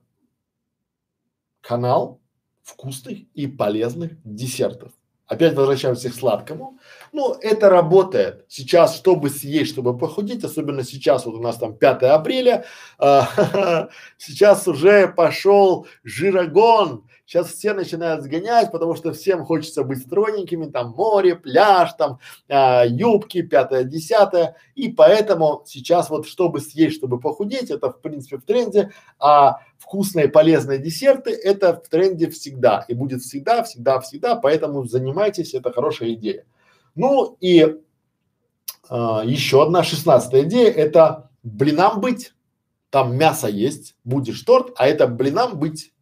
Канал 1.60 2.20
вкусных 2.62 3.18
и 3.34 3.46
полезных 3.46 4.12
десертов. 4.24 4.92
Опять 5.26 5.54
возвращаемся 5.54 6.10
к 6.10 6.14
сладкому. 6.14 6.78
Ну, 7.12 7.32
это 7.40 7.70
работает. 7.70 8.44
Сейчас, 8.48 8.96
чтобы 8.96 9.30
съесть, 9.30 9.72
чтобы 9.72 9.96
похудеть, 9.96 10.44
особенно 10.44 10.84
сейчас, 10.84 11.24
вот 11.24 11.36
у 11.36 11.40
нас 11.40 11.56
там 11.56 11.74
5 11.74 12.02
апреля, 12.02 12.66
а, 12.98 13.88
сейчас 14.18 14.68
уже 14.68 15.08
пошел 15.08 15.86
жирогон. 16.02 17.04
Сейчас 17.26 17.48
все 17.48 17.72
начинают 17.72 18.22
сгонять, 18.22 18.70
потому 18.70 18.94
что 18.94 19.12
всем 19.12 19.44
хочется 19.44 19.82
быть 19.82 20.00
стройненькими, 20.00 20.66
там 20.66 20.90
море, 20.90 21.34
пляж, 21.34 21.94
там 21.94 22.18
а, 22.48 22.84
юбки, 22.84 23.40
пятое, 23.40 23.84
десятое. 23.84 24.56
И 24.74 24.90
поэтому 24.90 25.62
сейчас 25.64 26.10
вот, 26.10 26.26
чтобы 26.26 26.60
съесть, 26.60 26.96
чтобы 26.96 27.18
похудеть, 27.18 27.70
это 27.70 27.90
в 27.90 28.00
принципе 28.02 28.36
в 28.36 28.42
тренде, 28.42 28.92
а 29.18 29.60
вкусные 29.78 30.28
полезные 30.28 30.78
десерты 30.78 31.30
это 31.30 31.80
в 31.82 31.88
тренде 31.88 32.28
всегда 32.28 32.84
и 32.88 32.94
будет 32.94 33.22
всегда, 33.22 33.62
всегда, 33.62 34.00
всегда, 34.00 34.36
поэтому 34.36 34.84
занимайтесь, 34.84 35.54
это 35.54 35.72
хорошая 35.72 36.12
идея. 36.12 36.44
Ну 36.94 37.38
и 37.40 37.80
а, 38.90 39.22
еще 39.24 39.62
одна 39.62 39.82
шестнадцатая 39.82 40.42
идея 40.42 40.70
это 40.70 41.30
блинам 41.42 42.02
быть. 42.02 42.34
Там 42.90 43.16
мясо 43.16 43.48
есть, 43.48 43.96
будешь 44.04 44.42
торт, 44.42 44.72
а 44.76 44.86
это 44.86 45.06
блинам 45.06 45.58
быть. 45.58 45.93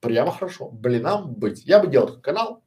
Прямо 0.00 0.32
хорошо, 0.32 0.68
блинам 0.70 1.34
быть. 1.34 1.64
Я 1.64 1.78
бы 1.78 1.86
делал 1.86 2.08
такой 2.08 2.22
канал. 2.22 2.62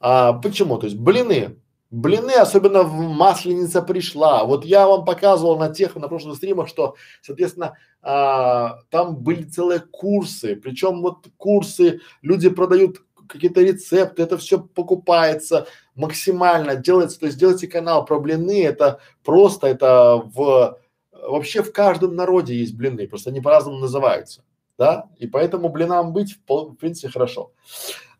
А, 0.00 0.34
почему? 0.34 0.78
То 0.78 0.86
есть 0.86 0.98
блины 0.98 1.56
Блины, 1.90 2.32
особенно 2.32 2.82
в 2.82 2.94
масленица 2.94 3.80
пришла. 3.80 4.44
Вот 4.44 4.64
я 4.64 4.88
вам 4.88 5.04
показывал 5.04 5.56
на 5.56 5.68
тех, 5.68 5.94
на 5.94 6.08
прошлых 6.08 6.36
стримах, 6.36 6.68
что, 6.68 6.96
соответственно, 7.22 7.76
а, 8.02 8.80
там 8.90 9.16
были 9.16 9.44
целые 9.44 9.80
курсы. 9.80 10.56
Причем 10.56 11.00
вот 11.00 11.28
курсы, 11.36 12.00
люди 12.22 12.48
продают 12.48 13.02
какие-то 13.28 13.60
рецепты, 13.62 14.22
это 14.22 14.36
все 14.36 14.58
покупается 14.58 15.68
максимально, 15.94 16.76
делается, 16.76 17.20
то 17.20 17.26
есть 17.26 17.38
делайте 17.38 17.68
канал 17.68 18.04
про 18.04 18.20
блины, 18.20 18.64
это 18.64 19.00
просто, 19.24 19.66
это 19.66 20.22
в, 20.24 20.78
вообще 21.12 21.62
в 21.62 21.72
каждом 21.72 22.14
народе 22.14 22.56
есть 22.56 22.76
блины, 22.76 23.08
просто 23.08 23.30
они 23.30 23.40
по-разному 23.40 23.78
называются, 23.78 24.44
да, 24.78 25.08
и 25.18 25.26
поэтому 25.26 25.68
блинам 25.68 26.12
быть 26.12 26.36
в, 26.46 26.52
в 26.52 26.74
принципе 26.74 27.08
хорошо. 27.08 27.52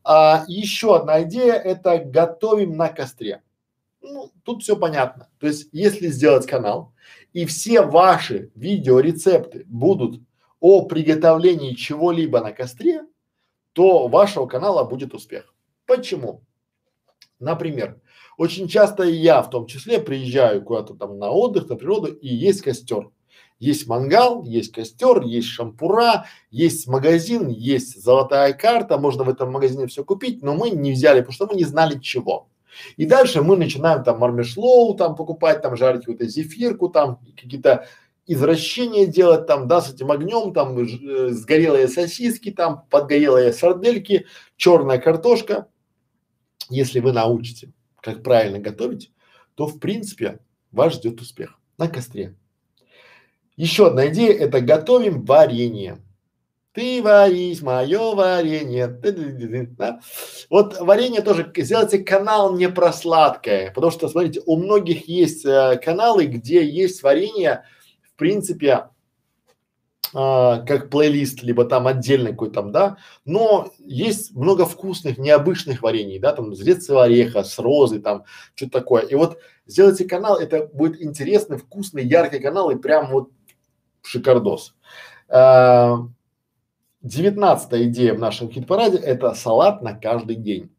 А, 0.05 0.45
еще 0.47 0.97
одна 0.97 1.23
идея– 1.23 1.55
это 1.55 1.99
готовим 1.99 2.77
на 2.77 2.89
костре. 2.89 3.43
Ну, 4.01 4.31
тут 4.45 4.63
все 4.63 4.77
понятно. 4.77 5.29
То 5.41 5.49
есть, 5.49 5.69
если 5.73 6.09
сделать 6.09 6.47
канал, 6.47 6.93
и 7.33 7.45
все 7.45 7.83
ваши 7.83 8.51
видеорецепты 8.55 9.65
будут 9.67 10.23
о 10.61 10.87
приготовлении 10.87 11.75
чего-либо 11.75 12.41
на 12.41 12.53
костре, 12.53 13.03
то 13.73 14.09
вашего 14.09 14.47
канала 14.47 14.85
будет 14.85 15.13
успех. 15.13 15.53
Почему? 15.87 16.43
Например, 17.39 18.01
очень 18.39 18.69
часто 18.69 19.03
я 19.03 19.43
в 19.43 19.51
том 19.51 19.67
числе 19.67 20.01
приезжаю 20.01 20.63
куда-то 20.63 20.95
там 20.95 21.19
на 21.19 21.31
отдых, 21.31 21.69
на 21.69 21.77
природу, 21.77 22.07
и 22.07 22.29
есть 22.29 22.63
костер. 22.63 23.11
Есть 23.59 23.87
мангал, 23.87 24.45
есть 24.45 24.73
костер, 24.73 25.23
есть 25.23 25.49
шампура, 25.49 26.27
есть 26.51 26.87
магазин, 26.87 27.49
есть 27.49 28.03
золотая 28.03 28.53
карта, 28.53 28.99
можно 28.99 29.25
в 29.25 29.31
этом 29.31 29.51
магазине 29.51 29.87
все 29.87 30.05
купить, 30.05 30.43
но 30.43 30.55
мы 30.55 30.71
не 30.71 30.93
взяли, 30.93 31.21
потому 31.21 31.33
что 31.33 31.47
мы 31.47 31.55
не 31.55 31.65
знали 31.65 31.99
чего. 31.99 32.49
И 32.99 33.07
дальше 33.07 33.43
мы 33.43 33.57
начинаем 33.57 34.05
там 34.05 34.19
мармешлоу 34.19 34.95
там 34.95 35.17
покупать, 35.17 35.63
там 35.63 35.77
жарить 35.77 36.01
какую-то 36.01 36.27
зефирку, 36.27 36.91
там 36.91 37.19
какие-то 37.35 37.87
извращения 38.27 39.07
делать 39.07 39.47
там, 39.47 39.69
да, 39.69 39.81
с 39.81 39.95
этим 39.95 40.11
огнем, 40.11 40.53
там 40.53 40.79
э, 40.79 41.31
сгорелые 41.31 41.89
сосиски, 41.89 42.51
там 42.51 42.85
подгорелые 42.91 43.53
сардельки, 43.53 44.27
черная 44.57 44.99
картошка. 44.99 45.69
Если 46.69 47.01
вы 47.01 47.13
научите, 47.13 47.73
как 48.01 48.23
правильно 48.23 48.59
готовить, 48.59 49.13
то 49.55 49.67
в 49.67 49.79
принципе 49.79 50.41
вас 50.73 50.95
ждет 50.95 51.21
успех 51.21 51.59
на 51.79 51.89
костре. 51.89 52.35
Еще 53.57 53.87
одна 53.87 54.09
идея– 54.09 54.33
это 54.39 54.61
готовим 54.61 55.25
варенье. 55.25 55.99
Ты 56.73 57.03
варись, 57.03 57.63
мое 57.63 58.15
варенье. 58.15 58.87
Да? 58.89 60.01
Вот 60.51 60.79
варенье 60.79 61.23
тоже 61.23 61.51
сделайте 61.57 62.01
канал 62.01 62.55
не 62.55 62.69
про 62.69 62.93
сладкое, 62.93 63.73
потому 63.73 63.91
что 63.91 64.09
смотрите, 64.09 64.43
у 64.45 64.59
многих 64.59 65.09
есть 65.09 65.47
э, 65.47 65.81
каналы, 65.83 66.27
где 66.27 66.69
есть 66.69 67.03
варенье, 67.03 67.65
в 68.03 68.19
принципе, 68.19 68.91
а, 70.15 70.61
как 70.61 70.89
плейлист, 70.89 71.43
либо 71.43 71.65
там 71.65 71.87
отдельный 71.87 72.31
какой-то 72.31 72.55
там, 72.55 72.73
да, 72.73 72.97
но 73.25 73.71
есть 73.79 74.35
много 74.35 74.65
вкусных, 74.65 75.19
необычных 75.19 75.83
варений, 75.83 76.19
да, 76.19 76.33
там 76.33 76.55
с 76.55 76.91
ореха, 76.91 77.43
с 77.43 77.59
розы, 77.59 78.01
там, 78.01 78.25
что-то 78.55 78.73
такое. 78.73 79.03
И 79.03 79.15
вот 79.15 79.39
сделайте 79.67 80.05
канал, 80.05 80.37
это 80.37 80.71
будет 80.73 81.03
интересный, 81.03 81.59
вкусный, 81.59 82.05
яркий 82.05 82.39
канал 82.39 82.71
и 82.71 82.77
прям 82.77 83.11
вот 83.11 83.31
шикардос. 84.07 84.75
А, 85.29 85.99
Девятнадцатая 87.03 87.85
идея 87.85 88.15
в 88.15 88.19
нашем 88.19 88.51
хит-параде– 88.51 88.97
это 88.99 89.33
салат 89.35 89.81
на 89.81 89.95
каждый 89.95 90.35
день. 90.35 90.75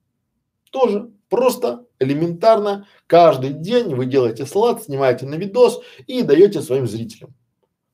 Тоже 0.71 1.09
просто, 1.29 1.85
элементарно, 1.99 2.85
каждый 3.07 3.51
день 3.51 3.95
вы 3.95 4.07
делаете 4.07 4.45
салат, 4.45 4.83
снимаете 4.83 5.25
на 5.25 5.35
видос 5.35 5.81
и 6.05 6.23
даете 6.23 6.61
своим 6.61 6.85
зрителям. 6.85 7.33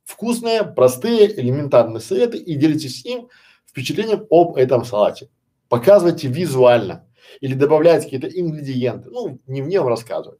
Вкусные, 0.03 0.63
простые, 0.63 1.39
элементарные 1.39 1.99
советы 1.99 2.37
и 2.37 2.55
делитесь 2.55 3.01
с 3.01 3.05
ним 3.05 3.29
впечатлением 3.67 4.25
об 4.31 4.55
этом 4.55 4.83
салате. 4.83 5.29
Показывайте 5.69 6.27
визуально 6.27 7.07
или 7.39 7.53
добавляйте 7.53 8.05
какие-то 8.05 8.27
ингредиенты. 8.27 9.11
Ну, 9.11 9.39
не 9.45 9.61
мне 9.61 9.79
вам 9.79 9.89
рассказывать. 9.89 10.39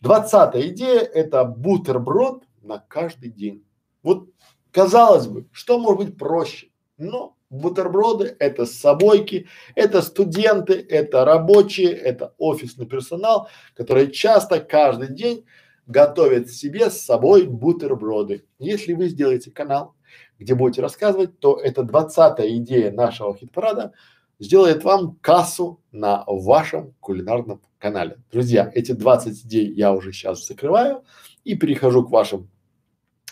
Двадцатая 0.00 0.68
идея– 0.68 1.00
это 1.14 1.44
бутерброд 1.44 2.44
на 2.62 2.78
каждый 2.78 3.30
день. 3.30 3.64
Вот 4.02 4.28
казалось 4.72 5.26
бы, 5.26 5.46
что 5.52 5.78
может 5.78 5.98
быть 5.98 6.18
проще? 6.18 6.68
Но 6.96 7.36
бутерброды– 7.50 8.36
это 8.38 8.66
собойки, 8.66 9.46
это 9.74 10.02
студенты, 10.02 10.74
это 10.74 11.24
рабочие, 11.24 11.92
это 11.92 12.34
офисный 12.38 12.86
персонал, 12.86 13.48
которые 13.74 14.10
часто 14.10 14.60
каждый 14.60 15.08
день 15.08 15.44
готовят 15.86 16.50
себе 16.50 16.90
с 16.90 17.00
собой 17.00 17.46
бутерброды. 17.46 18.44
Если 18.58 18.92
вы 18.92 19.08
сделаете 19.08 19.50
канал, 19.50 19.94
где 20.38 20.54
будете 20.54 20.82
рассказывать, 20.82 21.38
то 21.40 21.56
это 21.56 21.82
двадцатая 21.82 22.48
идея 22.56 22.92
нашего 22.92 23.36
хит-парада 23.36 23.92
сделает 24.38 24.84
вам 24.84 25.16
кассу 25.20 25.80
на 25.90 26.24
вашем 26.26 26.94
кулинарном 27.00 27.60
канале. 27.78 28.18
Друзья, 28.30 28.70
эти 28.74 28.92
20 28.92 29.46
идей 29.46 29.72
я 29.72 29.92
уже 29.92 30.12
сейчас 30.12 30.46
закрываю 30.46 31.04
и 31.44 31.54
перехожу 31.56 32.04
к 32.04 32.10
вашим 32.10 32.50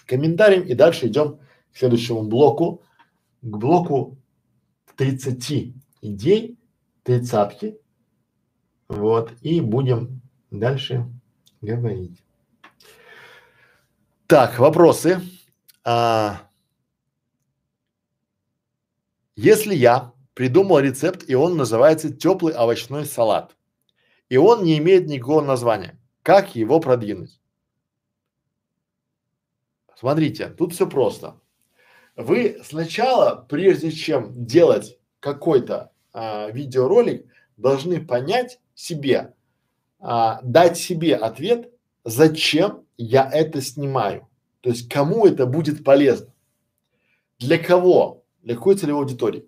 комментариям 0.06 0.64
и 0.64 0.74
дальше 0.74 1.06
идем 1.08 1.38
к 1.72 1.78
следующему 1.78 2.22
блоку 2.22 2.82
к 3.42 3.56
блоку 3.56 4.18
30 4.96 5.74
идей, 6.02 6.58
тридцатки. 7.02 7.78
Вот, 8.88 9.32
и 9.42 9.60
будем 9.60 10.20
дальше 10.50 11.06
говорить. 11.60 12.22
Так, 14.26 14.58
вопросы. 14.58 15.20
А, 15.84 16.48
если 19.36 19.74
я 19.74 20.12
придумал 20.34 20.80
рецепт, 20.80 21.28
и 21.28 21.34
он 21.34 21.56
называется 21.56 22.12
теплый 22.12 22.52
овощной 22.54 23.04
салат, 23.04 23.56
и 24.28 24.36
он 24.36 24.64
не 24.64 24.78
имеет 24.78 25.06
никакого 25.06 25.42
названия, 25.42 25.98
как 26.22 26.56
его 26.56 26.80
продвинуть? 26.80 27.38
Смотрите, 29.98 30.48
тут 30.48 30.74
все 30.74 30.86
просто. 30.86 31.40
Вы 32.16 32.60
сначала, 32.62 33.46
прежде 33.48 33.90
чем 33.90 34.44
делать 34.44 34.98
какой-то 35.20 35.90
а, 36.12 36.50
видеоролик, 36.50 37.26
должны 37.56 38.04
понять 38.04 38.60
себе, 38.74 39.34
а, 39.98 40.40
дать 40.42 40.76
себе 40.76 41.16
ответ, 41.16 41.72
зачем 42.04 42.84
я 42.98 43.28
это 43.30 43.62
снимаю. 43.62 44.28
То 44.60 44.70
есть 44.70 44.90
кому 44.90 45.26
это 45.26 45.46
будет 45.46 45.82
полезно. 45.82 46.34
Для 47.38 47.58
кого? 47.58 48.24
Для 48.42 48.54
какой 48.54 48.76
целевой 48.76 49.02
аудитории? 49.02 49.46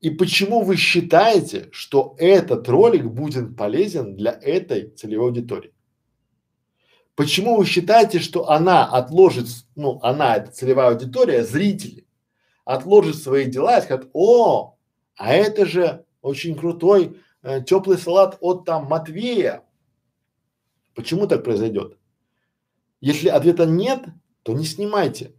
И 0.00 0.10
почему 0.10 0.62
вы 0.62 0.76
считаете, 0.76 1.68
что 1.70 2.16
этот 2.18 2.68
ролик 2.68 3.04
будет 3.04 3.56
полезен 3.56 4.16
для 4.16 4.32
этой 4.32 4.90
целевой 4.90 5.28
аудитории? 5.28 5.73
Почему 7.14 7.56
вы 7.56 7.64
считаете, 7.64 8.18
что 8.18 8.50
она 8.50 8.86
отложит, 8.86 9.46
ну, 9.76 10.00
она, 10.02 10.36
это 10.36 10.50
целевая 10.50 10.90
аудитория, 10.90 11.44
зрители, 11.44 12.06
отложит 12.64 13.16
свои 13.16 13.44
дела 13.44 13.78
и 13.78 13.82
скажет, 13.82 14.10
о, 14.12 14.76
а 15.16 15.32
это 15.32 15.64
же 15.64 16.04
очень 16.22 16.56
крутой 16.56 17.20
э, 17.42 17.62
теплый 17.62 17.98
салат 17.98 18.36
от 18.40 18.64
там 18.64 18.86
Матвея. 18.86 19.62
Почему 20.94 21.26
так 21.28 21.44
произойдет? 21.44 21.98
Если 23.00 23.28
ответа 23.28 23.66
нет, 23.66 24.04
то 24.42 24.52
не 24.52 24.64
снимайте. 24.64 25.34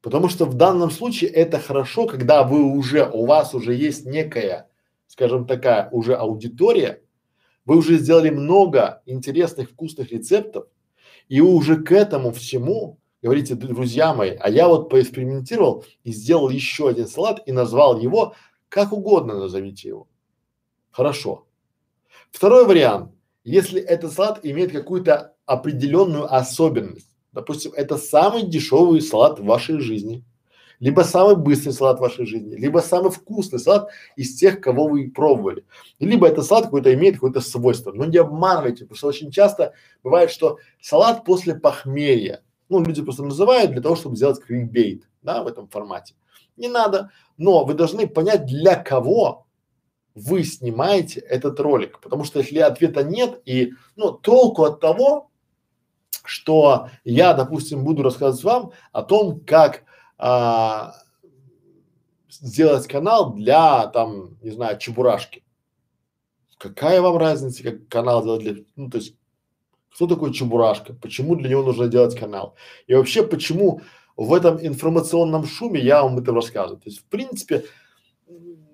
Потому 0.00 0.28
что 0.28 0.46
в 0.46 0.54
данном 0.54 0.90
случае 0.90 1.30
это 1.30 1.58
хорошо, 1.58 2.06
когда 2.06 2.42
вы 2.42 2.62
уже, 2.62 3.08
у 3.08 3.24
вас 3.24 3.54
уже 3.54 3.74
есть 3.74 4.04
некая, 4.04 4.68
скажем 5.06 5.46
такая, 5.46 5.88
уже 5.90 6.14
аудитория, 6.14 7.02
вы 7.64 7.76
уже 7.76 7.98
сделали 7.98 8.30
много 8.30 9.02
интересных 9.06 9.70
вкусных 9.70 10.10
рецептов, 10.10 10.66
и 11.28 11.40
уже 11.40 11.82
к 11.82 11.92
этому 11.92 12.32
всему 12.32 12.98
говорите, 13.24 13.54
друзья 13.54 14.12
мои, 14.12 14.36
а 14.38 14.50
я 14.50 14.68
вот 14.68 14.90
поэкспериментировал 14.90 15.84
и 16.04 16.12
сделал 16.12 16.50
еще 16.50 16.90
один 16.90 17.08
салат 17.08 17.40
и 17.46 17.52
назвал 17.52 17.98
его, 17.98 18.34
как 18.68 18.92
угодно 18.92 19.38
назовите 19.38 19.88
его. 19.88 20.08
Хорошо. 20.90 21.46
Второй 22.30 22.66
вариант, 22.66 23.12
если 23.42 23.80
этот 23.80 24.12
салат 24.12 24.40
имеет 24.42 24.72
какую-то 24.72 25.34
определенную 25.46 26.32
особенность, 26.32 27.08
допустим, 27.32 27.72
это 27.72 27.96
самый 27.96 28.42
дешевый 28.42 29.00
салат 29.00 29.40
в 29.40 29.44
вашей 29.44 29.80
жизни, 29.80 30.22
либо 30.84 31.00
самый 31.00 31.34
быстрый 31.34 31.70
салат 31.70 31.96
в 31.96 32.02
вашей 32.02 32.26
жизни, 32.26 32.56
либо 32.56 32.80
самый 32.80 33.10
вкусный 33.10 33.58
салат 33.58 33.88
из 34.16 34.36
тех, 34.36 34.60
кого 34.60 34.86
вы 34.86 35.10
пробовали. 35.10 35.64
Либо 35.98 36.28
это 36.28 36.42
салат 36.42 36.66
какой-то 36.66 36.92
имеет 36.92 37.14
какое-то 37.14 37.40
свойство. 37.40 37.90
Но 37.92 38.04
не 38.04 38.18
обманывайте, 38.18 38.84
потому 38.84 38.98
что 38.98 39.06
очень 39.06 39.30
часто 39.30 39.72
бывает, 40.02 40.30
что 40.30 40.58
салат 40.82 41.24
после 41.24 41.54
похмелья, 41.54 42.42
ну, 42.68 42.84
люди 42.84 43.00
просто 43.00 43.24
называют 43.24 43.70
для 43.70 43.80
того, 43.80 43.96
чтобы 43.96 44.16
сделать 44.16 44.44
кликбейт, 44.44 45.08
да, 45.22 45.42
в 45.42 45.46
этом 45.46 45.68
формате. 45.68 46.16
Не 46.58 46.68
надо, 46.68 47.10
но 47.38 47.64
вы 47.64 47.72
должны 47.72 48.06
понять, 48.06 48.44
для 48.44 48.76
кого 48.76 49.46
вы 50.14 50.44
снимаете 50.44 51.20
этот 51.20 51.58
ролик, 51.60 51.98
потому 52.02 52.24
что 52.24 52.40
если 52.40 52.58
ответа 52.58 53.02
нет 53.02 53.40
и, 53.46 53.72
ну, 53.96 54.12
толку 54.12 54.64
от 54.64 54.80
того, 54.80 55.30
что 56.26 56.90
я, 57.04 57.32
допустим, 57.32 57.84
буду 57.84 58.02
рассказывать 58.02 58.44
вам 58.44 58.72
о 58.92 59.02
том, 59.02 59.40
как 59.40 59.84
а, 60.18 60.94
сделать 62.28 62.86
канал 62.86 63.34
для, 63.34 63.86
там, 63.88 64.38
не 64.42 64.50
знаю, 64.50 64.78
чебурашки. 64.78 65.44
Какая 66.58 67.00
вам 67.00 67.16
разница, 67.16 67.62
как 67.62 67.88
канал 67.88 68.22
сделать 68.22 68.42
для, 68.42 68.64
ну, 68.76 68.90
то 68.90 68.98
есть 68.98 69.16
кто 69.94 70.08
такой 70.08 70.32
Чебурашка? 70.32 70.92
Почему 70.92 71.36
для 71.36 71.48
него 71.48 71.62
нужно 71.62 71.86
делать 71.86 72.18
канал? 72.18 72.56
И 72.88 72.94
вообще, 72.94 73.24
почему 73.24 73.80
в 74.16 74.34
этом 74.34 74.58
информационном 74.60 75.46
шуме 75.46 75.80
я 75.80 76.02
вам 76.02 76.18
это 76.18 76.32
рассказываю? 76.32 76.80
То 76.80 76.90
есть, 76.90 77.00
в 77.00 77.04
принципе, 77.04 77.64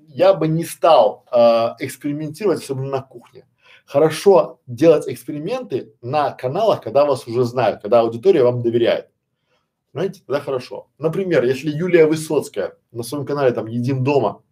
я 0.08 0.32
бы 0.32 0.48
не 0.48 0.64
стал 0.64 1.26
э, 1.30 1.74
экспериментировать, 1.80 2.62
особенно 2.62 2.88
на 2.88 3.02
кухне. 3.02 3.46
Хорошо 3.84 4.60
делать 4.66 5.08
эксперименты 5.08 5.92
на 6.00 6.30
каналах, 6.30 6.80
когда 6.80 7.04
вас 7.04 7.26
уже 7.26 7.44
знают, 7.44 7.82
когда 7.82 8.00
аудитория 8.00 8.42
вам 8.42 8.62
доверяет. 8.62 9.09
Знаете, 9.92 10.22
тогда 10.26 10.40
хорошо. 10.40 10.88
Например, 10.98 11.44
если 11.44 11.70
Юлия 11.70 12.06
Высоцкая 12.06 12.76
на 12.92 13.02
своем 13.02 13.26
канале 13.26 13.52
там 13.52 13.66
«Едим 13.66 14.04
дома» 14.04 14.42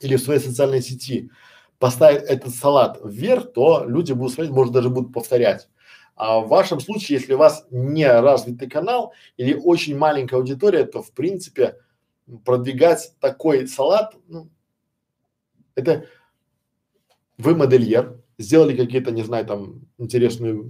или 0.00 0.16
в 0.16 0.20
своей 0.20 0.40
социальной 0.40 0.82
сети 0.82 1.30
поставит 1.78 2.24
этот 2.24 2.54
салат 2.54 2.98
вверх, 3.04 3.52
то 3.52 3.84
люди 3.86 4.12
будут 4.12 4.34
смотреть, 4.34 4.54
может 4.54 4.74
даже 4.74 4.90
будут 4.90 5.12
повторять. 5.12 5.68
А 6.16 6.40
в 6.40 6.48
вашем 6.48 6.80
случае, 6.80 7.18
если 7.18 7.34
у 7.34 7.38
вас 7.38 7.66
не 7.70 8.08
развитый 8.08 8.68
канал 8.68 9.12
или 9.36 9.54
очень 9.54 9.96
маленькая 9.96 10.36
аудитория, 10.36 10.84
то 10.84 11.02
в 11.02 11.12
принципе 11.12 11.76
продвигать 12.44 13.12
такой 13.20 13.68
салат, 13.68 14.16
ну, 14.26 14.48
это 15.76 16.06
вы 17.38 17.54
модельер, 17.54 18.20
сделали 18.36 18.76
какие-то, 18.76 19.12
не 19.12 19.22
знаю, 19.22 19.46
там 19.46 19.82
интересные 19.98 20.64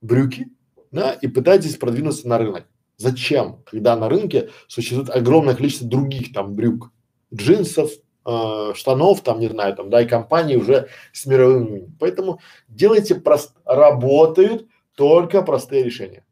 брюки, 0.00 0.48
да, 0.90 1.12
и 1.12 1.26
пытаетесь 1.28 1.76
продвинуться 1.76 2.26
на 2.26 2.38
рынок. 2.38 2.66
Зачем? 3.02 3.58
Когда 3.66 3.96
на 3.96 4.08
рынке 4.08 4.50
существует 4.68 5.10
огромное 5.10 5.56
количество 5.56 5.88
других 5.88 6.32
там 6.32 6.54
брюк, 6.54 6.92
джинсов, 7.34 7.90
э, 8.24 8.72
штанов, 8.74 9.22
там, 9.22 9.40
не 9.40 9.48
знаю, 9.48 9.74
там, 9.74 9.90
да, 9.90 10.02
и 10.02 10.06
компании 10.06 10.54
уже 10.54 10.88
с 11.12 11.26
мировым 11.26 11.66
именем. 11.66 11.96
Поэтому 11.98 12.38
делайте 12.68 13.16
прост, 13.16 13.56
работают 13.64 14.68
только 14.94 15.42
простые 15.42 15.82
решения. 15.82 16.24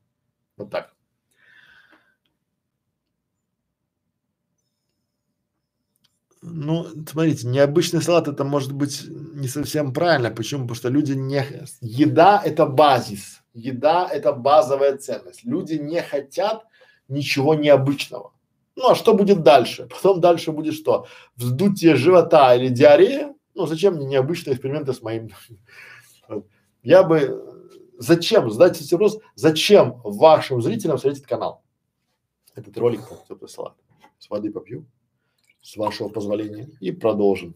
Вот 0.56 0.70
так. 0.70 0.94
Ну, 6.43 6.86
смотрите, 7.07 7.47
необычный 7.47 8.01
салат 8.01 8.26
это 8.26 8.45
может 8.45 8.72
быть 8.72 9.05
не 9.09 9.47
совсем 9.47 9.93
правильно. 9.93 10.30
Почему? 10.30 10.62
Потому 10.62 10.76
что 10.76 10.88
люди 10.88 11.12
не… 11.12 11.45
Еда– 11.80 12.41
это 12.45 12.64
базис. 12.64 13.43
Еда– 13.53 14.09
это 14.12 14.32
базовая 14.32 14.97
ценность. 14.97 15.45
Люди 15.45 15.74
не 15.74 16.01
хотят 16.01 16.64
ничего 17.09 17.55
необычного. 17.55 18.32
Ну 18.76 18.88
а 18.88 18.95
что 18.95 19.12
будет 19.12 19.43
дальше? 19.43 19.86
Потом 19.91 20.20
дальше 20.20 20.53
будет 20.53 20.74
что? 20.74 21.07
Вздутие 21.36 21.97
живота 21.97 22.55
или 22.55 22.68
диарея? 22.68 23.34
Ну 23.55 23.66
зачем 23.66 23.97
мне 23.97 24.07
необычные 24.07 24.55
эксперименты 24.55 24.95
с 24.95 25.03
моим? 25.03 25.28
Я 26.82 27.03
бы, 27.03 27.68
зачем, 27.99 28.51
задайте 28.51 28.82
себе 28.82 28.97
вопрос, 28.97 29.18
зачем 29.34 30.01
вашим 30.03 30.62
зрителям 30.62 30.97
смотреть 30.97 31.18
этот 31.18 31.28
канал? 31.28 31.62
Этот 32.55 32.78
ролик 32.78 33.03
теплый 33.28 33.49
салат. 33.49 33.74
С 34.18 34.30
воды 34.30 34.51
попью, 34.51 34.86
с 35.62 35.76
вашего 35.76 36.08
позволения, 36.08 36.68
и 36.80 36.90
продолжим. 36.92 37.54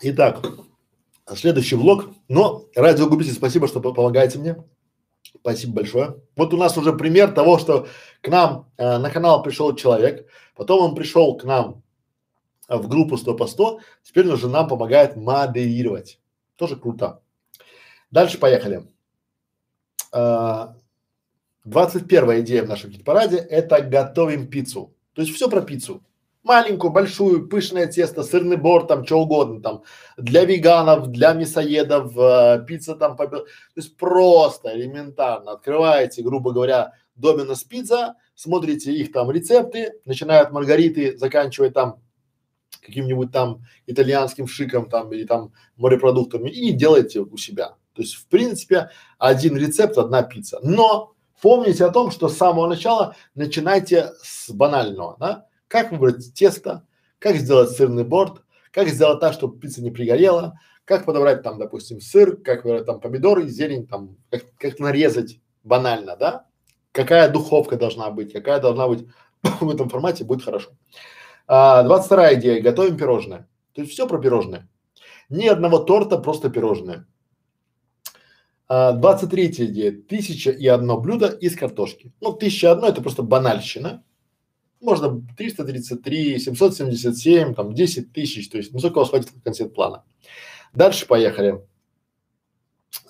Итак, 0.00 0.46
следующий 1.34 1.74
влог. 1.74 2.10
Но 2.28 2.66
радиогубитель, 2.76 3.32
спасибо, 3.32 3.66
что 3.66 3.80
помогаете 3.80 4.38
мне. 4.38 4.56
Спасибо 5.40 5.74
большое. 5.74 6.22
Вот 6.36 6.54
у 6.54 6.56
нас 6.56 6.76
уже 6.76 6.92
пример 6.92 7.32
того, 7.32 7.58
что 7.58 7.88
к 8.22 8.28
нам 8.28 8.70
э, 8.76 8.98
на 8.98 9.10
канал 9.10 9.42
пришел 9.42 9.74
человек, 9.74 10.26
потом 10.54 10.82
он 10.82 10.94
пришел 10.94 11.36
к 11.36 11.44
нам 11.44 11.82
в 12.68 12.86
группу 12.88 13.16
100 13.16 13.34
по 13.34 13.46
100, 13.46 13.80
теперь 14.02 14.28
уже 14.28 14.48
нам 14.48 14.68
помогает 14.68 15.16
модерировать. 15.16 16.20
Тоже 16.56 16.76
круто. 16.76 17.22
Дальше 18.10 18.38
поехали. 18.38 18.84
Э, 20.12 20.68
21 21.70 22.40
идея 22.40 22.64
в 22.64 22.68
нашем 22.68 22.90
хит-параде– 22.90 23.36
это 23.50 23.82
готовим 23.82 24.48
пиццу. 24.48 24.94
То 25.14 25.22
есть 25.22 25.34
все 25.34 25.48
про 25.48 25.60
пиццу 25.60 26.02
маленькую, 26.48 26.92
большую, 26.92 27.46
пышное 27.46 27.86
тесто, 27.86 28.22
сырный 28.22 28.56
борт, 28.56 28.88
там, 28.88 29.04
что 29.04 29.20
угодно, 29.20 29.60
там, 29.60 29.82
для 30.16 30.44
веганов, 30.44 31.08
для 31.08 31.34
мясоедов, 31.34 32.16
э, 32.16 32.64
пицца 32.66 32.96
там, 32.96 33.16
попил. 33.16 33.40
то 33.40 33.46
есть 33.76 33.96
просто, 33.96 34.74
элементарно, 34.74 35.52
открываете, 35.52 36.22
грубо 36.22 36.52
говоря, 36.52 36.94
Доминос 37.16 37.64
пицца, 37.64 38.14
смотрите 38.34 38.92
их 38.92 39.12
там 39.12 39.30
рецепты, 39.30 39.92
начиная 40.04 40.40
от 40.40 40.52
маргариты, 40.52 41.18
заканчивая 41.18 41.70
там 41.70 42.00
каким-нибудь 42.80 43.30
там 43.30 43.64
итальянским 43.86 44.46
шиком 44.46 44.88
там 44.88 45.12
или 45.12 45.24
там 45.24 45.52
морепродуктами 45.76 46.48
и 46.48 46.72
делайте 46.72 47.20
у 47.20 47.36
себя. 47.36 47.74
То 47.92 48.02
есть, 48.02 48.14
в 48.14 48.26
принципе, 48.28 48.90
один 49.18 49.56
рецепт, 49.56 49.98
одна 49.98 50.22
пицца. 50.22 50.60
Но 50.62 51.16
помните 51.40 51.84
о 51.84 51.90
том, 51.90 52.10
что 52.10 52.28
с 52.28 52.36
самого 52.36 52.66
начала 52.66 53.14
начинайте 53.34 54.12
с 54.22 54.50
банального, 54.50 55.16
да? 55.18 55.46
как 55.68 55.92
выбрать 55.92 56.32
тесто, 56.34 56.84
как 57.18 57.36
сделать 57.36 57.70
сырный 57.70 58.04
борт, 58.04 58.42
как 58.72 58.88
сделать 58.88 59.20
так, 59.20 59.32
чтобы 59.32 59.58
пицца 59.58 59.82
не 59.82 59.90
пригорела, 59.90 60.58
как 60.84 61.04
подобрать 61.04 61.42
там, 61.42 61.58
допустим, 61.58 62.00
сыр, 62.00 62.36
как 62.36 62.64
выбрать 62.64 62.86
там 62.86 63.00
помидоры, 63.00 63.46
зелень, 63.46 63.86
там, 63.86 64.16
как, 64.30 64.42
как 64.58 64.78
нарезать 64.78 65.40
банально, 65.62 66.16
да? 66.16 66.46
Какая 66.92 67.28
духовка 67.28 67.76
должна 67.76 68.10
быть, 68.10 68.32
какая 68.32 68.60
должна 68.60 68.88
быть 68.88 69.06
в 69.42 69.68
этом 69.70 69.88
формате, 69.88 70.24
будет 70.24 70.42
хорошо. 70.42 70.70
А, 71.46 71.82
22 71.82 72.34
идея, 72.34 72.62
готовим 72.62 72.96
пирожное. 72.96 73.48
То 73.74 73.82
есть 73.82 73.92
все 73.92 74.08
про 74.08 74.18
пирожное. 74.18 74.68
Ни 75.28 75.46
одного 75.46 75.78
торта, 75.78 76.18
просто 76.18 76.48
пирожное. 76.48 77.06
А, 78.68 78.92
23 78.92 79.46
идея, 79.46 79.92
тысяча 79.92 80.50
и 80.50 80.66
одно 80.66 81.00
блюдо 81.00 81.28
из 81.28 81.56
картошки. 81.56 82.12
Ну, 82.20 82.32
тысяча 82.32 82.70
одно 82.70 82.88
это 82.88 83.00
просто 83.00 83.22
банальщина, 83.22 84.04
можно 84.80 85.22
333, 85.36 86.38
777, 86.38 87.54
там 87.54 87.74
10 87.74 88.12
тысяч, 88.12 88.48
то 88.48 88.58
есть 88.58 88.72
ну 88.72 88.78
сколько 88.78 88.98
у 88.98 89.00
вас 89.00 89.10
хватит 89.10 89.30
в 89.30 89.42
конце 89.42 89.68
плана. 89.68 90.04
Дальше 90.74 91.06
поехали. 91.06 91.64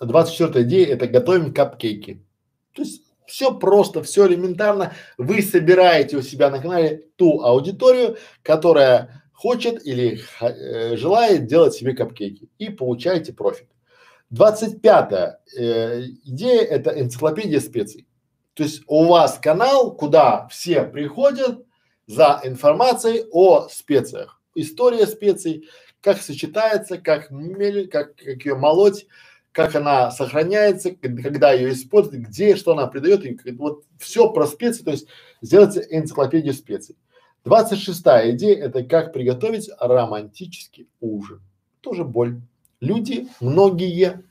24 0.00 0.64
идея– 0.64 0.86
это 0.94 1.06
готовим 1.06 1.52
капкейки. 1.52 2.24
То 2.72 2.82
есть 2.82 3.02
все 3.26 3.52
просто, 3.52 4.02
все 4.02 4.26
элементарно. 4.26 4.94
Вы 5.18 5.42
собираете 5.42 6.16
у 6.16 6.22
себя 6.22 6.50
на 6.50 6.60
канале 6.60 7.08
ту 7.16 7.42
аудиторию, 7.42 8.16
которая 8.42 9.22
хочет 9.32 9.84
или 9.84 10.20
э, 10.40 10.96
желает 10.96 11.46
делать 11.46 11.74
себе 11.74 11.94
капкейки 11.94 12.48
и 12.58 12.70
получаете 12.70 13.32
профит. 13.32 13.68
Двадцать 14.30 14.82
пятая 14.82 15.40
э, 15.56 16.02
идея– 16.24 16.62
это 16.62 16.90
энциклопедия 17.00 17.60
специй. 17.60 18.06
То 18.52 18.62
есть 18.62 18.82
у 18.86 19.04
вас 19.04 19.38
канал, 19.38 19.96
куда 19.96 20.48
все 20.48 20.84
приходят 20.84 21.64
за 22.06 22.40
информацией 22.44 23.24
о 23.32 23.68
специях. 23.68 24.40
История 24.54 25.06
специй, 25.06 25.68
как 26.02 26.20
сочетается, 26.20 26.98
как 26.98 27.30
как, 27.90 28.16
как 28.16 28.44
ее 28.44 28.54
молоть, 28.54 29.06
как 29.52 29.74
она 29.74 30.10
сохраняется, 30.10 30.90
когда 30.90 31.52
ее 31.52 31.72
используют, 31.72 32.28
где, 32.28 32.54
что 32.54 32.72
она 32.72 32.86
придает, 32.86 33.24
и 33.24 33.52
вот 33.52 33.84
все 33.98 34.30
про 34.30 34.46
специи, 34.46 34.84
то 34.84 34.90
есть 34.90 35.06
сделать 35.40 35.78
энциклопедию 35.90 36.52
специй. 36.52 36.96
Двадцать 37.44 37.80
шестая 37.80 38.32
идея– 38.32 38.64
это 38.66 38.84
как 38.84 39.12
приготовить 39.12 39.70
романтический 39.80 40.88
ужин. 41.00 41.40
Тоже 41.80 42.04
боль. 42.04 42.40
Люди, 42.80 43.28
многие 43.40 44.24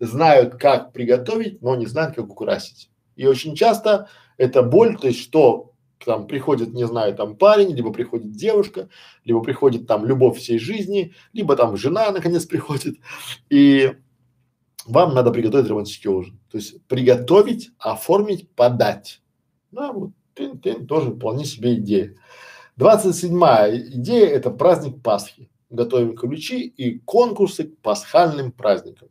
знают, 0.00 0.56
как 0.56 0.92
приготовить, 0.92 1.62
но 1.62 1.76
не 1.76 1.86
знают, 1.86 2.14
как 2.16 2.30
украсить. 2.30 2.90
И 3.14 3.26
очень 3.26 3.54
часто 3.54 4.08
это 4.36 4.62
боль, 4.62 4.98
то 4.98 5.06
есть 5.06 5.20
что 5.20 5.72
там 6.04 6.26
приходит, 6.26 6.72
не 6.72 6.86
знаю, 6.86 7.14
там 7.14 7.36
парень, 7.36 7.72
либо 7.74 7.92
приходит 7.92 8.32
девушка, 8.32 8.88
либо 9.24 9.40
приходит 9.40 9.86
там 9.86 10.04
любовь 10.04 10.38
всей 10.38 10.58
жизни, 10.58 11.14
либо 11.32 11.54
там 11.54 11.76
жена 11.76 12.10
наконец 12.10 12.44
приходит, 12.44 12.96
и 13.50 13.92
вам 14.86 15.14
надо 15.14 15.30
приготовить 15.30 15.68
романтический 15.68 16.10
ужин. 16.10 16.40
То 16.50 16.58
есть 16.58 16.84
приготовить, 16.86 17.70
оформить, 17.78 18.50
подать. 18.50 19.20
Да, 19.70 19.92
вот 19.92 20.10
тын 20.34 20.52
-тын, 20.52 20.86
тоже 20.86 21.10
вполне 21.10 21.44
себе 21.44 21.76
идея. 21.76 22.16
Двадцать 22.76 23.16
седьмая 23.16 23.78
идея– 23.78 24.26
это 24.28 24.50
праздник 24.50 25.02
Пасхи. 25.02 25.48
Готовим 25.72 26.14
ключи 26.14 26.66
и 26.66 26.98
конкурсы 26.98 27.64
к 27.64 27.78
пасхальным 27.78 28.52
праздникам. 28.52 29.08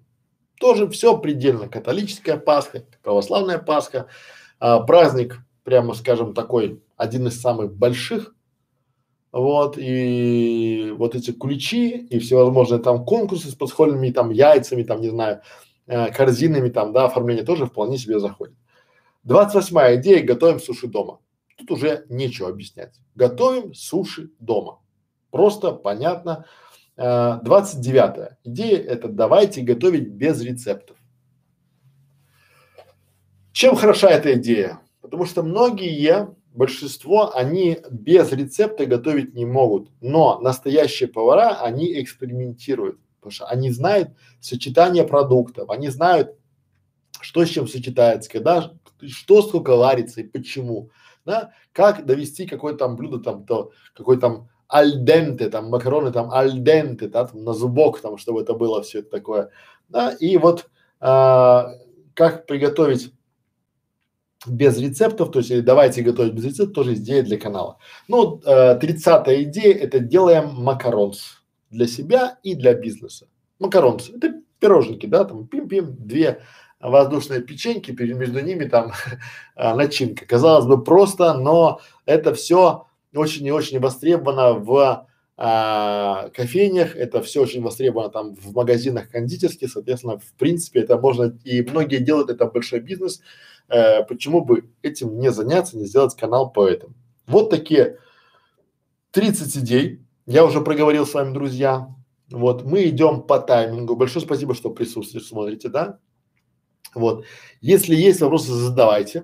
Тоже 0.59 0.87
все 0.87 1.17
предельно. 1.17 1.67
Католическая 1.67 2.37
Пасха, 2.37 2.85
православная 3.01 3.57
Пасха, 3.57 4.05
а, 4.59 4.79
праздник, 4.81 5.39
прямо 5.63 5.95
скажем, 5.95 6.35
такой, 6.35 6.79
один 6.97 7.25
из 7.25 7.41
самых 7.41 7.75
больших. 7.75 8.35
Вот, 9.31 9.77
и 9.79 10.93
вот 10.95 11.15
эти 11.15 11.31
ключи 11.31 11.97
и 11.97 12.19
всевозможные 12.19 12.79
там 12.79 13.05
конкурсы 13.05 13.49
с 13.49 13.55
подходными 13.55 14.11
там 14.11 14.29
яйцами, 14.29 14.83
там, 14.83 15.01
не 15.01 15.09
знаю, 15.09 15.41
э, 15.87 16.11
корзинами 16.11 16.69
там, 16.69 16.91
да, 16.91 17.05
оформление 17.05 17.45
тоже 17.45 17.65
вполне 17.65 17.97
себе 17.97 18.19
заходит. 18.19 18.55
Двадцать 19.23 19.55
восьмая 19.55 19.95
идея, 19.95 20.21
готовим 20.21 20.59
суши 20.59 20.87
дома. 20.87 21.21
Тут 21.57 21.71
уже 21.71 22.05
нечего 22.09 22.49
объяснять. 22.49 22.99
Готовим 23.15 23.73
суши 23.73 24.31
дома. 24.37 24.80
Просто, 25.31 25.71
понятно. 25.71 26.45
Э, 26.97 27.39
двадцать 27.41 27.79
девятая 27.79 28.37
идея– 28.43 28.77
это 28.87 29.07
давайте 29.07 29.61
готовить 29.61 30.09
без 30.09 30.41
рецептов. 30.41 30.97
Чем 33.53 33.75
хороша 33.75 34.09
эта 34.09 34.33
идея? 34.33 34.81
Потому 35.01 35.25
что 35.25 35.43
многие, 35.43 36.35
большинство, 36.53 37.35
они 37.35 37.79
без 37.89 38.31
рецепта 38.31 38.85
готовить 38.85 39.33
не 39.33 39.45
могут. 39.45 39.89
Но 40.01 40.39
настоящие 40.39 41.09
повара, 41.09 41.61
они 41.61 42.01
экспериментируют. 42.01 42.99
Потому 43.19 43.31
что 43.31 43.45
они 43.45 43.71
знают 43.71 44.09
сочетание 44.39 45.05
продуктов, 45.05 45.69
они 45.69 45.89
знают, 45.89 46.35
что 47.19 47.45
с 47.45 47.49
чем 47.49 47.67
сочетается, 47.67 48.31
когда, 48.31 48.73
что 49.05 49.41
сколько 49.43 49.75
варится 49.75 50.21
и 50.21 50.27
почему. 50.27 50.89
Да? 51.23 51.51
Как 51.71 52.05
довести 52.05 52.47
какое-то 52.47 52.79
там 52.79 52.95
блюдо 52.95 53.19
там, 53.19 53.45
то, 53.45 53.71
какой 53.93 54.19
там 54.19 54.49
альденте, 54.71 55.49
там 55.49 55.69
макароны 55.69 56.11
там 56.11 56.31
альденте, 56.31 57.07
да, 57.07 57.25
там 57.25 57.43
на 57.43 57.53
зубок, 57.53 57.99
там, 57.99 58.17
чтобы 58.17 58.41
это 58.41 58.53
было 58.53 58.81
все 58.81 58.99
это 58.99 59.11
такое. 59.11 59.49
Да, 59.89 60.11
и 60.11 60.37
вот 60.37 60.69
а, 61.01 61.73
как 62.13 62.45
приготовить 62.45 63.13
без 64.47 64.77
рецептов, 64.79 65.31
то 65.31 65.39
есть 65.39 65.63
давайте 65.65 66.01
готовить 66.01 66.33
без 66.33 66.45
рецептов, 66.45 66.73
тоже 66.73 66.95
идея 66.95 67.21
для 67.21 67.37
канала. 67.37 67.77
Ну, 68.07 68.41
э, 68.43 68.75
тридцатая 68.75 69.43
идея– 69.43 69.75
это 69.81 69.99
делаем 69.99 70.55
макаронс 70.55 71.43
для 71.69 71.85
себя 71.85 72.39
и 72.41 72.55
для 72.55 72.73
бизнеса. 72.73 73.27
Макаронс– 73.59 74.09
это 74.15 74.41
пироженки, 74.59 75.05
да, 75.05 75.25
там 75.25 75.45
пим-пим, 75.47 75.95
две 75.95 76.41
воздушные 76.79 77.41
печеньки, 77.41 77.91
между 77.91 78.39
ними 78.39 78.65
там 78.65 78.93
начинка. 79.55 80.25
Казалось 80.25 80.65
бы 80.65 80.83
просто, 80.83 81.35
но 81.35 81.79
это 82.05 82.33
все 82.33 82.87
очень 83.13 83.45
и 83.45 83.51
очень 83.51 83.79
востребовано 83.79 84.53
в 84.53 85.07
а, 85.43 86.29
кофейнях, 86.35 86.95
это 86.95 87.23
все 87.23 87.41
очень 87.41 87.63
востребовано 87.63 88.09
там 88.09 88.35
в 88.35 88.53
магазинах 88.53 89.09
кондитерских, 89.09 89.71
соответственно, 89.71 90.19
в 90.19 90.33
принципе, 90.33 90.81
это 90.81 90.99
можно, 90.99 91.35
и 91.43 91.63
многие 91.63 91.97
делают 91.97 92.29
это 92.29 92.45
большой 92.45 92.79
бизнес, 92.79 93.21
э, 93.67 94.03
почему 94.03 94.45
бы 94.45 94.69
этим 94.83 95.17
не 95.19 95.31
заняться, 95.31 95.79
не 95.79 95.85
сделать 95.85 96.15
канал 96.15 96.51
по 96.51 96.67
этому. 96.67 96.93
Вот 97.25 97.49
такие 97.49 97.97
30 99.13 99.57
идей, 99.57 100.01
я 100.27 100.45
уже 100.45 100.61
проговорил 100.61 101.07
с 101.07 101.13
вами, 101.15 101.33
друзья, 101.33 101.87
вот, 102.29 102.63
мы 102.63 102.83
идем 102.83 103.23
по 103.23 103.39
таймингу, 103.39 103.95
большое 103.95 104.23
спасибо, 104.23 104.53
что 104.53 104.69
присутствуете, 104.69 105.27
смотрите, 105.27 105.69
да, 105.69 105.97
вот, 106.93 107.25
если 107.61 107.95
есть 107.95 108.21
вопросы, 108.21 108.51
задавайте, 108.51 109.23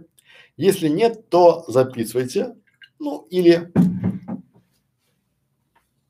если 0.55 0.88
нет, 0.88 1.29
то 1.29 1.63
записывайте, 1.67 2.55
ну 2.99 3.27
или 3.29 3.71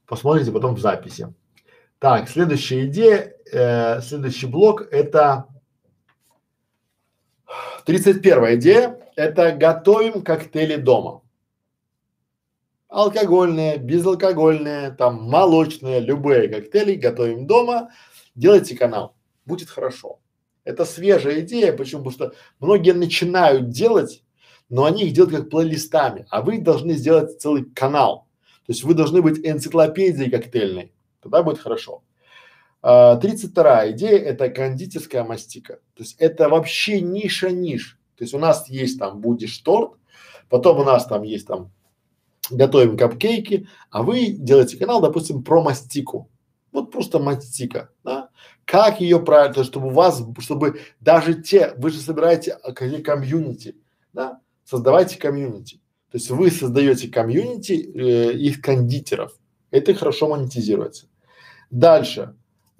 посмотрите 0.05 0.51
потом 0.51 0.75
в 0.75 0.79
записи. 0.79 1.33
Так, 1.99 2.29
следующая 2.29 2.85
идея, 2.85 3.33
э, 3.51 4.01
следующий 4.01 4.47
блок 4.47 4.87
это 4.91 5.47
31 7.85 8.55
идея, 8.55 8.99
это 9.15 9.51
готовим 9.51 10.21
коктейли 10.21 10.75
дома. 10.75 11.21
Алкогольные, 12.87 13.77
безалкогольные, 13.77 14.91
там 14.91 15.23
молочные, 15.23 15.99
любые 15.99 16.47
коктейли 16.47 16.95
готовим 16.95 17.47
дома, 17.47 17.89
делайте 18.35 18.77
канал, 18.77 19.15
будет 19.45 19.69
хорошо. 19.69 20.19
Это 20.63 20.85
свежая 20.85 21.41
идея, 21.41 21.73
почему? 21.73 22.03
Потому 22.03 22.11
что 22.11 22.37
многие 22.59 22.91
начинают 22.91 23.69
делать, 23.69 24.23
но 24.69 24.85
они 24.85 25.05
их 25.05 25.13
делают 25.13 25.35
как 25.35 25.49
плейлистами, 25.49 26.25
а 26.29 26.41
вы 26.41 26.59
должны 26.59 26.93
сделать 26.93 27.41
целый 27.41 27.65
канал. 27.65 28.27
То 28.65 28.73
есть 28.73 28.83
вы 28.83 28.93
должны 28.93 29.21
быть 29.21 29.39
энциклопедией 29.45 30.29
коктейльной, 30.29 30.91
тогда 31.21 31.43
будет 31.43 31.59
хорошо. 31.59 32.03
А, 32.81 33.15
тридцать 33.17 33.51
вторая 33.51 33.91
идея– 33.91 34.19
это 34.25 34.49
кондитерская 34.49 35.23
мастика. 35.23 35.79
То 35.95 36.03
есть 36.03 36.15
это 36.19 36.49
вообще 36.49 37.01
ниша 37.01 37.49
ниш. 37.49 37.99
То 38.17 38.23
есть 38.23 38.33
у 38.33 38.39
нас 38.39 38.69
есть 38.69 38.99
там 38.99 39.21
будешь 39.21 39.57
торт, 39.59 39.93
потом 40.49 40.79
у 40.79 40.83
нас 40.83 41.05
там 41.05 41.23
есть 41.23 41.47
там 41.47 41.71
готовим 42.49 42.97
капкейки, 42.97 43.67
а 43.89 44.03
вы 44.03 44.27
делаете 44.27 44.77
канал, 44.77 45.01
допустим, 45.01 45.43
про 45.43 45.61
мастику. 45.61 46.29
Вот 46.71 46.91
просто 46.91 47.19
мастика, 47.19 47.89
да? 48.03 48.29
Как 48.65 48.99
ее 48.99 49.19
правильно, 49.19 49.63
чтобы 49.63 49.87
у 49.87 49.91
вас, 49.91 50.23
чтобы 50.39 50.81
даже 50.99 51.41
те, 51.41 51.73
вы 51.77 51.89
же 51.89 51.99
собираете 51.99 52.51
а, 52.51 52.73
комьюнити, 52.73 53.75
да? 54.13 54.41
Создавайте 54.69 55.17
комьюнити. 55.17 55.77
То 56.11 56.17
есть 56.17 56.29
вы 56.29 56.51
создаете 56.51 57.07
комьюнити 57.07 57.71
э, 57.71 58.33
их 58.33 58.59
кондитеров. 58.59 59.31
Это 59.71 59.93
хорошо 59.93 60.27
монетизируется. 60.27 61.07
Дальше. 61.71 62.35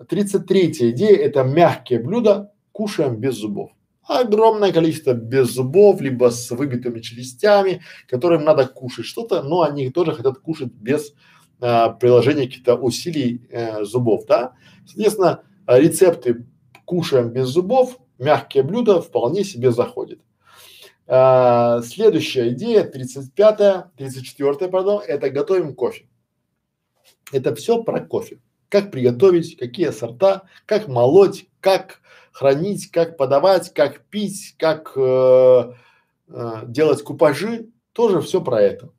33 0.05 0.91
идея– 0.91 1.15
это 1.17 1.43
мягкие 1.43 1.99
блюда, 1.99 2.51
кушаем 2.73 3.15
без 3.15 3.35
зубов. 3.35 3.71
Огромное 4.03 4.73
количество 4.73 5.13
без 5.13 5.53
зубов, 5.53 6.01
либо 6.01 6.29
с 6.29 6.51
выбитыми 6.51 6.99
челюстями, 6.99 7.81
которым 8.09 8.43
надо 8.43 8.67
кушать 8.67 9.05
что-то, 9.05 9.41
но 9.41 9.61
они 9.61 9.89
тоже 9.89 10.11
хотят 10.11 10.39
кушать 10.39 10.73
без 10.73 11.13
а, 11.61 11.91
приложения 11.91 12.47
каких-то 12.47 12.75
усилий 12.75 13.47
э, 13.49 13.85
зубов, 13.85 14.25
да. 14.25 14.55
Соответственно, 14.85 15.43
рецепты 15.65 16.45
кушаем 16.83 17.29
без 17.29 17.47
зубов, 17.47 17.97
мягкие 18.19 18.63
блюда 18.63 19.01
вполне 19.01 19.45
себе 19.45 19.71
заходят. 19.71 20.19
А, 21.07 21.81
следующая 21.83 22.49
идея, 22.49 22.83
35-я, 22.83 23.91
34-я, 23.97 24.67
пардон, 24.67 25.01
это 25.07 25.29
готовим 25.29 25.73
кофе. 25.73 26.07
Это 27.31 27.55
все 27.55 27.81
про 27.83 28.01
кофе. 28.01 28.39
Как 28.69 28.91
приготовить, 28.91 29.57
какие 29.57 29.91
сорта, 29.91 30.43
как 30.65 30.89
молоть, 30.89 31.47
как 31.61 32.01
хранить, 32.33 32.91
как 32.91 33.15
подавать, 33.15 33.73
как 33.73 34.01
пить, 34.07 34.55
как 34.59 34.91
э, 34.97 35.73
э, 36.27 36.61
делать 36.67 37.01
купажи, 37.03 37.69
тоже 37.93 38.19
все 38.19 38.41
про 38.41 38.61
это. 38.61 38.89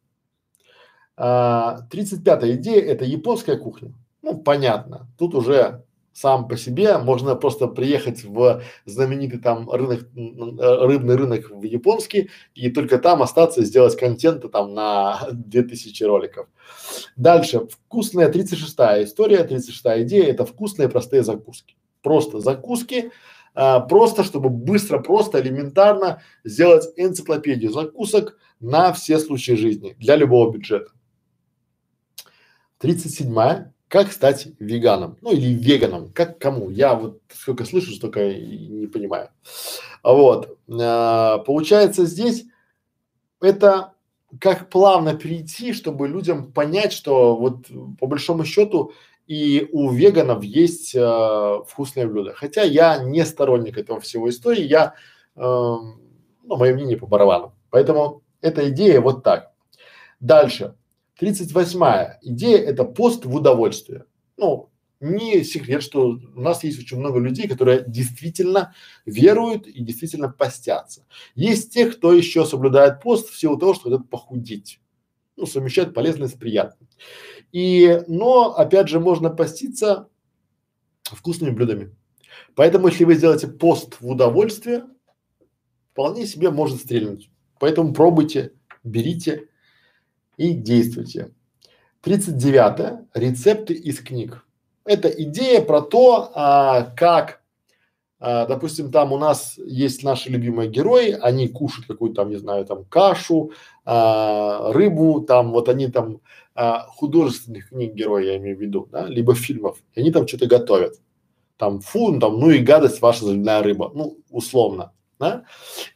А, 1.17 1.81
35-я 1.91 2.55
идея– 2.55 2.83
это 2.87 3.05
японская 3.05 3.59
кухня. 3.59 3.93
Ну, 4.23 4.39
понятно, 4.39 5.09
тут 5.19 5.35
уже 5.35 5.85
сам 6.19 6.49
по 6.49 6.57
себе, 6.57 6.99
можно 6.99 7.37
просто 7.37 7.69
приехать 7.69 8.25
в 8.25 8.63
знаменитый 8.87 9.39
там 9.39 9.71
рынок, 9.71 10.09
рыбный 10.15 11.15
рынок 11.15 11.51
в 11.51 11.63
японский 11.63 12.31
и 12.55 12.71
только 12.71 12.99
там 12.99 13.23
остаться 13.23 13.61
и 13.61 13.65
сделать 13.65 13.97
контента 13.97 14.49
там 14.49 14.75
на 14.75 15.29
2000 15.33 16.03
роликов. 16.05 16.49
Дальше, 17.17 17.69
вкусная 17.69 18.31
36-я 18.33 19.05
история, 19.05 19.45
36-я 19.45 20.03
идея, 20.03 20.33
это 20.33 20.45
вкусные 20.45 20.89
простые 20.89 21.23
закуски. 21.23 21.77
Просто 22.03 22.41
закуски, 22.41 23.13
а, 23.55 23.81
просто 23.81 24.25
чтобы 24.25 24.51
быстро, 24.51 24.99
просто, 24.99 25.41
элементарно 25.41 26.21
сделать 26.43 26.89
энциклопедию 26.97 27.71
закусок 27.71 28.37
на 28.59 28.93
все 28.93 29.21
случаи 29.21 29.53
жизни 29.53 29.95
для 30.01 30.17
любого 30.17 30.51
бюджета. 30.51 30.91
37 32.79 33.73
как 33.89 34.13
стать 34.13 34.49
веганом? 34.59 35.17
Ну 35.21 35.33
или 35.33 35.53
веганом, 35.53 36.11
как 36.13 36.39
кому? 36.39 36.71
Я 36.71 36.95
вот 36.95 37.21
сколько 37.33 37.65
слышу, 37.65 37.93
столько 37.93 38.33
не 38.35 38.87
понимаю. 38.87 39.31
Вот. 40.03 40.59
А, 40.71 41.39
получается 41.39 42.05
здесь 42.05 42.45
это 43.41 43.95
как 44.41 44.69
плавно 44.69 45.15
перейти, 45.15 45.73
чтобы 45.73 46.07
людям 46.07 46.53
понять, 46.53 46.93
что 46.93 47.35
вот 47.35 47.67
по 47.99 48.07
большому 48.07 48.45
счету 48.45 48.93
и 49.27 49.69
у 49.73 49.91
веганов 49.91 50.43
есть 50.43 50.95
э, 50.95 51.59
вкусные 51.67 52.07
блюда. 52.07 52.33
Хотя 52.35 52.63
я 52.63 52.99
не 53.05 53.25
сторонник 53.27 53.77
этого 53.77 54.01
всего 54.01 54.29
истории, 54.31 54.65
я, 54.65 54.95
э, 55.37 55.41
ну, 55.41 56.57
мое 56.57 56.75
мнение 56.75 56.97
по 56.97 57.07
барабану. 57.07 57.55
Поэтому 57.69 58.23
эта 58.41 58.71
идея 58.71 59.03
вот 59.03 59.23
так. 59.23 59.53
Дальше. 60.19 60.77
38 61.19 62.19
идея– 62.23 62.59
это 62.67 62.85
пост 62.85 63.25
в 63.25 63.35
удовольствие. 63.35 64.05
Ну, 64.37 64.71
не 65.01 65.43
секрет, 65.43 65.83
что 65.83 66.11
у 66.11 66.41
нас 66.41 66.63
есть 66.65 66.79
очень 66.79 66.99
много 66.99 67.19
людей, 67.19 67.49
которые 67.49 67.85
действительно 67.87 68.75
веруют 69.05 69.67
и 69.67 69.83
действительно 69.83 70.29
постятся. 70.29 71.05
Есть 71.35 71.73
те, 71.73 71.91
кто 71.91 72.13
еще 72.13 72.45
соблюдает 72.45 73.03
пост 73.03 73.31
в 73.31 73.39
силу 73.39 73.57
того, 73.57 73.75
что 73.75 73.91
хотят 73.91 74.09
похудеть. 74.09 74.81
Ну, 75.37 75.47
совмещать 75.47 75.93
полезное 75.93 76.29
с 76.29 76.33
приятным. 76.33 76.89
И, 77.53 78.01
но, 78.07 78.55
опять 78.57 78.89
же, 78.89 79.01
можно 79.01 79.31
поститься 79.31 80.09
вкусными 81.03 81.51
блюдами. 81.51 81.95
Поэтому, 82.55 82.89
если 82.89 83.05
вы 83.05 83.15
сделаете 83.15 83.49
пост 83.49 84.01
в 84.01 84.09
удовольствие, 84.09 84.85
вполне 85.93 86.27
себе 86.27 86.51
может 86.51 86.81
стрельнуть. 86.81 87.31
Поэтому 87.59 87.93
пробуйте, 87.93 88.53
берите 88.85 89.49
и 90.39 90.55
действуйте. 90.55 91.31
39. 92.03 93.09
Рецепты 93.13 93.75
из 93.75 94.01
книг. 94.01 94.45
Это 94.85 95.09
идея 95.09 95.61
про 95.61 95.83
то, 95.83 96.31
а, 96.35 96.85
как, 96.97 97.43
а, 98.21 98.47
допустим, 98.47 98.91
там 98.91 99.13
у 99.13 99.19
нас 99.19 99.59
есть 99.59 100.03
наши 100.03 100.31
любимые 100.31 100.71
герои, 100.71 101.11
они 101.21 101.49
кушают 101.49 101.87
какую-то 101.87 102.23
там, 102.23 102.31
не 102.31 102.37
знаю, 102.37 102.65
там 102.65 102.85
кашу, 102.85 103.53
а, 103.85 104.73
рыбу, 104.73 105.21
там 105.21 105.53
вот 105.53 105.69
они 105.69 105.89
там 105.89 106.21
а, 106.55 106.87
художественных 106.89 107.69
книг 107.69 107.93
герои, 107.95 108.27
я 108.27 108.37
имею 108.39 108.57
в 108.57 108.61
виду, 108.61 108.89
да, 108.91 109.07
либо 109.07 109.35
фильмов, 109.35 109.79
и 109.95 110.01
они 110.01 110.11
там 110.11 110.27
что-то 110.27 110.47
готовят. 110.47 110.95
Там 111.59 111.81
фу, 111.81 112.19
там, 112.21 112.39
ну 112.39 112.51
и 112.51 112.61
гадость 112.61 113.03
ваша 113.03 113.25
земляная 113.25 113.63
рыба, 113.63 113.91
ну, 113.93 114.19
условно, 114.31 114.93
да. 115.19 115.45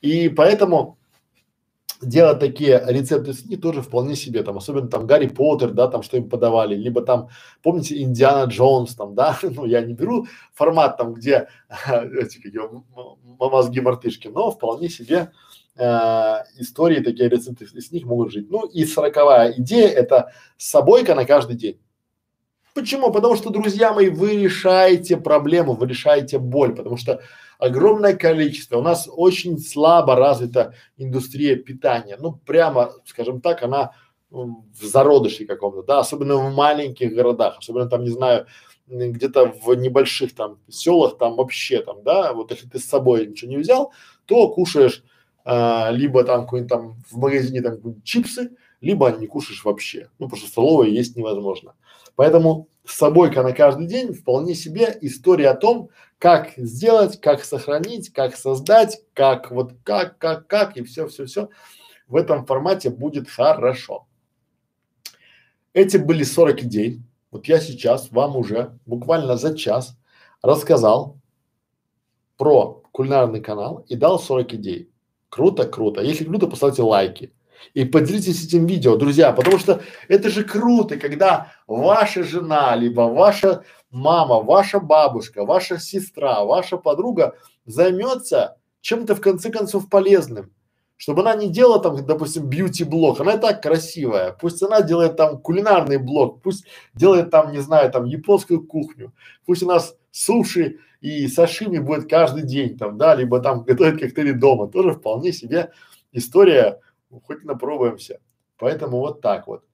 И 0.00 0.28
поэтому 0.28 0.98
делать 2.02 2.40
такие 2.40 2.82
рецепты 2.86 3.32
с 3.32 3.42
тоже 3.60 3.82
вполне 3.82 4.16
себе, 4.16 4.42
там, 4.42 4.56
особенно 4.56 4.88
там 4.88 5.06
Гарри 5.06 5.28
Поттер, 5.28 5.70
да, 5.70 5.88
там, 5.88 6.02
что 6.02 6.16
им 6.16 6.28
подавали, 6.28 6.74
либо 6.74 7.02
там, 7.02 7.28
помните, 7.62 8.00
Индиана 8.02 8.48
Джонс, 8.48 8.94
там, 8.94 9.14
да, 9.14 9.38
ну, 9.42 9.64
я 9.64 9.80
не 9.80 9.94
беру 9.94 10.26
формат 10.52 10.96
там, 10.96 11.14
где 11.14 11.48
эти, 11.88 12.40
как 12.40 12.52
его, 12.52 12.84
мартышки, 13.82 14.28
но 14.28 14.50
вполне 14.50 14.88
себе 14.88 15.30
э, 15.76 15.84
истории, 16.58 17.02
такие 17.02 17.28
рецепты 17.28 17.66
с 17.66 17.92
них 17.92 18.04
могут 18.04 18.32
жить. 18.32 18.50
Ну, 18.50 18.66
и 18.66 18.84
сороковая 18.84 19.52
идея– 19.52 19.88
это 19.88 20.32
собойка 20.56 21.14
на 21.14 21.24
каждый 21.24 21.56
день. 21.56 21.78
Почему? 22.74 23.12
Потому 23.12 23.36
что, 23.36 23.50
друзья 23.50 23.92
мои, 23.92 24.08
вы 24.08 24.44
решаете 24.44 25.18
проблему, 25.18 25.74
вы 25.74 25.86
решаете 25.86 26.38
боль, 26.38 26.74
потому 26.74 26.96
что 26.96 27.20
огромное 27.62 28.16
количество. 28.16 28.78
У 28.78 28.82
нас 28.82 29.08
очень 29.10 29.58
слабо 29.58 30.16
развита 30.16 30.74
индустрия 30.96 31.54
питания. 31.54 32.16
Ну, 32.18 32.32
прямо, 32.32 32.92
скажем 33.06 33.40
так, 33.40 33.62
она 33.62 33.92
в 34.30 34.82
зародыше 34.82 35.44
каком-то, 35.44 35.82
да, 35.82 36.00
особенно 36.00 36.36
в 36.36 36.54
маленьких 36.54 37.14
городах, 37.14 37.58
особенно 37.58 37.88
там, 37.88 38.02
не 38.02 38.10
знаю, 38.10 38.46
где-то 38.88 39.54
в 39.64 39.74
небольших 39.74 40.34
там 40.34 40.58
селах, 40.68 41.18
там 41.18 41.36
вообще 41.36 41.82
там, 41.82 42.02
да, 42.02 42.32
вот 42.32 42.50
если 42.50 42.66
ты 42.66 42.78
с 42.78 42.84
собой 42.84 43.26
ничего 43.26 43.50
не 43.50 43.58
взял, 43.58 43.92
то 44.26 44.48
кушаешь 44.48 45.04
а, 45.44 45.90
либо 45.92 46.24
там 46.24 46.42
какой-нибудь 46.42 46.70
там 46.70 46.96
в 47.10 47.16
магазине 47.16 47.62
там 47.62 48.02
чипсы, 48.02 48.50
либо 48.80 49.10
не 49.12 49.26
кушаешь 49.28 49.64
вообще. 49.64 50.10
Ну, 50.18 50.26
потому 50.26 50.40
что 50.40 50.48
столовое 50.50 50.88
есть 50.88 51.16
невозможно. 51.16 51.74
Поэтому 52.16 52.68
с 52.84 52.96
собой-ка 52.96 53.42
на 53.42 53.52
каждый 53.52 53.86
день 53.86 54.12
вполне 54.12 54.54
себе 54.54 54.96
история 55.00 55.50
о 55.50 55.56
том, 55.56 55.90
как 56.18 56.52
сделать, 56.56 57.20
как 57.20 57.44
сохранить, 57.44 58.12
как 58.12 58.36
создать, 58.36 59.02
как 59.14 59.50
вот 59.50 59.74
как, 59.84 60.18
как, 60.18 60.46
как 60.46 60.76
и 60.76 60.82
все, 60.82 61.06
все, 61.06 61.26
все 61.26 61.48
в 62.12 62.16
этом 62.16 62.44
формате 62.44 62.90
будет 62.90 63.28
хорошо. 63.30 64.06
Эти 65.72 65.96
были 65.96 66.24
40 66.24 66.64
идей. 66.64 67.00
Вот 67.30 67.46
я 67.46 67.58
сейчас 67.58 68.10
вам 68.10 68.36
уже 68.36 68.78
буквально 68.84 69.38
за 69.38 69.56
час 69.56 69.96
рассказал 70.42 71.16
про 72.36 72.82
кулинарный 72.92 73.40
канал 73.40 73.86
и 73.88 73.96
дал 73.96 74.20
40 74.20 74.54
идей. 74.54 74.90
Круто, 75.30 75.64
круто. 75.66 76.02
Если 76.02 76.24
круто, 76.24 76.46
поставьте 76.46 76.82
лайки. 76.82 77.32
И 77.74 77.84
поделитесь 77.84 78.44
этим 78.44 78.66
видео, 78.66 78.96
друзья, 78.96 79.32
потому 79.32 79.58
что 79.58 79.80
это 80.08 80.28
же 80.28 80.44
круто, 80.44 80.96
когда 80.96 81.52
ваша 81.66 82.22
жена, 82.22 82.76
либо 82.76 83.02
ваша 83.02 83.64
мама, 83.90 84.40
ваша 84.40 84.80
бабушка, 84.80 85.44
ваша 85.44 85.78
сестра, 85.78 86.44
ваша 86.44 86.76
подруга 86.76 87.36
займется 87.64 88.58
чем-то 88.80 89.14
в 89.14 89.20
конце 89.20 89.50
концов 89.50 89.88
полезным. 89.88 90.52
Чтобы 90.96 91.22
она 91.22 91.34
не 91.34 91.48
делала 91.48 91.80
там, 91.80 92.06
допустим, 92.06 92.48
бьюти-блог, 92.48 93.20
она 93.20 93.34
и 93.34 93.40
так 93.40 93.60
красивая, 93.60 94.36
пусть 94.40 94.62
она 94.62 94.82
делает 94.82 95.16
там 95.16 95.38
кулинарный 95.40 95.98
блог, 95.98 96.40
пусть 96.42 96.64
делает 96.94 97.30
там, 97.30 97.50
не 97.50 97.58
знаю, 97.58 97.90
там 97.90 98.04
японскую 98.04 98.64
кухню, 98.64 99.12
пусть 99.44 99.64
у 99.64 99.66
нас 99.66 99.96
суши 100.12 100.78
и 101.00 101.26
сашими 101.26 101.78
будет 101.78 102.08
каждый 102.08 102.44
день 102.44 102.78
там, 102.78 102.98
да, 102.98 103.16
либо 103.16 103.40
там 103.40 103.62
готовить 103.66 104.00
коктейли 104.00 104.30
дома, 104.30 104.68
тоже 104.68 104.92
вполне 104.92 105.32
себе 105.32 105.72
история 106.12 106.78
хоть 107.20 107.44
напробуемся. 107.44 108.20
Поэтому 108.58 108.98
вот 108.98 109.20
так 109.20 109.46
вот. 109.46 109.64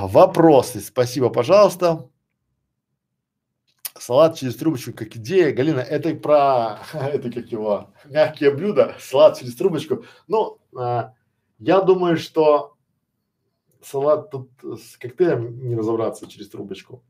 Вопросы, 0.00 0.80
спасибо, 0.80 1.28
пожалуйста. 1.30 2.08
Салат 3.98 4.36
через 4.36 4.56
трубочку 4.56 4.92
как 4.92 5.16
идея. 5.16 5.52
Галина, 5.52 5.80
это 5.80 6.14
про, 6.14 6.78
это 6.92 7.30
как 7.30 7.46
его, 7.52 7.92
мягкие 8.04 8.52
блюда, 8.52 8.96
салат 8.98 9.38
через 9.38 9.54
трубочку. 9.54 10.04
Ну, 10.28 10.58
а, 10.76 11.14
я 11.58 11.80
думаю, 11.82 12.16
что 12.16 12.76
салат 13.82 14.30
тут 14.30 14.50
с 14.62 14.96
коктейлем 14.96 15.68
не 15.68 15.76
разобраться 15.76 16.28
через 16.28 16.48
трубочку. 16.48 17.02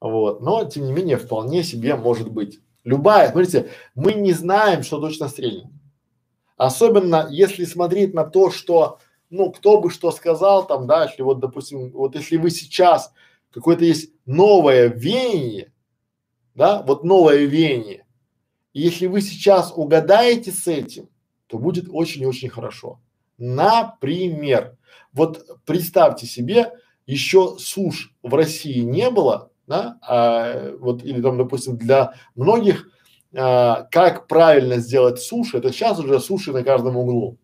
Вот, 0.00 0.40
но 0.40 0.64
тем 0.64 0.84
не 0.84 0.92
менее 0.92 1.16
вполне 1.16 1.62
себе 1.62 1.96
может 1.96 2.30
быть. 2.30 2.60
Любая, 2.84 3.30
смотрите, 3.30 3.70
мы 3.94 4.14
не 4.14 4.32
знаем, 4.32 4.82
что 4.82 5.00
точно 5.00 5.28
стрельнет. 5.28 5.66
Особенно 6.58 7.28
если 7.30 7.64
смотреть 7.64 8.14
на 8.14 8.24
то, 8.24 8.50
что, 8.50 8.98
ну, 9.30 9.52
кто 9.52 9.80
бы 9.80 9.90
что 9.90 10.10
сказал 10.10 10.66
там, 10.66 10.88
да, 10.88 11.04
если 11.04 11.22
вот, 11.22 11.38
допустим, 11.38 11.92
вот 11.92 12.16
если 12.16 12.36
вы 12.36 12.50
сейчас 12.50 13.12
какое-то 13.52 13.84
есть 13.84 14.10
новое 14.26 14.88
веяние, 14.88 15.72
да, 16.56 16.82
вот 16.82 17.04
новое 17.04 17.44
веяние, 17.44 18.04
и 18.72 18.82
если 18.82 19.06
вы 19.06 19.20
сейчас 19.20 19.72
угадаете 19.74 20.50
с 20.50 20.66
этим, 20.66 21.08
то 21.46 21.58
будет 21.58 21.86
очень-очень 21.88 22.48
хорошо. 22.48 23.00
Например, 23.38 24.76
вот 25.12 25.46
представьте 25.64 26.26
себе, 26.26 26.72
еще 27.06 27.56
суш 27.58 28.12
в 28.24 28.34
России 28.34 28.80
не 28.80 29.10
было, 29.10 29.52
да, 29.68 29.98
а, 30.02 30.76
вот 30.76 31.04
или 31.04 31.22
там, 31.22 31.38
допустим, 31.38 31.76
для 31.76 32.14
многих 32.34 32.90
а, 33.34 33.82
как 33.90 34.26
правильно 34.26 34.78
сделать 34.78 35.20
суши, 35.20 35.58
это 35.58 35.72
сейчас 35.72 35.98
уже 35.98 36.20
суши 36.20 36.52
на 36.52 36.62
каждом 36.62 36.96
углу. 36.96 37.38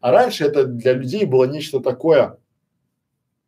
А 0.00 0.10
раньше 0.10 0.44
это 0.44 0.64
для 0.64 0.94
людей 0.94 1.24
было 1.24 1.44
нечто 1.44 1.80
такое 1.80 2.38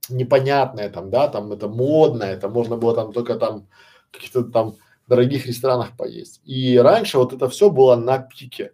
непонятное 0.08 0.90
там, 0.90 1.10
да, 1.10 1.28
там 1.28 1.52
это 1.52 1.68
модное, 1.68 2.34
это 2.34 2.48
можно 2.48 2.76
было 2.76 2.94
там 2.94 3.12
только 3.12 3.36
там 3.36 3.66
каких-то 4.10 4.44
там 4.44 4.76
дорогих 5.08 5.46
ресторанах 5.46 5.96
поесть. 5.96 6.40
И 6.44 6.78
раньше 6.78 7.18
вот 7.18 7.32
это 7.32 7.48
все 7.48 7.70
было 7.70 7.96
на 7.96 8.18
пике. 8.18 8.72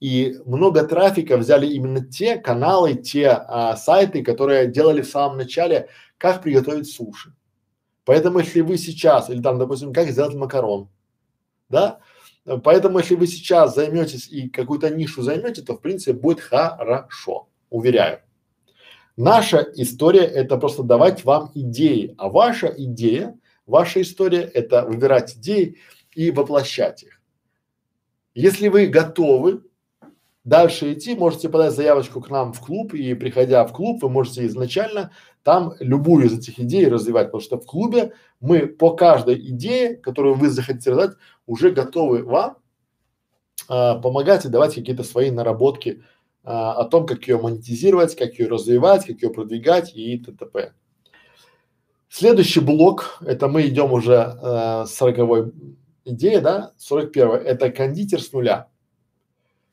И 0.00 0.38
много 0.46 0.82
трафика 0.84 1.36
взяли 1.36 1.66
именно 1.66 2.04
те 2.04 2.36
каналы, 2.36 2.94
те 2.94 3.28
а, 3.28 3.76
сайты, 3.76 4.22
которые 4.24 4.66
делали 4.66 5.02
в 5.02 5.08
самом 5.08 5.36
начале, 5.36 5.88
как 6.16 6.42
приготовить 6.42 6.90
суши. 6.90 7.34
Поэтому, 8.06 8.38
если 8.38 8.62
вы 8.62 8.78
сейчас, 8.78 9.28
или 9.28 9.42
там, 9.42 9.58
допустим, 9.58 9.92
как 9.92 10.08
сделать 10.08 10.34
макарон, 10.34 10.88
да, 11.68 12.00
поэтому, 12.44 12.98
если 12.98 13.14
вы 13.14 13.26
сейчас 13.26 13.74
займетесь 13.74 14.28
и 14.28 14.48
какую-то 14.48 14.90
нишу 14.90 15.22
займете, 15.22 15.62
то, 15.62 15.74
в 15.74 15.80
принципе, 15.80 16.12
будет 16.12 16.40
хорошо, 16.40 17.48
уверяю. 17.70 18.20
Наша 19.16 19.66
история– 19.74 20.24
это 20.24 20.56
просто 20.56 20.82
давать 20.82 21.24
вам 21.24 21.50
идеи, 21.54 22.14
а 22.16 22.28
ваша 22.28 22.68
идея, 22.68 23.38
ваша 23.66 24.00
история– 24.00 24.40
это 24.54 24.86
выбирать 24.86 25.36
идеи 25.36 25.76
и 26.14 26.30
воплощать 26.30 27.02
их. 27.02 27.20
Если 28.34 28.68
вы 28.68 28.86
готовы 28.86 29.62
дальше 30.44 30.94
идти, 30.94 31.14
можете 31.14 31.48
подать 31.48 31.74
заявочку 31.74 32.20
к 32.20 32.30
нам 32.30 32.52
в 32.52 32.60
клуб, 32.60 32.94
и 32.94 33.14
приходя 33.14 33.64
в 33.66 33.72
клуб, 33.72 34.02
вы 34.02 34.08
можете 34.08 34.46
изначально 34.46 35.12
там 35.42 35.74
любую 35.80 36.26
из 36.26 36.38
этих 36.38 36.58
идей 36.58 36.86
развивать, 36.88 37.26
потому 37.26 37.40
что 37.40 37.58
в 37.58 37.66
клубе 37.66 38.12
мы 38.40 38.66
по 38.66 38.94
каждой 38.94 39.36
идее, 39.36 39.96
которую 39.96 40.34
вы 40.34 40.48
захотите 40.50 40.90
развивать, 40.90 41.16
уже 41.46 41.70
готовы 41.70 42.22
вам 42.22 42.58
а, 43.68 43.98
помогать 43.98 44.44
и 44.44 44.48
давать 44.48 44.74
какие-то 44.74 45.04
свои 45.04 45.30
наработки 45.30 46.02
а, 46.42 46.74
о 46.74 46.84
том, 46.84 47.06
как 47.06 47.26
ее 47.26 47.38
монетизировать, 47.38 48.16
как 48.16 48.38
ее 48.38 48.48
развивать, 48.48 49.06
как 49.06 49.22
ее 49.22 49.30
продвигать 49.30 49.94
и 49.94 50.18
т.т.п. 50.18 50.72
Следующий 52.08 52.60
блок, 52.60 53.18
это 53.24 53.46
мы 53.46 53.68
идем 53.68 53.92
уже 53.92 54.14
э, 54.14 54.84
с 54.84 54.94
сороковой 54.94 55.52
идеи, 56.04 56.38
да, 56.38 56.72
сорок 56.76 57.12
первая, 57.12 57.40
это 57.40 57.70
кондитер 57.70 58.20
с 58.20 58.32
нуля. 58.32 58.68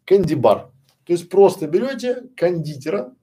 Кэнди-бар. 0.05 0.69
То 1.05 1.13
есть 1.13 1.29
просто 1.29 1.67
берете 1.67 2.25
кондитера, 2.35 3.15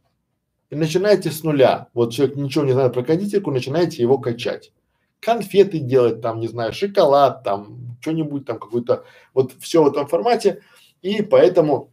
и 0.75 0.77
начинаете 0.77 1.31
с 1.31 1.45
нуля. 1.45 1.87
Вот 1.95 2.13
человек 2.13 2.37
ничего 2.37 2.65
не 2.65 2.73
знает 2.73 2.93
про 2.93 3.05
кондитерку, 3.05 3.53
начинаете 3.53 4.03
его 4.03 4.19
качать. 4.19 4.73
Конфеты 5.21 5.79
делать, 5.79 6.21
там, 6.21 6.41
не 6.41 6.49
знаю, 6.49 6.73
шоколад, 6.73 7.45
там, 7.45 7.97
что-нибудь 8.01 8.45
там, 8.45 8.59
какой-то, 8.59 9.05
вот 9.35 9.53
все 9.61 9.85
в 9.85 9.87
этом 9.87 10.09
формате. 10.09 10.63
И 11.01 11.23
поэтому 11.23 11.93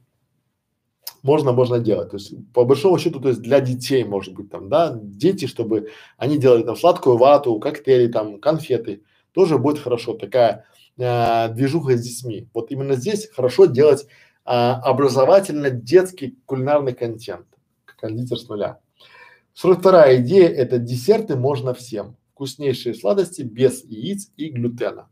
можно, 1.21 1.51
можно 1.51 1.77
делать. 1.77 2.09
То 2.09 2.17
есть, 2.17 2.33
по 2.53 2.65
большому 2.65 2.97
счету, 2.97 3.19
то 3.19 3.29
есть 3.29 3.41
для 3.41 3.59
детей, 3.59 4.03
может 4.03 4.33
быть, 4.33 4.49
там, 4.49 4.67
да, 4.67 4.97
дети, 4.99 5.45
чтобы 5.45 5.89
они 6.17 6.39
делали 6.39 6.63
там 6.63 6.75
сладкую 6.75 7.17
вату, 7.17 7.59
коктейли, 7.59 8.11
там, 8.11 8.39
конфеты, 8.39 9.03
тоже 9.31 9.59
будет 9.59 9.77
хорошо. 9.77 10.15
Такая 10.15 10.65
э, 10.97 11.49
движуха 11.49 11.95
с 11.95 12.01
детьми. 12.01 12.47
Вот 12.51 12.71
именно 12.71 12.95
здесь 12.95 13.29
хорошо 13.29 13.65
делать 13.65 14.07
э, 14.45 14.49
образовательно-детский 14.49 16.35
кулинарный 16.47 16.93
контент 16.93 17.45
кондитер 18.01 18.37
с 18.37 18.49
нуля. 18.49 18.79
Сорок 19.53 19.79
вторая 19.79 20.17
идея– 20.17 20.49
это 20.49 20.79
десерты 20.79 21.35
можно 21.35 21.73
всем. 21.73 22.17
Вкуснейшие 22.33 22.95
сладости 22.95 23.43
без 23.43 23.85
яиц 23.85 24.31
и 24.35 24.49
глютена. 24.49 25.09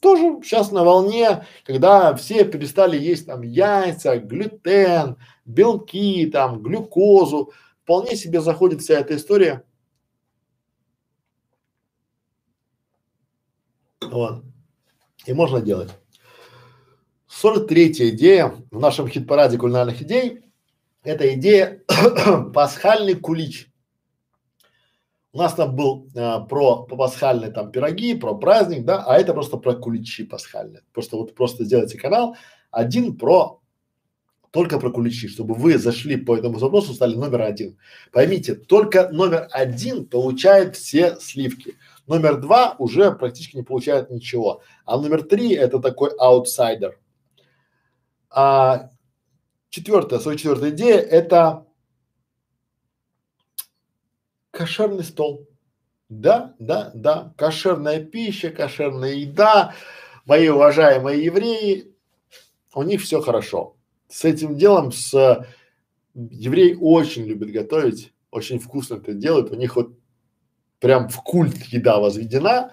Тоже 0.00 0.40
сейчас 0.44 0.70
на 0.70 0.84
волне, 0.84 1.46
когда 1.64 2.14
все 2.14 2.44
перестали 2.44 2.96
есть 2.98 3.26
там 3.26 3.42
яйца, 3.42 4.18
глютен, 4.18 5.16
белки, 5.44 6.26
там, 6.26 6.62
глюкозу. 6.62 7.52
Вполне 7.82 8.14
себе 8.14 8.40
заходит 8.40 8.82
вся 8.82 9.00
эта 9.00 9.16
история. 9.16 9.64
Вот. 14.02 14.44
И 15.26 15.32
можно 15.32 15.60
делать. 15.60 15.90
43 17.28 18.10
идея 18.10 18.54
в 18.70 18.78
нашем 18.78 19.08
хит-параде 19.08 19.58
кулинарных 19.58 20.02
идей 20.02 20.44
эта 21.02 21.34
идея 21.34 21.77
пасхальный 22.54 23.14
кулич. 23.14 23.70
У 25.32 25.38
нас 25.38 25.54
там 25.54 25.76
был 25.76 26.08
а, 26.16 26.40
про 26.40 26.84
пасхальные 26.84 27.50
там 27.50 27.70
пироги, 27.70 28.14
про 28.14 28.34
праздник, 28.34 28.84
да, 28.84 29.04
а 29.06 29.18
это 29.18 29.34
просто 29.34 29.56
про 29.58 29.74
куличи 29.74 30.24
пасхальные. 30.24 30.82
Просто 30.92 31.16
вот 31.16 31.34
просто 31.34 31.64
сделайте 31.64 31.98
канал 31.98 32.36
один 32.70 33.16
про 33.16 33.60
только 34.50 34.80
про 34.80 34.90
куличи, 34.90 35.28
чтобы 35.28 35.54
вы 35.54 35.76
зашли 35.76 36.16
по 36.16 36.34
этому 36.34 36.58
запросу, 36.58 36.94
стали 36.94 37.14
номер 37.14 37.42
один. 37.42 37.78
Поймите, 38.12 38.54
только 38.54 39.10
номер 39.10 39.46
один 39.50 40.06
получает 40.06 40.76
все 40.76 41.16
сливки. 41.20 41.76
Номер 42.06 42.40
два 42.40 42.74
уже 42.78 43.12
практически 43.12 43.56
не 43.56 43.62
получает 43.62 44.10
ничего. 44.10 44.62
А 44.86 44.96
номер 44.96 45.22
три 45.22 45.52
это 45.52 45.78
такой 45.80 46.10
аутсайдер. 46.18 46.98
А 48.30 48.88
Четвертая, 49.70 50.18
свою 50.18 50.38
четвертая 50.38 50.70
идея– 50.70 50.98
это 50.98 51.66
кошерный 54.58 55.04
стол. 55.04 55.46
Да, 56.08 56.54
да, 56.58 56.90
да, 56.92 57.32
кошерная 57.36 58.04
пища, 58.04 58.50
кошерная 58.50 59.12
еда. 59.12 59.72
Мои 60.26 60.48
уважаемые 60.48 61.24
евреи, 61.24 61.94
у 62.74 62.82
них 62.82 63.00
все 63.02 63.20
хорошо. 63.20 63.76
С 64.08 64.24
этим 64.24 64.56
делом, 64.56 64.90
с 64.90 65.46
евреи 66.14 66.76
очень 66.80 67.24
любят 67.24 67.50
готовить, 67.50 68.12
очень 68.32 68.58
вкусно 68.58 68.96
это 68.96 69.12
делают. 69.12 69.52
У 69.52 69.54
них 69.54 69.76
вот 69.76 69.92
прям 70.80 71.08
в 71.08 71.22
культ 71.22 71.56
еда 71.66 72.00
возведена 72.00 72.72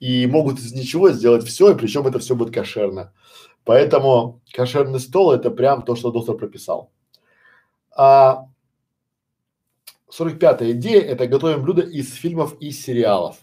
и 0.00 0.26
могут 0.26 0.58
из 0.58 0.72
ничего 0.72 1.10
сделать 1.10 1.44
все, 1.44 1.72
и 1.72 1.76
причем 1.76 2.06
это 2.06 2.20
все 2.20 2.34
будет 2.34 2.54
кошерно. 2.54 3.12
Поэтому 3.64 4.40
кошерный 4.54 5.00
стол 5.00 5.32
это 5.32 5.50
прям 5.50 5.82
то, 5.82 5.94
что 5.94 6.10
доктор 6.10 6.38
прописал. 6.38 6.90
А 7.94 8.46
45-я 10.16 10.72
идея 10.72 11.02
это 11.02 11.26
готовим 11.26 11.62
блюда 11.62 11.82
из 11.82 12.14
фильмов 12.14 12.56
и 12.60 12.70
сериалов. 12.70 13.36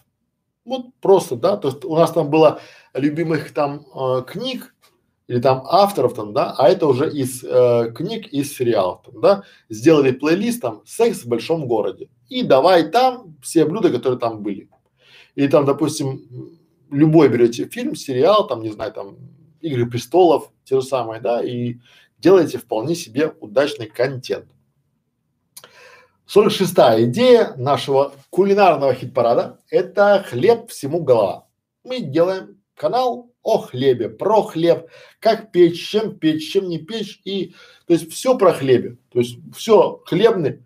Вот 0.64 0.86
просто, 1.00 1.36
да, 1.36 1.56
то 1.56 1.68
есть 1.68 1.84
у 1.84 1.94
нас 1.94 2.12
там 2.12 2.28
было 2.28 2.60
любимых 2.92 3.52
там 3.52 3.86
э, 3.94 4.22
книг 4.26 4.74
или 5.28 5.40
там 5.40 5.62
авторов 5.64 6.14
там, 6.14 6.32
да, 6.32 6.54
а 6.56 6.68
это 6.68 6.86
уже 6.86 7.10
из 7.10 7.44
э, 7.44 7.92
книг, 7.94 8.26
из 8.28 8.56
сериалов, 8.56 9.02
там, 9.04 9.20
да, 9.20 9.42
сделали 9.68 10.10
плейлист 10.10 10.62
там 10.62 10.82
«Секс 10.84 11.22
в 11.22 11.28
большом 11.28 11.66
городе» 11.68 12.08
и 12.28 12.42
давай 12.42 12.90
там 12.90 13.36
все 13.42 13.64
блюда, 13.64 13.90
которые 13.90 14.18
там 14.18 14.42
были. 14.42 14.68
Или 15.36 15.48
там, 15.48 15.64
допустим, 15.64 16.58
любой 16.90 17.28
берете 17.28 17.66
фильм, 17.68 17.94
сериал, 17.94 18.46
там, 18.46 18.62
не 18.62 18.70
знаю, 18.70 18.92
там 18.92 19.16
Игры 19.60 19.86
престолов, 19.86 20.52
те 20.64 20.80
же 20.80 20.86
самые, 20.86 21.20
да, 21.20 21.42
и 21.42 21.76
делаете 22.18 22.58
вполне 22.58 22.94
себе 22.94 23.34
удачный 23.40 23.86
контент. 23.86 24.46
46-я 26.26 27.04
идея 27.04 27.54
нашего 27.56 28.14
кулинарного 28.30 28.94
хит-парада– 28.94 29.60
это 29.70 30.24
хлеб 30.28 30.70
всему 30.70 31.02
голова. 31.02 31.46
Мы 31.84 32.00
делаем 32.00 32.60
канал 32.74 33.30
о 33.42 33.58
хлебе, 33.58 34.08
про 34.08 34.42
хлеб, 34.42 34.88
как 35.20 35.52
печь, 35.52 35.88
чем 35.88 36.18
печь, 36.18 36.50
чем 36.50 36.68
не 36.68 36.78
печь 36.78 37.20
и, 37.24 37.54
то 37.86 37.94
есть 37.94 38.12
все 38.12 38.36
про 38.36 38.52
хлебе, 38.52 38.98
то 39.10 39.20
есть 39.20 39.38
все 39.54 40.02
хлебный, 40.04 40.64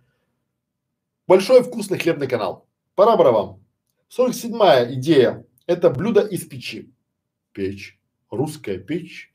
большой 1.26 1.62
вкусный 1.62 1.98
хлебный 1.98 2.26
канал. 2.26 2.66
Пора 2.94 3.16
пора 3.16 3.32
вам. 3.32 3.62
47-я 4.16 4.94
идея– 4.94 5.44
это 5.66 5.90
блюдо 5.90 6.22
из 6.22 6.46
печи. 6.46 6.90
Печь 7.52 8.00
русская 8.30 8.78
печь. 8.78 9.32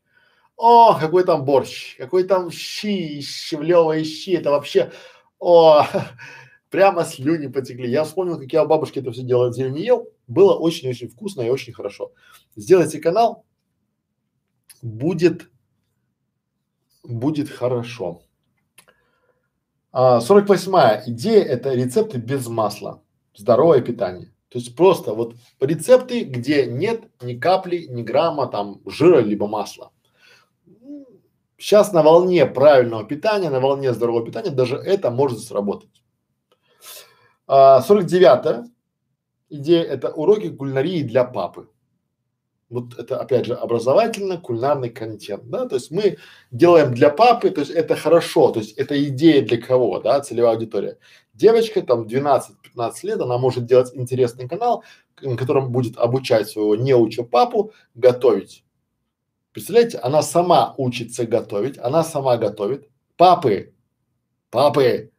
О, 0.57 0.97
какой 0.97 1.26
там 1.26 1.43
борщ, 1.43 1.97
какой 1.97 2.23
там 2.23 2.49
щи, 2.49 3.21
щевлевые 3.21 4.05
щи, 4.05 4.32
это 4.32 4.51
вообще, 4.51 4.91
о, 5.39 5.86
прямо 6.69 7.05
слюни 7.05 7.47
потекли. 7.47 7.89
Я 7.89 8.03
вспомнил, 8.03 8.39
как 8.39 8.51
я 8.51 8.63
у 8.63 8.67
бабушки 8.67 8.99
это 8.99 9.11
все 9.11 9.23
делал, 9.23 9.51
не 9.53 9.83
ел, 9.83 10.09
было 10.27 10.55
очень-очень 10.55 11.09
вкусно 11.09 11.41
и 11.41 11.49
очень 11.49 11.73
хорошо. 11.73 12.11
Сделайте 12.55 12.99
канал, 12.99 13.45
будет, 14.81 15.49
будет 17.03 17.49
хорошо. 17.49 18.21
А, 19.91 20.19
48 20.19 21.11
идея– 21.13 21.43
это 21.45 21.73
рецепты 21.73 22.17
без 22.17 22.47
масла, 22.47 23.01
здоровое 23.33 23.81
питание. 23.81 24.33
То 24.49 24.59
есть 24.59 24.75
просто 24.75 25.13
вот 25.13 25.36
рецепты, 25.59 26.23
где 26.23 26.65
нет 26.65 27.09
ни 27.21 27.38
капли, 27.38 27.88
ни 27.89 28.03
грамма 28.03 28.47
там 28.47 28.81
жира 28.86 29.19
либо 29.19 29.47
масла. 29.47 29.91
Сейчас 31.57 31.93
на 31.93 32.03
волне 32.03 32.45
правильного 32.45 33.05
питания, 33.05 33.49
на 33.49 33.59
волне 33.59 33.93
здорового 33.93 34.25
питания 34.25 34.51
даже 34.51 34.75
это 34.75 35.09
может 35.09 35.39
сработать. 35.39 36.01
А, 37.47 37.81
49 37.81 38.65
идея 39.49 39.83
это 39.83 40.11
уроки 40.11 40.49
кулинарии 40.49 41.03
для 41.03 41.23
папы. 41.23 41.69
Вот 42.69 42.97
это 42.97 43.19
опять 43.19 43.45
же 43.45 43.53
образовательно 43.53 44.39
кулинарный 44.39 44.89
контент, 44.89 45.47
да, 45.49 45.67
то 45.67 45.75
есть 45.75 45.91
мы 45.91 46.17
делаем 46.49 46.95
для 46.95 47.11
папы, 47.11 47.51
то 47.51 47.61
есть 47.61 47.71
это 47.71 47.95
хорошо, 47.95 48.51
то 48.51 48.59
есть 48.59 48.73
это 48.73 49.01
идея 49.05 49.43
для 49.45 49.61
кого, 49.61 49.99
да, 49.99 50.19
целевая 50.19 50.55
аудитория. 50.55 50.97
Девочка 51.35 51.83
там 51.83 52.07
12-15 52.07 52.93
лет, 53.03 53.21
она 53.21 53.37
может 53.37 53.65
делать 53.65 53.91
интересный 53.93 54.49
канал, 54.49 54.83
на 55.21 55.37
котором 55.37 55.71
будет 55.71 55.95
обучать 55.97 56.49
своего 56.49 56.75
неуча 56.75 57.23
папу 57.23 57.71
готовить. 57.93 58.64
Представляете, 59.55 59.99
она 59.99 60.21
сама 60.21 60.75
учится 60.77 61.25
готовить, 61.25 61.77
она 61.77 62.03
сама 62.03 62.35
готовит. 62.35 62.89
Папы, 63.15 63.73
папы, 64.49 65.13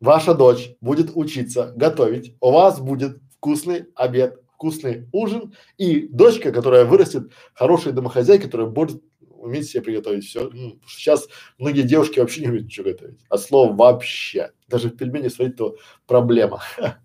ваша 0.00 0.34
дочь 0.34 0.72
будет 0.80 1.12
учиться 1.14 1.72
готовить, 1.76 2.34
у 2.40 2.50
вас 2.50 2.80
будет 2.80 3.20
вкусный 3.36 3.86
обед, 3.94 4.42
вкусный 4.54 5.08
ужин 5.12 5.54
и 5.78 6.08
дочка, 6.08 6.50
которая 6.50 6.84
вырастет 6.84 7.30
хорошей 7.54 7.92
домохозяйкой, 7.92 8.46
которая 8.46 8.66
будет 8.66 9.04
уметь 9.20 9.70
себе 9.70 9.84
приготовить 9.84 10.24
все. 10.24 10.50
Ну, 10.50 10.80
сейчас 10.88 11.28
многие 11.56 11.82
девушки 11.82 12.18
вообще 12.18 12.40
не 12.40 12.48
умеют 12.48 12.66
ничего 12.66 12.90
готовить. 12.90 13.20
От 13.28 13.40
слова 13.40 13.72
вообще. 13.72 14.50
Даже 14.66 14.90
пельмени 14.90 15.28
сварить 15.28 15.54
то 15.54 15.76
проблема. 16.08 16.60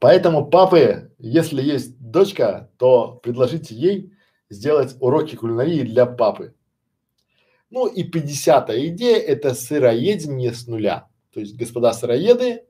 Поэтому 0.00 0.46
папы, 0.46 1.12
если 1.18 1.62
есть 1.62 1.98
дочка, 1.98 2.70
то 2.78 3.18
предложите 3.22 3.74
ей 3.74 4.12
сделать 4.50 4.96
уроки 5.00 5.36
кулинарии 5.36 5.82
для 5.82 6.06
папы. 6.06 6.54
Ну 7.70 7.86
и 7.86 8.04
50 8.04 8.70
идея– 8.70 9.16
это 9.26 9.54
сыроедение 9.54 10.52
с 10.52 10.66
нуля. 10.66 11.08
То 11.32 11.40
есть, 11.40 11.56
господа 11.56 11.92
сыроеды, 11.92 12.64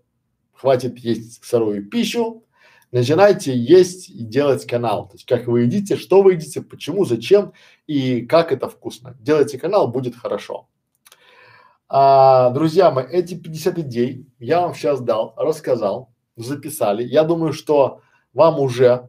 хватит 0.53 0.99
есть 0.99 1.45
сырую 1.45 1.89
пищу, 1.89 2.45
начинайте 2.93 3.57
есть 3.57 4.09
и 4.09 4.25
делать 4.25 4.67
канал. 4.67 5.09
То 5.09 5.15
есть, 5.15 5.27
как 5.27 5.47
вы 5.47 5.63
едите, 5.63 5.97
что 5.97 6.23
вы 6.23 6.35
едите, 6.35 6.63
почему, 6.63 7.05
зачем 7.05 7.53
и 7.87 8.23
как 8.23 8.53
это 8.53 8.69
вкусно. 8.69 9.17
Делайте 9.21 9.59
канал, 9.59 9.89
будет 9.89 10.17
хорошо. 10.17 10.69
А, 11.89 12.51
друзья 12.51 12.91
мои, 12.91 13.07
эти 13.07 13.35
50 13.35 13.79
идей 13.79 14.27
я 14.39 14.63
вам 14.63 14.75
сейчас 14.75 15.01
дал, 15.01 15.35
рассказал, 15.37 16.11
записали. 16.37 17.03
Я 17.03 17.25
думаю, 17.25 17.53
что 17.53 18.01
вам 18.33 18.61
уже 18.61 19.09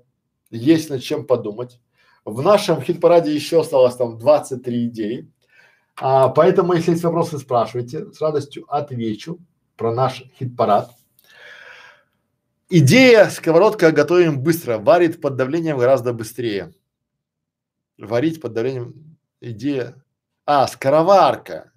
есть 0.49 0.89
над 0.89 1.01
чем 1.01 1.25
подумать. 1.25 1.79
В 2.25 2.41
нашем 2.41 2.81
хит-параде 2.81 3.33
еще 3.33 3.61
осталось 3.61 3.95
там 3.95 4.17
23 4.17 4.87
идеи. 4.87 5.31
А, 5.99 6.29
поэтому, 6.29 6.73
если 6.73 6.91
есть 6.91 7.03
вопросы, 7.03 7.37
спрашивайте. 7.37 8.11
С 8.11 8.21
радостью 8.21 8.65
отвечу 8.67 9.39
про 9.75 9.93
наш 9.93 10.23
хит-парад. 10.39 10.91
Идея 12.69 13.29
сковородка 13.29 13.91
готовим 13.93 14.41
быстро, 14.41 14.77
варит 14.77 15.21
под 15.21 15.37
давлением 15.37 15.77
гораздо 15.77 16.11
быстрее. 16.11 16.73
Варить 17.97 18.41
под 18.41 18.53
давлением 18.53 19.17
идея. 19.39 19.95
А, 20.45 20.67
скороварка. 20.67 21.71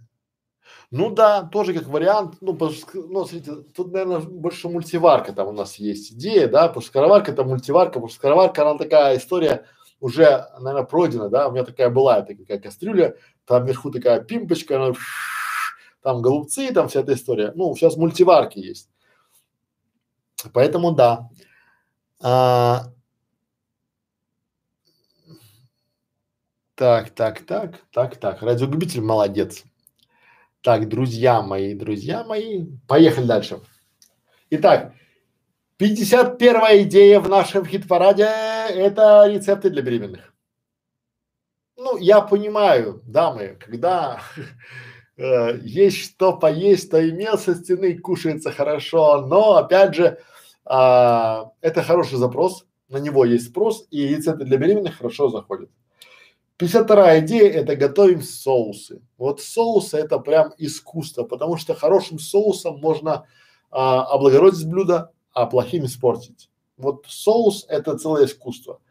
Ну 0.93 1.11
да, 1.11 1.45
тоже 1.45 1.73
как 1.73 1.87
вариант, 1.87 2.39
ну, 2.41 2.57
ну, 2.59 3.25
смотрите, 3.25 3.53
тут, 3.77 3.93
наверное, 3.93 4.19
больше 4.19 4.69
мультиварка 4.69 5.33
там 5.33 5.47
у 5.49 5.53
нас 5.53 5.77
есть 5.77 6.13
идея, 6.13 6.49
да, 6.49 6.67
потому 6.67 6.83
что 6.83 6.91
скороварка 6.91 7.31
это 7.31 7.45
мультиварка, 7.45 7.95
потому 7.95 8.09
что 8.09 8.17
скороварка, 8.17 8.63
она 8.63 8.77
такая 8.77 9.17
история 9.17 9.67
уже, 10.01 10.49
наверное, 10.59 10.85
пройдена, 10.85 11.29
да, 11.29 11.47
у 11.47 11.53
меня 11.53 11.65
такая 11.65 11.91
была, 11.91 12.19
это 12.19 12.35
такая 12.37 12.59
кастрюля, 12.59 13.15
там 13.47 13.65
вверху 13.67 13.93
такая 13.93 14.21
пимпочка, 14.21 14.77
она, 14.85 14.95
там 16.03 16.23
голубцы, 16.23 16.73
там 16.73 16.89
вся 16.89 17.01
эта 17.01 17.15
история. 17.15 17.53
Ну, 17.55 17.75
сейчас 17.77 17.97
мультиварки 17.97 18.59
есть. 18.59 18.91
Поэтому 20.53 20.93
да. 20.93 21.29
А, 22.23 22.87
так, 26.75 27.11
так, 27.11 27.41
так, 27.47 27.81
так, 27.93 28.17
так. 28.17 28.43
Радиогубитель 28.43 29.03
молодец. 29.03 29.65
Так, 30.63 30.91
друзья 30.91 31.41
мои, 31.41 31.75
друзья 31.75 32.23
мои, 32.23 32.67
поехали 32.87 33.25
дальше. 33.25 33.61
Итак, 34.51 34.93
51 35.79 36.83
идея 36.83 37.21
в 37.21 37.31
нашем 37.31 37.65
хит-параде– 37.65 38.25
это 38.69 39.27
рецепты 39.27 39.71
для 39.71 39.81
беременных. 39.81 40.35
Ну, 41.79 41.97
я 41.97 42.21
понимаю, 42.21 43.03
дамы, 43.07 43.57
когда 43.59 44.21
э, 45.17 45.59
есть 45.63 45.97
что 45.97 46.37
поесть, 46.37 46.91
то 46.91 47.09
имел 47.09 47.39
со 47.39 47.55
стены, 47.55 47.99
кушается 47.99 48.53
хорошо, 48.53 49.23
но 49.27 49.57
опять 49.57 49.95
же, 49.95 50.05
э, 50.05 51.45
это 51.63 51.83
хороший 51.83 52.19
запрос, 52.19 52.67
на 52.91 52.99
него 52.99 53.25
есть 53.25 53.47
спрос, 53.49 53.87
и 53.91 54.09
рецепты 54.09 54.45
для 54.45 54.59
беременных 54.59 54.99
хорошо 54.99 55.31
заходят. 55.31 55.71
52 56.61 57.21
идея– 57.21 57.51
это 57.63 57.75
готовим 57.75 58.21
соусы. 58.21 59.01
Вот 59.17 59.41
соусы– 59.41 59.97
это 59.99 60.19
прям 60.19 60.53
искусство, 60.59 61.25
потому 61.25 61.57
что 61.57 61.75
хорошим 61.75 62.19
соусом 62.19 62.81
можно 62.81 63.25
а, 63.71 64.05
облагородить 64.05 64.69
блюдо, 64.69 65.11
а 65.33 65.47
плохим 65.47 65.87
испортить. 65.87 66.51
Вот 66.77 67.07
соус– 67.09 67.65
это 67.69 67.97
целое 67.97 68.27
искусство. 68.27 68.83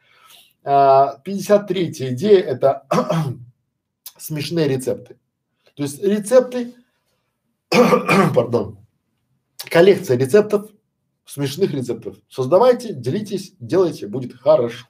А, 0.63 1.19
53 1.23 1.91
идея– 2.13 2.39
это 2.41 2.87
смешные 4.17 4.67
рецепты. 4.67 5.19
То 5.75 5.83
есть 5.83 6.03
рецепты, 6.03 6.73
пардон, 8.33 8.79
коллекция 9.69 10.17
рецептов, 10.17 10.71
смешных 11.23 11.71
рецептов. 11.71 12.17
Создавайте, 12.29 12.95
делитесь, 12.95 13.53
делайте, 13.59 14.07
будет 14.07 14.33
хорошо. 14.33 14.87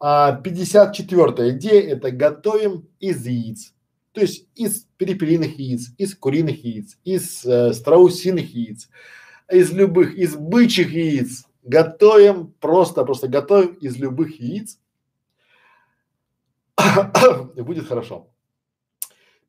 А 0.00 0.32
54 0.32 1.50
идея– 1.50 1.94
это 1.94 2.10
готовим 2.10 2.88
из 3.00 3.26
яиц. 3.26 3.74
То 4.12 4.22
есть 4.22 4.48
из 4.54 4.86
перепелиных 4.96 5.58
яиц, 5.58 5.92
из 5.98 6.14
куриных 6.14 6.64
яиц, 6.64 6.98
из 7.04 7.44
э, 7.44 7.74
страусиных 7.74 8.54
яиц, 8.54 8.88
из 9.50 9.70
любых, 9.72 10.14
из 10.16 10.34
бычьих 10.34 10.90
яиц. 10.90 11.44
Готовим 11.62 12.54
просто, 12.60 13.04
просто 13.04 13.28
готовим 13.28 13.74
из 13.74 13.98
любых 13.98 14.40
яиц. 14.40 14.78
И 17.56 17.60
будет 17.62 17.86
хорошо. 17.86 18.30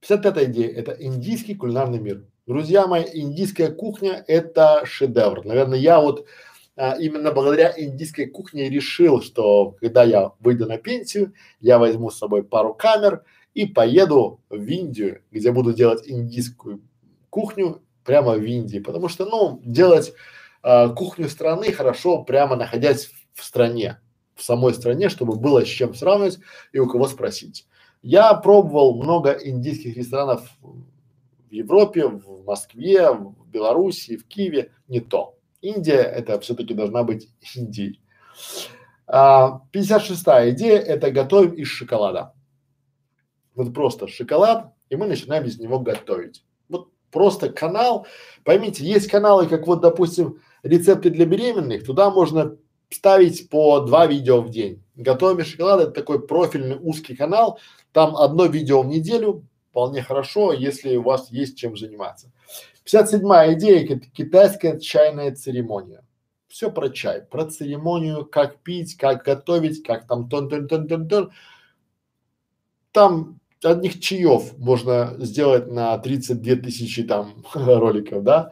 55 0.02 0.50
идея– 0.50 0.70
это 0.76 0.92
индийский 0.92 1.56
кулинарный 1.56 2.00
мир. 2.00 2.26
Друзья 2.46 2.88
мои, 2.88 3.06
индийская 3.14 3.70
кухня– 3.72 4.24
это 4.28 4.82
шедевр. 4.86 5.46
Наверное, 5.46 5.80
я 5.80 6.02
вот 6.02 6.28
а, 6.82 6.96
именно 7.00 7.32
благодаря 7.32 7.72
индийской 7.78 8.26
кухне 8.26 8.68
решил, 8.68 9.22
что 9.22 9.76
когда 9.80 10.04
я 10.04 10.32
выйду 10.40 10.66
на 10.66 10.80
пенсию, 10.80 11.34
я 11.60 11.78
возьму 11.78 12.10
с 12.10 12.18
собой 12.18 12.44
пару 12.44 12.74
камер 12.74 13.24
и 13.54 13.68
поеду 13.68 14.40
в 14.50 14.66
Индию, 14.66 15.22
где 15.30 15.52
буду 15.52 15.74
делать 15.74 16.10
индийскую 16.10 16.82
кухню 17.30 17.84
прямо 18.04 18.34
в 18.34 18.44
Индии, 18.44 18.80
потому 18.80 19.10
что, 19.10 19.26
ну, 19.26 19.62
делать 19.64 20.12
а, 20.64 20.90
кухню 20.90 21.30
страны 21.30 21.72
хорошо 21.72 22.24
прямо 22.24 22.56
находясь 22.56 23.12
в 23.36 23.44
стране, 23.44 24.00
в 24.34 24.42
самой 24.42 24.74
стране, 24.74 25.10
чтобы 25.10 25.36
было 25.36 25.64
с 25.64 25.68
чем 25.68 25.94
сравнивать 25.94 26.40
и 26.74 26.80
у 26.80 26.88
кого 26.88 27.08
спросить. 27.08 27.68
Я 28.02 28.34
пробовал 28.34 29.00
много 29.00 29.34
индийских 29.34 29.98
ресторанов 29.98 30.50
в 30.64 31.52
Европе, 31.52 32.08
в 32.08 32.44
Москве, 32.44 33.12
в 33.12 33.48
Беларуси, 33.52 34.18
в 34.18 34.26
Киеве, 34.26 34.72
не 34.88 35.00
то. 35.00 35.38
Индия 35.62 36.02
это 36.02 36.40
все-таки 36.40 36.74
должна 36.74 37.04
быть 37.04 37.30
Индией. 37.56 38.02
А, 39.08 39.62
56 39.72 40.22
идея 40.52 40.80
это 40.80 41.12
готовим 41.12 41.54
из 41.54 41.68
шоколада. 41.68 42.34
Вот 43.56 43.74
просто 43.74 44.08
шоколад, 44.08 44.74
и 44.90 44.96
мы 44.96 45.08
начинаем 45.08 45.46
из 45.46 45.60
него 45.60 45.80
готовить. 45.80 46.46
Вот 46.70 46.90
просто 47.12 47.50
канал, 47.50 48.08
поймите, 48.44 48.86
есть 48.86 49.10
каналы, 49.10 49.48
как 49.48 49.68
вот, 49.68 49.82
допустим, 49.82 50.40
рецепты 50.64 51.10
для 51.10 51.26
беременных, 51.26 51.86
туда 51.86 52.10
можно 52.10 52.58
ставить 52.90 53.50
по 53.50 53.82
два 53.82 54.06
видео 54.06 54.42
в 54.42 54.50
день. 54.50 54.84
Готовим 54.96 55.40
из 55.40 55.48
шоколада 55.48 55.84
это 55.84 55.92
такой 55.92 56.26
профильный 56.26 56.78
узкий 56.80 57.16
канал, 57.16 57.60
там 57.92 58.16
одно 58.16 58.46
видео 58.46 58.82
в 58.82 58.88
неделю, 58.88 59.46
вполне 59.72 60.04
хорошо, 60.04 60.52
если 60.52 60.98
у 60.98 61.04
вас 61.04 61.32
есть 61.32 61.58
чем 61.58 61.78
заниматься. 61.78 62.32
57 62.84 63.22
идея– 63.54 64.00
китайская 64.14 64.80
чайная 64.80 65.34
церемония. 65.34 66.04
Все 66.50 66.70
про 66.70 66.90
чай, 66.90 67.22
про 67.22 67.46
церемонию, 67.46 68.26
как 68.26 68.58
пить, 68.60 68.98
как 68.98 69.24
готовить, 69.24 69.82
как 69.84 70.08
там 70.08 70.28
тон-тон-тон-тон-тон. 70.28 71.32
Там 72.92 73.40
одних 73.64 74.02
чаев 74.02 74.58
можно 74.58 75.16
сделать 75.20 75.68
на 75.68 75.98
32 75.98 76.56
тысячи 76.58 77.04
там 77.04 77.46
роликов, 77.54 78.24
да. 78.24 78.52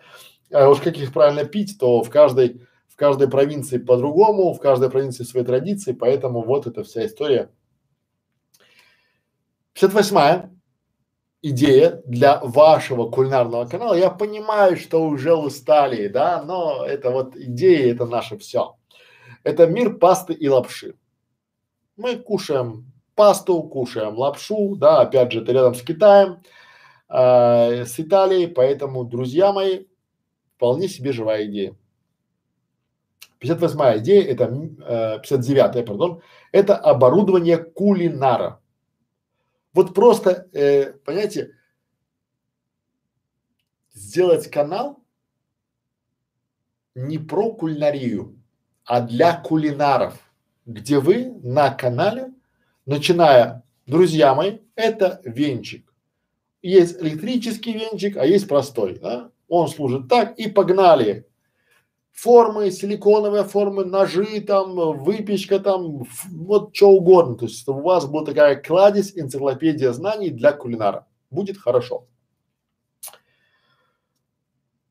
А 0.51 0.69
уж 0.69 0.79
как 0.79 0.97
их 0.97 1.11
правильно 1.11 1.43
пить, 1.43 1.77
то 1.77 2.01
в 2.01 2.09
каждой, 2.09 2.61
в 2.87 2.95
каждой 2.95 3.29
провинции 3.29 3.77
по-другому, 3.77 4.53
в 4.53 4.59
каждой 4.61 4.89
провинции 4.89 5.25
свои 5.25 5.43
традиции, 5.43 5.91
поэтому 5.91 6.43
вот 6.43 6.65
эта 6.65 6.85
вся 6.85 7.05
история. 7.05 7.49
58 9.73 10.58
идея 11.41 12.01
для 12.05 12.39
вашего 12.39 13.09
кулинарного 13.09 13.65
канала. 13.65 13.93
Я 13.93 14.09
понимаю, 14.09 14.77
что 14.77 15.05
уже 15.05 15.33
устали, 15.33 16.07
да, 16.07 16.43
но 16.43 16.85
это 16.85 17.11
вот 17.11 17.35
идея, 17.35 17.93
это 17.93 18.05
наше 18.05 18.37
все. 18.37 18.75
Это 19.43 19.67
мир 19.67 19.97
пасты 19.97 20.33
и 20.33 20.49
лапши. 20.49 20.95
Мы 21.97 22.17
кушаем 22.17 22.91
пасту, 23.15 23.61
кушаем 23.63 24.17
лапшу, 24.17 24.75
да, 24.75 25.01
опять 25.01 25.31
же, 25.31 25.41
это 25.41 25.51
рядом 25.51 25.75
с 25.75 25.81
Китаем, 25.81 26.39
э, 27.09 27.85
с 27.85 27.99
Италией, 27.99 28.47
поэтому, 28.47 29.03
друзья 29.03 29.51
мои, 29.51 29.85
вполне 30.55 30.87
себе 30.87 31.11
живая 31.11 31.45
идея. 31.45 31.75
58 33.39 33.99
идея, 33.99 34.23
это 34.23 34.45
э, 34.45 35.19
59 35.21 35.85
пардон, 35.85 36.21
это 36.51 36.75
оборудование 36.75 37.57
кулинара. 37.57 38.59
Вот 39.73 39.93
просто, 39.93 40.47
э, 40.53 40.93
понимаете, 41.05 41.51
сделать 43.93 44.49
канал 44.49 45.03
не 46.95 47.19
про 47.19 47.53
кулинарию, 47.53 48.39
а 48.85 49.01
для 49.01 49.39
кулинаров, 49.39 50.19
где 50.65 50.99
вы 50.99 51.31
на 51.43 51.71
канале, 51.71 52.33
начиная, 52.85 53.63
друзья 53.85 54.33
мои, 54.33 54.59
это 54.75 55.21
венчик. 55.23 55.93
Есть 56.61 57.01
электрический 57.01 57.73
венчик, 57.73 58.17
а 58.17 58.25
есть 58.25 58.47
простой, 58.47 58.99
да? 58.99 59.31
Он 59.47 59.67
служит 59.67 60.09
так 60.09 60.37
и 60.37 60.49
погнали. 60.49 61.28
Формы, 62.21 62.69
силиконовые 62.71 63.45
формы, 63.45 63.85
ножи 63.85 64.41
там, 64.41 64.75
выпечка 65.03 65.59
там, 65.59 66.03
вот 66.29 66.75
что 66.75 66.89
угодно. 66.89 67.37
То 67.37 67.45
есть 67.45 67.67
у 67.67 67.73
вас 67.73 68.05
будет 68.05 68.25
такая 68.25 68.55
кладезь, 68.57 69.13
энциклопедия 69.15 69.93
знаний 69.93 70.29
для 70.29 70.51
кулинара. 70.51 71.07
Будет 71.31 71.57
хорошо. 71.57 72.07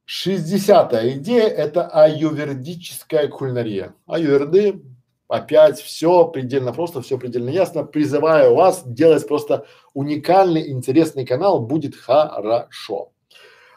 Шестьдесятая 0.07 1.11
идея– 1.19 1.49
это 1.49 1.87
аювердическая 1.89 3.29
кулинария. 3.29 3.95
Аюверды 4.07 4.83
опять 5.29 5.83
все 5.83 6.27
предельно 6.29 6.73
просто, 6.73 7.03
все 7.03 7.19
предельно 7.19 7.51
ясно. 7.51 7.85
Призываю 7.85 8.55
вас 8.55 8.83
делать 8.87 9.29
просто 9.29 9.67
уникальный, 9.93 10.71
интересный 10.71 11.27
канал, 11.27 11.61
будет 11.61 11.95
хорошо. 11.95 13.13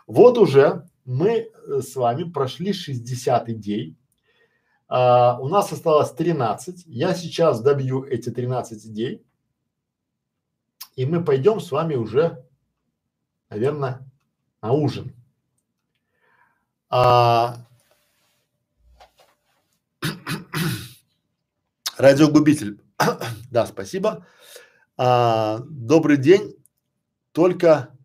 Вот 0.07 0.37
уже 0.37 0.87
мы 1.05 1.29
э, 1.29 1.81
с 1.81 1.95
вами 1.95 2.29
прошли 2.29 2.73
60 2.73 3.49
идей. 3.49 3.95
А, 4.87 5.37
у 5.39 5.47
нас 5.47 5.71
осталось 5.71 6.11
13. 6.11 6.83
Я 6.85 7.13
сейчас 7.13 7.61
добью 7.61 8.03
эти 8.03 8.29
13 8.29 8.85
идей. 8.87 9.25
И 10.95 11.05
мы 11.05 11.23
пойдем 11.23 11.59
с 11.59 11.71
вами 11.71 11.95
уже, 11.95 12.45
наверное, 13.49 14.05
на 14.61 14.73
ужин. 14.73 15.15
А, 16.89 17.65
радиогубитель. 21.97 22.81
да, 23.49 23.65
спасибо. 23.65 24.27
А, 24.97 25.59
добрый 25.69 26.17
день. 26.17 26.55
Только 27.31 27.97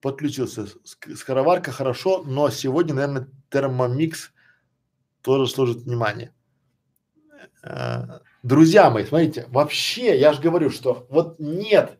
подключился. 0.00 0.66
Скороварка 1.14 1.72
хорошо, 1.72 2.22
но 2.24 2.50
сегодня, 2.50 2.94
наверное, 2.94 3.28
термомикс 3.50 4.32
тоже 5.22 5.46
служит 5.46 5.82
внимание. 5.82 6.32
А, 7.62 8.20
друзья 8.42 8.90
мои, 8.90 9.04
смотрите, 9.04 9.46
вообще, 9.48 10.18
я 10.18 10.32
же 10.32 10.40
говорю, 10.40 10.70
что 10.70 11.06
вот 11.10 11.38
нет, 11.38 11.98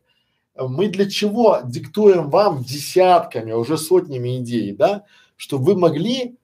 мы 0.56 0.88
для 0.88 1.08
чего 1.08 1.60
диктуем 1.64 2.30
вам 2.30 2.62
десятками, 2.62 3.52
уже 3.52 3.76
сотнями 3.76 4.38
идей, 4.38 4.74
да? 4.74 5.04
чтобы 5.36 5.72
вы 5.72 5.78
могли, 5.78 6.36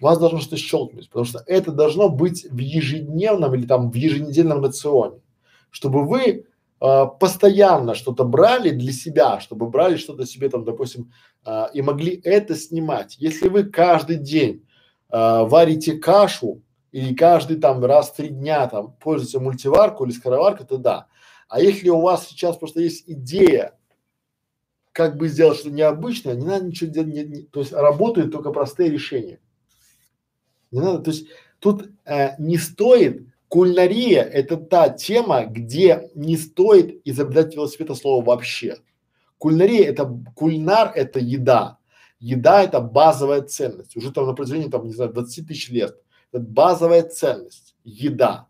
вас 0.00 0.18
должно 0.18 0.40
что-то 0.40 0.56
щелкнуть, 0.56 1.08
потому 1.08 1.24
что 1.24 1.42
это 1.46 1.72
должно 1.72 2.08
быть 2.08 2.46
в 2.50 2.58
ежедневном 2.58 3.54
или 3.54 3.66
там 3.66 3.90
в 3.90 3.94
еженедельном 3.94 4.62
рационе, 4.62 5.20
чтобы 5.70 6.06
вы 6.06 6.46
э, 6.80 7.04
постоянно 7.20 7.94
что-то 7.94 8.24
брали 8.24 8.70
для 8.70 8.92
себя, 8.92 9.40
чтобы 9.40 9.68
брали 9.68 9.96
что-то 9.96 10.26
себе 10.26 10.48
там, 10.48 10.64
допустим, 10.64 11.12
э, 11.46 11.66
и 11.74 11.82
могли 11.82 12.20
это 12.24 12.54
снимать. 12.54 13.16
Если 13.18 13.48
вы 13.48 13.64
каждый 13.64 14.16
день 14.16 14.66
э, 15.10 15.44
варите 15.44 15.94
кашу 15.94 16.62
или 16.92 17.14
каждый 17.14 17.58
там 17.58 17.84
раз 17.84 18.10
в 18.10 18.16
три 18.16 18.28
дня 18.28 18.66
там 18.68 18.92
пользуете 19.00 19.38
мультиварку 19.38 20.04
или 20.04 20.12
скороварку, 20.12 20.64
то 20.64 20.76
да. 20.76 21.06
А 21.48 21.60
если 21.60 21.88
у 21.88 22.00
вас 22.00 22.28
сейчас 22.28 22.56
просто 22.56 22.80
есть 22.80 23.04
идея 23.06 23.76
как 24.94 25.16
бы 25.16 25.26
сделать 25.26 25.58
что-то 25.58 25.74
необычное, 25.74 26.36
не 26.36 26.46
надо 26.46 26.66
ничего 26.66 26.88
делать, 26.88 27.12
не, 27.12 27.24
не, 27.24 27.42
то 27.42 27.60
есть 27.60 27.72
работают 27.72 28.30
только 28.30 28.52
простые 28.52 28.90
решения. 28.90 29.40
Не 30.70 30.80
надо, 30.80 31.00
то 31.00 31.10
есть 31.10 31.26
тут 31.58 31.90
э, 32.04 32.36
не 32.38 32.58
стоит, 32.58 33.26
кулинария– 33.54 34.22
это 34.32 34.56
та 34.56 34.88
тема, 34.88 35.44
где 35.44 36.10
не 36.16 36.36
стоит 36.36 37.00
изобретать 37.04 37.54
велосипед 37.54 37.96
слова 37.96 38.24
вообще. 38.24 38.78
Кулинария– 39.38 39.84
это, 39.90 40.12
кулинар– 40.34 40.90
это 40.96 41.20
еда. 41.20 41.78
Еда– 42.18 42.62
это 42.64 42.80
базовая 42.80 43.42
ценность. 43.42 43.96
Уже 43.96 44.10
там 44.10 44.26
на 44.26 44.32
протяжении, 44.32 44.68
там, 44.68 44.88
не 44.88 44.92
знаю, 44.92 45.12
20 45.12 45.46
тысяч 45.46 45.70
лет. 45.70 45.96
Это 46.32 46.42
базовая 46.42 47.04
ценность. 47.04 47.76
Еда. 47.84 48.48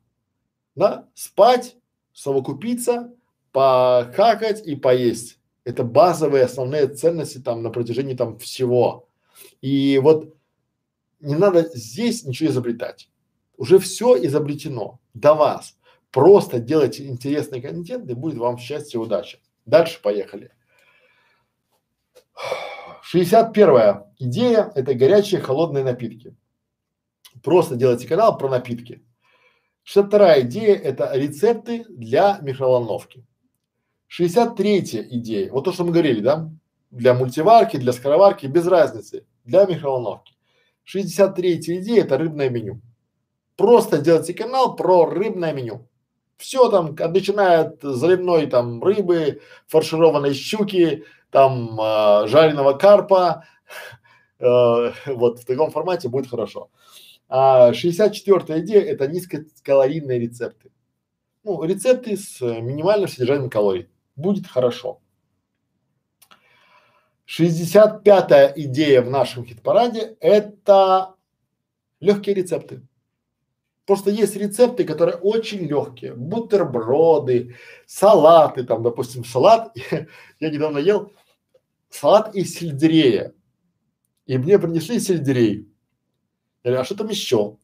Да? 0.74 1.06
Спать, 1.12 1.76
совокупиться, 2.14 3.12
похакать 3.52 4.66
и 4.66 4.74
поесть. 4.74 5.38
Это 5.64 5.84
базовые 5.84 6.44
основные 6.44 6.86
ценности 6.86 7.36
там 7.40 7.62
на 7.62 7.68
протяжении 7.68 8.14
там 8.14 8.38
всего. 8.38 9.06
И 9.60 10.00
вот 10.02 10.34
не 11.20 11.34
надо 11.34 11.68
здесь 11.74 12.24
ничего 12.24 12.48
изобретать. 12.48 13.10
Уже 13.56 13.78
все 13.78 14.16
изобретено 14.24 15.00
до 15.14 15.34
вас. 15.34 15.76
Просто 16.10 16.58
делайте 16.58 17.06
интересный 17.06 17.60
контент 17.60 18.08
и 18.10 18.14
будет 18.14 18.38
вам 18.38 18.58
счастье 18.58 18.98
и 18.98 19.02
удача. 19.02 19.38
Дальше 19.66 20.00
поехали. 20.02 20.52
61 23.02 24.04
идея– 24.18 24.72
это 24.74 24.94
горячие 24.94 25.40
холодные 25.40 25.84
напитки. 25.84 26.34
Просто 27.42 27.76
делайте 27.76 28.08
канал 28.08 28.38
про 28.38 28.48
напитки. 28.48 29.04
62 29.84 30.40
идея– 30.42 30.74
это 30.84 31.10
рецепты 31.14 31.84
для 31.88 32.38
микроволновки. 32.42 33.24
63 34.06 34.78
идея, 35.10 35.52
вот 35.52 35.64
то, 35.64 35.72
что 35.72 35.84
мы 35.84 35.92
говорили, 35.92 36.20
да, 36.20 36.50
для 36.90 37.14
мультиварки, 37.14 37.76
для 37.76 37.92
скороварки, 37.92 38.46
без 38.46 38.66
разницы, 38.66 39.26
для 39.44 39.66
микроволновки. 39.66 40.34
63 40.84 41.56
идея– 41.56 42.02
это 42.04 42.16
рыбное 42.16 42.48
меню. 42.48 42.80
Просто 43.56 43.98
делайте 43.98 44.34
канал 44.34 44.76
про 44.76 45.06
рыбное 45.06 45.52
меню. 45.52 45.88
Все 46.36 46.68
там, 46.68 46.96
начиная 46.96 47.60
от 47.60 47.82
заливной 47.82 48.46
там 48.46 48.82
рыбы, 48.82 49.40
фаршированной 49.68 50.34
щуки, 50.34 51.04
там 51.30 51.80
э, 51.80 52.26
жареного 52.26 52.72
карпа, 52.74 53.44
э, 54.38 54.92
вот 55.06 55.40
в 55.40 55.44
таком 55.44 55.70
формате 55.70 56.08
будет 56.08 56.28
хорошо. 56.28 56.70
А 57.28 57.72
64 57.72 58.60
идея– 58.60 58.82
это 58.82 59.06
низкокалорийные 59.06 60.18
рецепты. 60.18 60.70
Ну, 61.44 61.62
рецепты 61.62 62.16
с 62.16 62.40
минимальным 62.40 63.08
содержанием 63.08 63.50
калорий 63.50 63.88
будет 64.16 64.46
хорошо. 64.46 65.00
65-я 67.26 68.52
идея 68.56 69.02
в 69.02 69.10
нашем 69.10 69.44
хит-параде– 69.44 70.16
это 70.20 71.14
легкие 72.00 72.34
рецепты. 72.34 72.82
Просто 73.86 74.10
есть 74.10 74.36
рецепты, 74.36 74.84
которые 74.84 75.16
очень 75.16 75.66
легкие. 75.66 76.14
Бутерброды, 76.14 77.56
салаты, 77.86 78.64
там, 78.64 78.82
допустим, 78.82 79.24
салат. 79.24 79.76
я 80.40 80.50
недавно 80.50 80.78
ел 80.78 81.12
салат 81.90 82.34
из 82.34 82.54
сельдерея. 82.54 83.34
И 84.26 84.38
мне 84.38 84.58
принесли 84.58 84.98
сельдерей. 84.98 85.68
Я 86.62 86.70
говорю, 86.70 86.80
а 86.80 86.84
что 86.84 86.96
там 86.96 87.08
еще? 87.08 87.58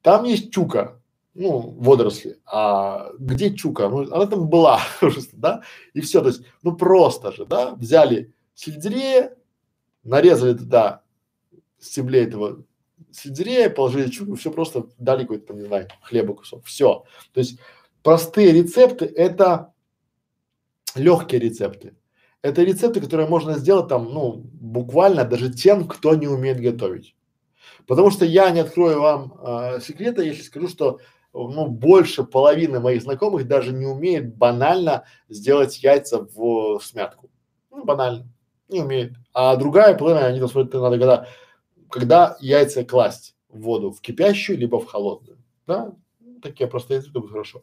Там 0.00 0.24
есть 0.24 0.50
чука 0.50 0.98
ну, 1.38 1.60
водоросли. 1.78 2.40
А 2.46 3.12
где 3.18 3.54
чука? 3.54 3.88
Ну, 3.88 4.12
она 4.12 4.26
там 4.26 4.48
была, 4.48 4.80
да? 5.32 5.62
И 5.94 6.00
все, 6.00 6.20
то 6.20 6.28
есть, 6.28 6.42
ну 6.62 6.76
просто 6.76 7.30
же, 7.32 7.46
да? 7.46 7.74
Взяли 7.76 8.34
сельдерея, 8.54 9.36
нарезали 10.02 10.54
туда 10.54 11.02
стеблей 11.78 12.24
этого 12.24 12.64
сельдерея, 13.12 13.70
положили 13.70 14.10
чуку, 14.10 14.34
все 14.34 14.50
просто 14.50 14.86
дали 14.98 15.22
какой-то 15.22 15.48
там, 15.48 15.58
не 15.58 15.66
знаю, 15.66 15.88
хлеба 16.02 16.34
кусок. 16.34 16.64
Все. 16.64 17.04
То 17.32 17.40
есть 17.40 17.58
простые 18.02 18.52
рецепты– 18.52 19.04
это 19.16 19.72
легкие 20.94 21.40
рецепты. 21.40 21.94
Это 22.42 22.62
рецепты, 22.62 23.00
которые 23.00 23.28
можно 23.28 23.58
сделать 23.58 23.88
там, 23.88 24.12
ну, 24.12 24.42
буквально 24.52 25.24
даже 25.24 25.52
тем, 25.52 25.88
кто 25.88 26.14
не 26.14 26.28
умеет 26.28 26.60
готовить. 26.60 27.16
Потому 27.86 28.10
что 28.10 28.24
я 28.24 28.50
не 28.50 28.60
открою 28.60 29.00
вам 29.00 29.34
э, 29.40 29.80
секрета, 29.80 30.22
если 30.22 30.42
скажу, 30.42 30.68
что 30.68 31.00
ну, 31.32 31.66
больше 31.66 32.24
половины 32.24 32.80
моих 32.80 33.02
знакомых 33.02 33.46
даже 33.46 33.72
не 33.72 33.86
умеет 33.86 34.36
банально 34.36 35.04
сделать 35.28 35.82
яйца 35.82 36.22
в, 36.22 36.78
в 36.78 36.80
смятку. 36.82 37.30
Ну, 37.70 37.84
банально. 37.84 38.28
Не 38.68 38.82
умеет. 38.82 39.14
А 39.32 39.56
другая 39.56 39.96
половина, 39.96 40.26
они 40.26 40.40
там 40.40 40.48
смотрят, 40.48 40.74
надо 40.74 40.98
когда, 40.98 41.28
когда 41.90 42.36
яйца 42.40 42.84
класть 42.84 43.34
в 43.48 43.60
воду, 43.60 43.90
в 43.90 44.00
кипящую, 44.00 44.58
либо 44.58 44.78
в 44.80 44.86
холодную. 44.86 45.38
Да? 45.66 45.92
Такие 46.42 46.68
просто 46.68 46.94
яйца, 46.94 47.10
будет 47.10 47.30
хорошо. 47.30 47.62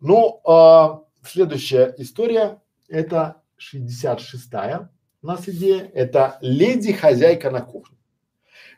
Ну, 0.00 0.40
а, 0.46 1.02
следующая 1.22 1.94
история, 1.98 2.60
это 2.88 3.42
66-я 3.58 4.90
у 5.24 5.26
нас 5.26 5.48
идея, 5.48 5.90
это 5.94 6.36
леди-хозяйка 6.42 7.50
на 7.50 7.62
кухне. 7.62 7.96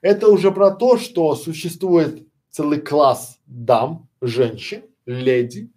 Это 0.00 0.28
уже 0.28 0.52
про 0.52 0.70
то, 0.70 0.96
что 0.96 1.34
существует 1.34 2.24
целый 2.50 2.80
класс 2.80 3.40
дам, 3.46 4.08
женщин, 4.20 4.84
леди, 5.06 5.72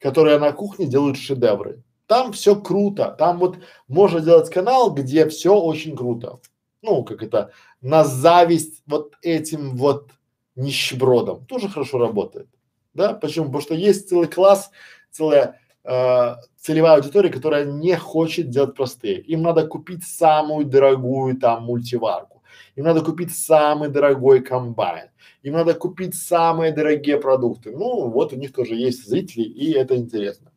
которые 0.00 0.40
на 0.40 0.50
кухне 0.50 0.86
делают 0.86 1.18
шедевры. 1.18 1.84
Там 2.06 2.32
все 2.32 2.60
круто, 2.60 3.14
там 3.16 3.38
вот 3.38 3.58
можно 3.86 4.18
делать 4.20 4.50
канал, 4.50 4.92
где 4.92 5.28
все 5.28 5.54
очень 5.54 5.96
круто. 5.96 6.40
Ну, 6.82 7.04
как 7.04 7.22
это, 7.22 7.52
на 7.80 8.04
зависть 8.04 8.82
вот 8.86 9.14
этим 9.22 9.76
вот 9.76 10.10
нищебродам. 10.56 11.44
Тоже 11.46 11.68
хорошо 11.68 11.98
работает. 11.98 12.48
Да? 12.94 13.14
Почему? 13.14 13.46
Потому 13.46 13.62
что 13.62 13.74
есть 13.74 14.08
целый 14.08 14.28
класс, 14.28 14.70
целая 15.10 15.60
э, 15.84 16.34
целевая 16.56 16.96
аудитория, 16.96 17.30
которая 17.30 17.64
не 17.64 17.96
хочет 17.96 18.50
делать 18.50 18.74
простые. 18.74 19.20
Им 19.20 19.42
надо 19.42 19.66
купить 19.66 20.04
самую 20.04 20.66
дорогую 20.66 21.36
там 21.36 21.64
мультиварку. 21.64 22.42
Им 22.76 22.84
надо 22.84 23.00
купить 23.00 23.36
самый 23.36 23.88
дорогой 23.88 24.40
комбайн. 24.40 25.10
Им 25.42 25.54
надо 25.54 25.74
купить 25.74 26.14
самые 26.14 26.72
дорогие 26.72 27.18
продукты. 27.18 27.70
Ну, 27.70 28.08
вот 28.08 28.32
у 28.32 28.36
них 28.36 28.52
тоже 28.52 28.74
есть 28.74 29.06
зрители, 29.06 29.42
и 29.42 29.72
это 29.72 29.96
интересно. 29.96 30.52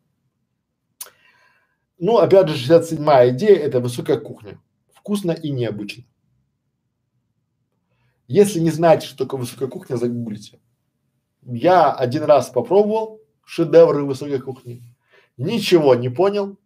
Ну, 1.98 2.18
опять 2.18 2.48
же, 2.48 2.74
67-я 2.74 3.30
идея– 3.30 3.56
это 3.58 3.80
высокая 3.80 4.18
кухня. 4.18 4.60
Вкусно 4.92 5.32
и 5.32 5.50
необычно. 5.50 6.04
Если 8.28 8.60
не 8.60 8.70
знаете, 8.70 9.06
что 9.06 9.18
такое 9.18 9.40
высокая 9.40 9.68
кухня, 9.68 9.96
загуглите. 9.96 10.60
Я 11.42 11.92
один 11.92 12.24
раз 12.24 12.50
попробовал 12.50 13.20
шедевры 13.44 14.04
высокой 14.04 14.40
кухни, 14.40 14.82
ничего 15.36 15.94
не 15.94 16.08
понял, 16.08 16.56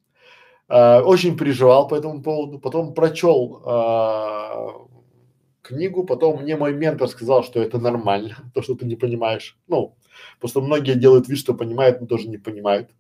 э, 0.68 1.00
очень 1.00 1.36
переживал 1.36 1.88
по 1.88 1.94
этому 1.94 2.22
поводу, 2.22 2.58
потом 2.58 2.94
прочел 2.94 3.62
э, 3.64 4.86
книгу, 5.62 6.04
потом 6.04 6.42
мне 6.42 6.56
мой 6.56 6.74
ментор 6.74 7.08
сказал, 7.08 7.42
что 7.42 7.60
это 7.60 7.78
нормально, 7.78 8.36
то, 8.54 8.62
что 8.62 8.74
ты 8.74 8.86
не 8.86 8.96
понимаешь. 8.96 9.58
Ну, 9.66 9.96
просто 10.40 10.60
многие 10.60 10.94
делают 10.94 11.28
вид, 11.28 11.38
что 11.38 11.54
понимают, 11.54 12.00
но 12.00 12.06
тоже 12.06 12.28
не 12.28 12.38
понимают. 12.38 12.90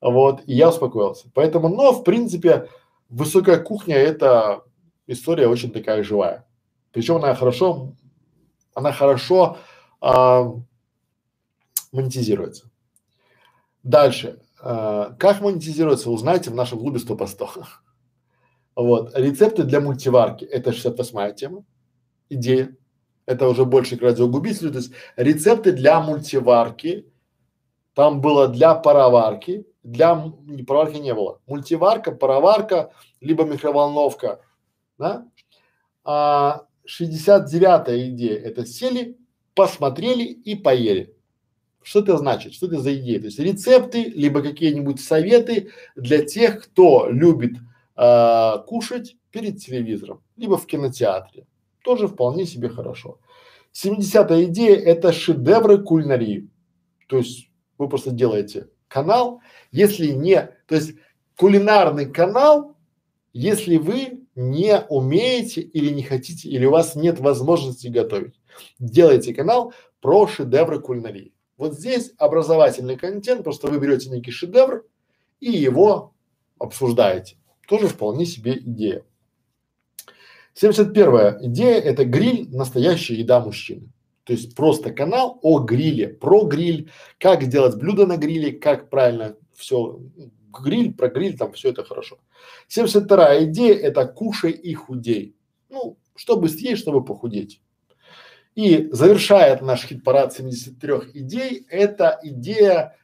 Вот, 0.00 0.42
и 0.46 0.54
я 0.54 0.70
успокоился. 0.70 1.30
Поэтому, 1.34 1.68
но 1.68 1.92
в 1.92 2.02
принципе, 2.02 2.68
высокая 3.08 3.58
кухня 3.58 3.96
это 3.96 4.64
история 5.06 5.46
очень 5.46 5.70
такая 5.70 6.02
живая. 6.02 6.46
Причем 6.92 7.16
она 7.16 7.34
хорошо, 7.34 7.94
она 8.74 8.92
хорошо 8.92 9.58
а, 10.00 10.44
монетизируется. 11.92 12.70
Дальше. 13.82 14.40
А, 14.60 15.14
как 15.18 15.40
монетизируется, 15.40 16.10
узнаете 16.10 16.50
в 16.50 16.54
нашем 16.54 16.78
клубе 16.78 16.98
100 16.98 17.16
по 17.16 17.26
100. 17.26 17.50
Вот. 18.76 19.16
Рецепты 19.16 19.64
для 19.64 19.80
мультиварки. 19.80 20.44
Это 20.44 20.70
68-я 20.70 21.32
тема. 21.32 21.64
Идея. 22.28 22.76
Это 23.26 23.48
уже 23.48 23.64
больше 23.64 23.96
к 23.96 24.02
радиогубителю. 24.02 24.70
То 24.70 24.78
есть 24.78 24.92
рецепты 25.16 25.72
для 25.72 26.00
мультиварки. 26.00 27.06
Там 27.94 28.20
было 28.20 28.48
для 28.48 28.74
пароварки. 28.74 29.66
Для 29.82 30.32
не, 30.46 30.62
пароварки 30.62 30.96
не 30.96 31.14
было. 31.14 31.40
Мультиварка, 31.46 32.12
пароварка, 32.12 32.92
либо 33.20 33.44
микроволновка. 33.44 34.40
Да? 34.98 35.26
А 36.04 36.66
69-я 36.86 38.10
идея– 38.10 38.38
это 38.44 38.66
сели, 38.66 39.16
посмотрели 39.54 40.24
и 40.24 40.54
поели. 40.54 41.14
Что 41.82 42.00
это 42.00 42.16
значит? 42.16 42.54
Что 42.54 42.66
это 42.66 42.78
за 42.78 42.94
идея? 42.94 43.18
То 43.18 43.26
есть 43.26 43.38
рецепты, 43.38 44.04
либо 44.04 44.42
какие-нибудь 44.42 45.00
советы 45.00 45.70
для 45.96 46.24
тех, 46.24 46.64
кто 46.64 47.08
любит 47.08 47.58
э, 47.96 48.52
кушать 48.66 49.16
перед 49.30 49.58
телевизором, 49.58 50.22
либо 50.36 50.56
в 50.56 50.66
кинотеатре. 50.66 51.46
Тоже 51.82 52.06
вполне 52.06 52.46
себе 52.46 52.68
хорошо. 52.68 53.18
70-я 53.72 54.44
идея– 54.44 54.76
это 54.84 55.12
шедевры 55.12 55.82
кулинарии. 55.82 56.48
То 57.08 57.18
есть 57.18 57.50
вы 57.78 57.88
просто 57.88 58.10
делаете 58.10 58.68
канал, 58.88 59.40
если 59.70 60.08
не, 60.08 60.54
то 60.68 60.74
есть 60.74 60.94
кулинарный 61.36 62.06
канал, 62.06 62.76
если 63.32 63.78
вы 63.78 64.21
не 64.34 64.80
умеете 64.88 65.60
или 65.60 65.92
не 65.92 66.02
хотите, 66.02 66.48
или 66.48 66.64
у 66.64 66.70
вас 66.70 66.94
нет 66.94 67.20
возможности 67.20 67.88
готовить. 67.88 68.40
Делайте 68.78 69.34
канал 69.34 69.72
про 70.00 70.26
шедевры 70.26 70.80
кулинарии. 70.80 71.32
Вот 71.56 71.74
здесь 71.74 72.12
образовательный 72.18 72.96
контент, 72.96 73.44
просто 73.44 73.68
вы 73.68 73.78
берете 73.78 74.10
некий 74.10 74.30
шедевр 74.30 74.84
и 75.40 75.50
его 75.50 76.12
обсуждаете. 76.58 77.36
Тоже 77.68 77.88
вполне 77.88 78.26
себе 78.26 78.58
идея. 78.58 79.04
71 80.54 81.46
идея– 81.50 81.80
это 81.80 82.04
гриль– 82.04 82.48
настоящая 82.50 83.14
еда 83.14 83.40
мужчины. 83.40 83.88
То 84.24 84.32
есть 84.34 84.54
просто 84.54 84.92
канал 84.92 85.38
о 85.42 85.60
гриле, 85.60 86.08
про 86.08 86.44
гриль, 86.44 86.90
как 87.18 87.42
сделать 87.42 87.76
блюдо 87.76 88.06
на 88.06 88.16
гриле, 88.16 88.52
как 88.52 88.88
правильно 88.90 89.36
все 89.54 90.00
гриль, 90.60 90.94
про 90.94 91.08
гриль, 91.08 91.36
там 91.36 91.52
все 91.52 91.70
это 91.70 91.84
хорошо. 91.84 92.18
72 92.68 93.44
идея– 93.44 93.74
это 93.82 94.06
кушай 94.06 94.52
и 94.52 94.74
худей. 94.74 95.34
Ну, 95.68 95.98
чтобы 96.14 96.48
съесть, 96.48 96.82
чтобы 96.82 97.04
похудеть. 97.04 97.60
И 98.54 98.88
завершает 98.92 99.62
наш 99.62 99.86
хит-парад 99.86 100.34
73 100.34 100.94
идей, 101.14 101.66
это 101.70 102.20
идея 102.22 102.96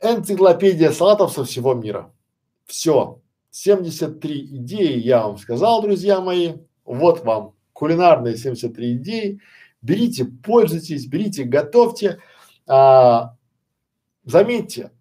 энциклопедия 0.00 0.92
салатов 0.92 1.32
со 1.32 1.44
всего 1.44 1.74
мира. 1.74 2.12
Все. 2.66 3.20
73 3.50 4.56
идеи 4.56 4.98
я 4.98 5.26
вам 5.26 5.38
сказал, 5.38 5.82
друзья 5.82 6.20
мои. 6.20 6.54
Вот 6.84 7.24
вам 7.24 7.54
кулинарные 7.72 8.36
73 8.36 8.96
идеи. 8.96 9.40
Берите, 9.82 10.24
пользуйтесь, 10.24 11.06
берите, 11.06 11.44
готовьте. 11.44 12.20
А, 12.66 13.36
заметьте, 14.24 14.92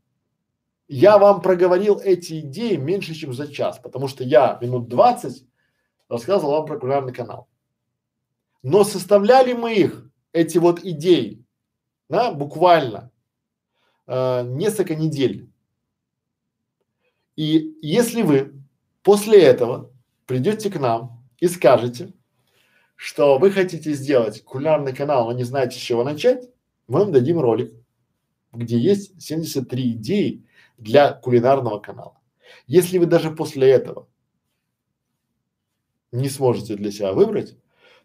я 0.95 1.17
вам 1.17 1.41
проговорил 1.41 1.99
эти 1.99 2.41
идеи 2.41 2.75
меньше, 2.75 3.15
чем 3.15 3.33
за 3.33 3.51
час, 3.51 3.79
потому 3.79 4.07
что 4.07 4.23
я 4.23 4.59
минут 4.61 4.89
20 4.89 5.43
рассказывал 6.07 6.51
вам 6.51 6.67
про 6.67 6.77
кулинарный 6.77 7.13
канал. 7.13 7.47
Но 8.61 8.83
составляли 8.83 9.53
мы 9.53 9.73
их, 9.73 10.07
эти 10.33 10.59
вот 10.59 10.83
идеи, 10.83 11.43
да, 12.09 12.31
буквально 12.31 13.11
э, 14.05 14.43
несколько 14.43 14.93
недель. 14.93 15.49
И 17.35 17.75
если 17.81 18.21
вы 18.21 18.53
после 19.01 19.41
этого 19.41 19.91
придете 20.27 20.69
к 20.69 20.79
нам 20.79 21.23
и 21.39 21.47
скажете, 21.47 22.13
что 22.95 23.39
вы 23.39 23.49
хотите 23.49 23.93
сделать 23.93 24.43
кулинарный 24.43 24.93
канал, 24.93 25.25
но 25.25 25.31
не 25.31 25.43
знаете, 25.43 25.79
с 25.79 25.81
чего 25.81 26.03
начать, 26.03 26.47
мы 26.87 26.99
вам 26.99 27.11
дадим 27.11 27.39
ролик, 27.39 27.73
где 28.51 28.77
есть 28.77 29.19
73 29.19 29.93
идеи, 29.93 30.45
для 30.83 31.13
кулинарного 31.13 31.79
канала. 31.79 32.17
Если 32.67 32.97
вы 32.97 33.05
даже 33.05 33.31
после 33.31 33.69
этого 33.69 34.07
не 36.11 36.29
сможете 36.29 36.75
для 36.75 36.91
себя 36.91 37.13
выбрать, 37.13 37.57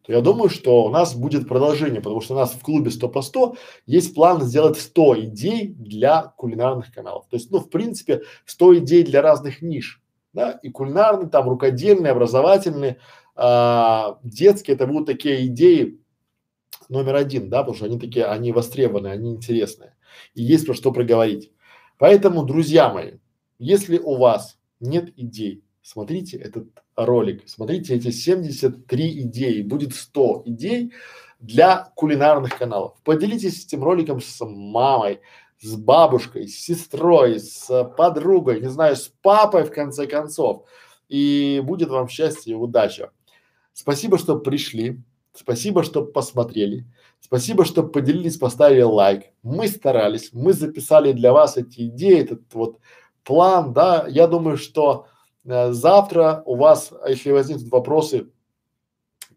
то 0.02 0.12
я 0.12 0.20
думаю, 0.22 0.48
что 0.48 0.84
у 0.84 0.88
нас 0.88 1.14
будет 1.14 1.46
продолжение, 1.46 2.00
потому 2.00 2.20
что 2.20 2.34
у 2.34 2.38
нас 2.38 2.52
в 2.52 2.62
клубе 2.62 2.90
100 2.90 3.08
по 3.08 3.20
100 3.20 3.56
есть 3.86 4.14
план 4.14 4.42
сделать 4.42 4.78
100 4.78 5.20
идей 5.24 5.74
для 5.76 6.22
кулинарных 6.22 6.92
каналов. 6.92 7.26
То 7.28 7.36
есть, 7.36 7.50
ну, 7.50 7.58
в 7.58 7.68
принципе, 7.68 8.22
100 8.46 8.78
идей 8.78 9.02
для 9.02 9.20
разных 9.20 9.60
ниш, 9.60 10.02
да, 10.32 10.52
и 10.62 10.70
кулинарные, 10.70 11.28
там, 11.28 11.48
рукодельные, 11.48 12.12
образовательные, 12.12 12.98
а, 13.34 14.18
детские, 14.22 14.76
это 14.76 14.86
будут 14.86 15.06
такие 15.06 15.46
идеи 15.46 16.00
номер 16.88 17.16
один, 17.16 17.50
да, 17.50 17.58
потому 17.58 17.76
что 17.76 17.86
они 17.86 17.98
такие, 17.98 18.24
они 18.24 18.52
востребованные, 18.52 19.12
они 19.12 19.32
интересные, 19.32 19.94
и 20.34 20.42
есть 20.42 20.64
про 20.66 20.74
что 20.74 20.90
проговорить. 20.90 21.52
Поэтому, 21.98 22.44
друзья 22.44 22.88
мои, 22.92 23.18
если 23.58 23.98
у 23.98 24.16
вас 24.16 24.58
нет 24.80 25.12
идей, 25.16 25.64
смотрите 25.82 26.36
этот 26.36 26.68
ролик, 26.96 27.42
смотрите 27.48 27.94
эти 27.94 28.10
73 28.10 29.22
идеи, 29.22 29.62
будет 29.62 29.94
100 29.94 30.42
идей 30.46 30.92
для 31.40 31.92
кулинарных 31.96 32.56
каналов. 32.56 32.96
Поделитесь 33.04 33.64
этим 33.64 33.82
роликом 33.82 34.20
с 34.20 34.44
мамой, 34.44 35.20
с 35.60 35.74
бабушкой, 35.76 36.46
с 36.46 36.56
сестрой, 36.58 37.40
с 37.40 37.84
подругой, 37.96 38.60
не 38.60 38.68
знаю, 38.68 38.96
с 38.96 39.08
папой 39.22 39.64
в 39.64 39.72
конце 39.72 40.06
концов. 40.06 40.66
И 41.08 41.60
будет 41.64 41.88
вам 41.88 42.08
счастье 42.08 42.52
и 42.52 42.56
удача. 42.56 43.10
Спасибо, 43.72 44.18
что 44.18 44.38
пришли. 44.38 45.00
Спасибо, 45.32 45.82
что 45.82 46.04
посмотрели. 46.04 46.84
Спасибо, 47.20 47.64
что 47.64 47.82
поделились, 47.82 48.36
поставили 48.36 48.82
лайк. 48.82 49.24
Мы 49.42 49.68
старались, 49.68 50.30
мы 50.32 50.52
записали 50.52 51.12
для 51.12 51.32
вас 51.32 51.56
эти 51.56 51.88
идеи, 51.88 52.22
этот 52.22 52.42
вот 52.54 52.78
план, 53.24 53.72
да. 53.72 54.06
Я 54.08 54.26
думаю, 54.26 54.56
что 54.56 55.06
э, 55.44 55.72
завтра 55.72 56.42
у 56.46 56.56
вас, 56.56 56.92
если 57.06 57.30
возникнут 57.30 57.70
вопросы, 57.70 58.30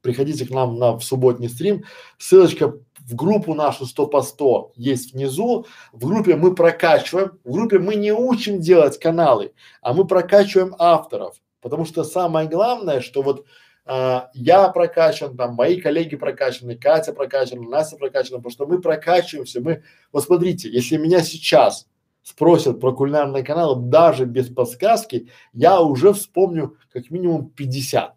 приходите 0.01 0.45
к 0.45 0.51
нам 0.51 0.77
на 0.77 0.93
в 0.93 1.03
субботний 1.03 1.49
стрим. 1.49 1.83
Ссылочка 2.17 2.73
в 2.99 3.15
группу 3.15 3.53
нашу 3.53 3.85
100 3.85 4.07
по 4.07 4.21
100 4.21 4.71
есть 4.75 5.13
внизу. 5.13 5.65
В 5.91 6.07
группе 6.07 6.35
мы 6.35 6.55
прокачиваем, 6.55 7.39
в 7.43 7.51
группе 7.51 7.79
мы 7.79 7.95
не 7.95 8.13
учим 8.13 8.59
делать 8.59 8.99
каналы, 8.99 9.53
а 9.81 9.93
мы 9.93 10.05
прокачиваем 10.05 10.75
авторов. 10.77 11.35
Потому 11.61 11.85
что 11.85 12.03
самое 12.03 12.47
главное, 12.47 13.01
что 13.01 13.21
вот 13.21 13.45
а, 13.85 14.29
я 14.33 14.69
прокачан, 14.69 15.35
там 15.35 15.55
мои 15.55 15.81
коллеги 15.81 16.15
прокачаны, 16.15 16.75
Катя 16.75 17.13
прокачана, 17.13 17.67
Настя 17.67 17.97
прокачана, 17.97 18.37
потому 18.37 18.51
что 18.51 18.65
мы 18.67 18.79
прокачиваемся, 18.79 19.61
мы, 19.61 19.83
вот 20.11 20.23
смотрите, 20.23 20.69
если 20.69 20.97
меня 20.97 21.21
сейчас 21.21 21.87
спросят 22.23 22.79
про 22.79 22.93
кулинарный 22.93 23.43
канал, 23.43 23.75
даже 23.75 24.25
без 24.25 24.49
подсказки, 24.49 25.29
я 25.53 25.81
уже 25.81 26.13
вспомню 26.13 26.77
как 26.91 27.09
минимум 27.09 27.49
50. 27.49 28.15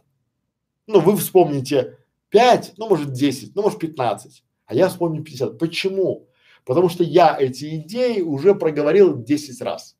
Ну, 0.86 1.00
вы 1.00 1.16
вспомните 1.16 1.98
5, 2.28 2.74
ну 2.76 2.88
может 2.88 3.12
10, 3.12 3.54
ну 3.54 3.62
может 3.62 3.78
15, 3.78 4.44
а 4.66 4.74
я 4.74 4.88
вспомню 4.88 5.22
50. 5.22 5.58
Почему? 5.58 6.28
Потому 6.64 6.88
что 6.88 7.04
я 7.04 7.36
эти 7.38 7.76
идеи 7.76 8.20
уже 8.20 8.54
проговорил 8.54 9.16
10 9.22 9.60
раз. 9.62 9.96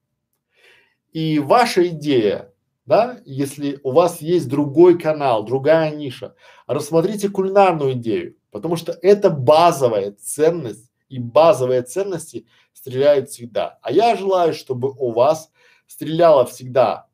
И 1.13 1.39
ваша 1.39 1.87
идея, 1.89 2.53
да, 2.87 3.21
если 3.25 3.81
у 3.83 3.93
вас 3.93 4.21
есть 4.21 4.49
другой 4.49 4.99
канал, 4.99 5.45
другая 5.45 5.95
ниша, 5.95 6.35
рассмотрите 6.67 7.29
кулинарную 7.29 7.93
идею, 7.93 8.37
потому 8.51 8.77
что 8.77 8.93
это 9.03 9.31
базовая 9.31 10.13
ценность 10.13 10.91
и 11.09 11.19
базовые 11.19 11.83
ценности 11.83 12.47
стреляют 12.73 13.31
всегда. 13.31 13.79
А 13.83 13.91
я 13.91 14.17
желаю, 14.17 14.53
чтобы 14.53 14.91
у 14.91 15.13
вас 15.13 15.51
стреляла 15.87 16.45
всегда 16.45 17.07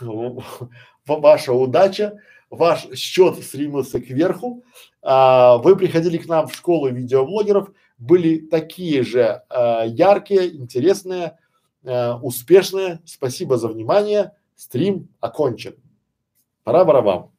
ваша 1.06 1.52
удача, 1.52 2.18
ваш 2.50 2.86
счет 2.94 3.42
стремился 3.42 4.00
кверху, 4.00 4.64
а, 5.02 5.58
вы 5.58 5.76
приходили 5.76 6.18
к 6.18 6.26
нам 6.26 6.48
в 6.48 6.54
школу 6.54 6.88
видеоблогеров, 6.88 7.70
были 7.98 8.38
такие 8.38 9.02
же 9.02 9.42
а, 9.48 9.84
яркие, 9.84 10.54
интересные, 10.56 11.38
а, 11.84 12.18
успешные. 12.22 13.00
Спасибо 13.04 13.56
за 13.56 13.68
внимание. 13.68 14.32
Стрим 14.56 15.08
окончен. 15.20 15.74
Пора 16.64 16.84
барабан. 16.84 17.30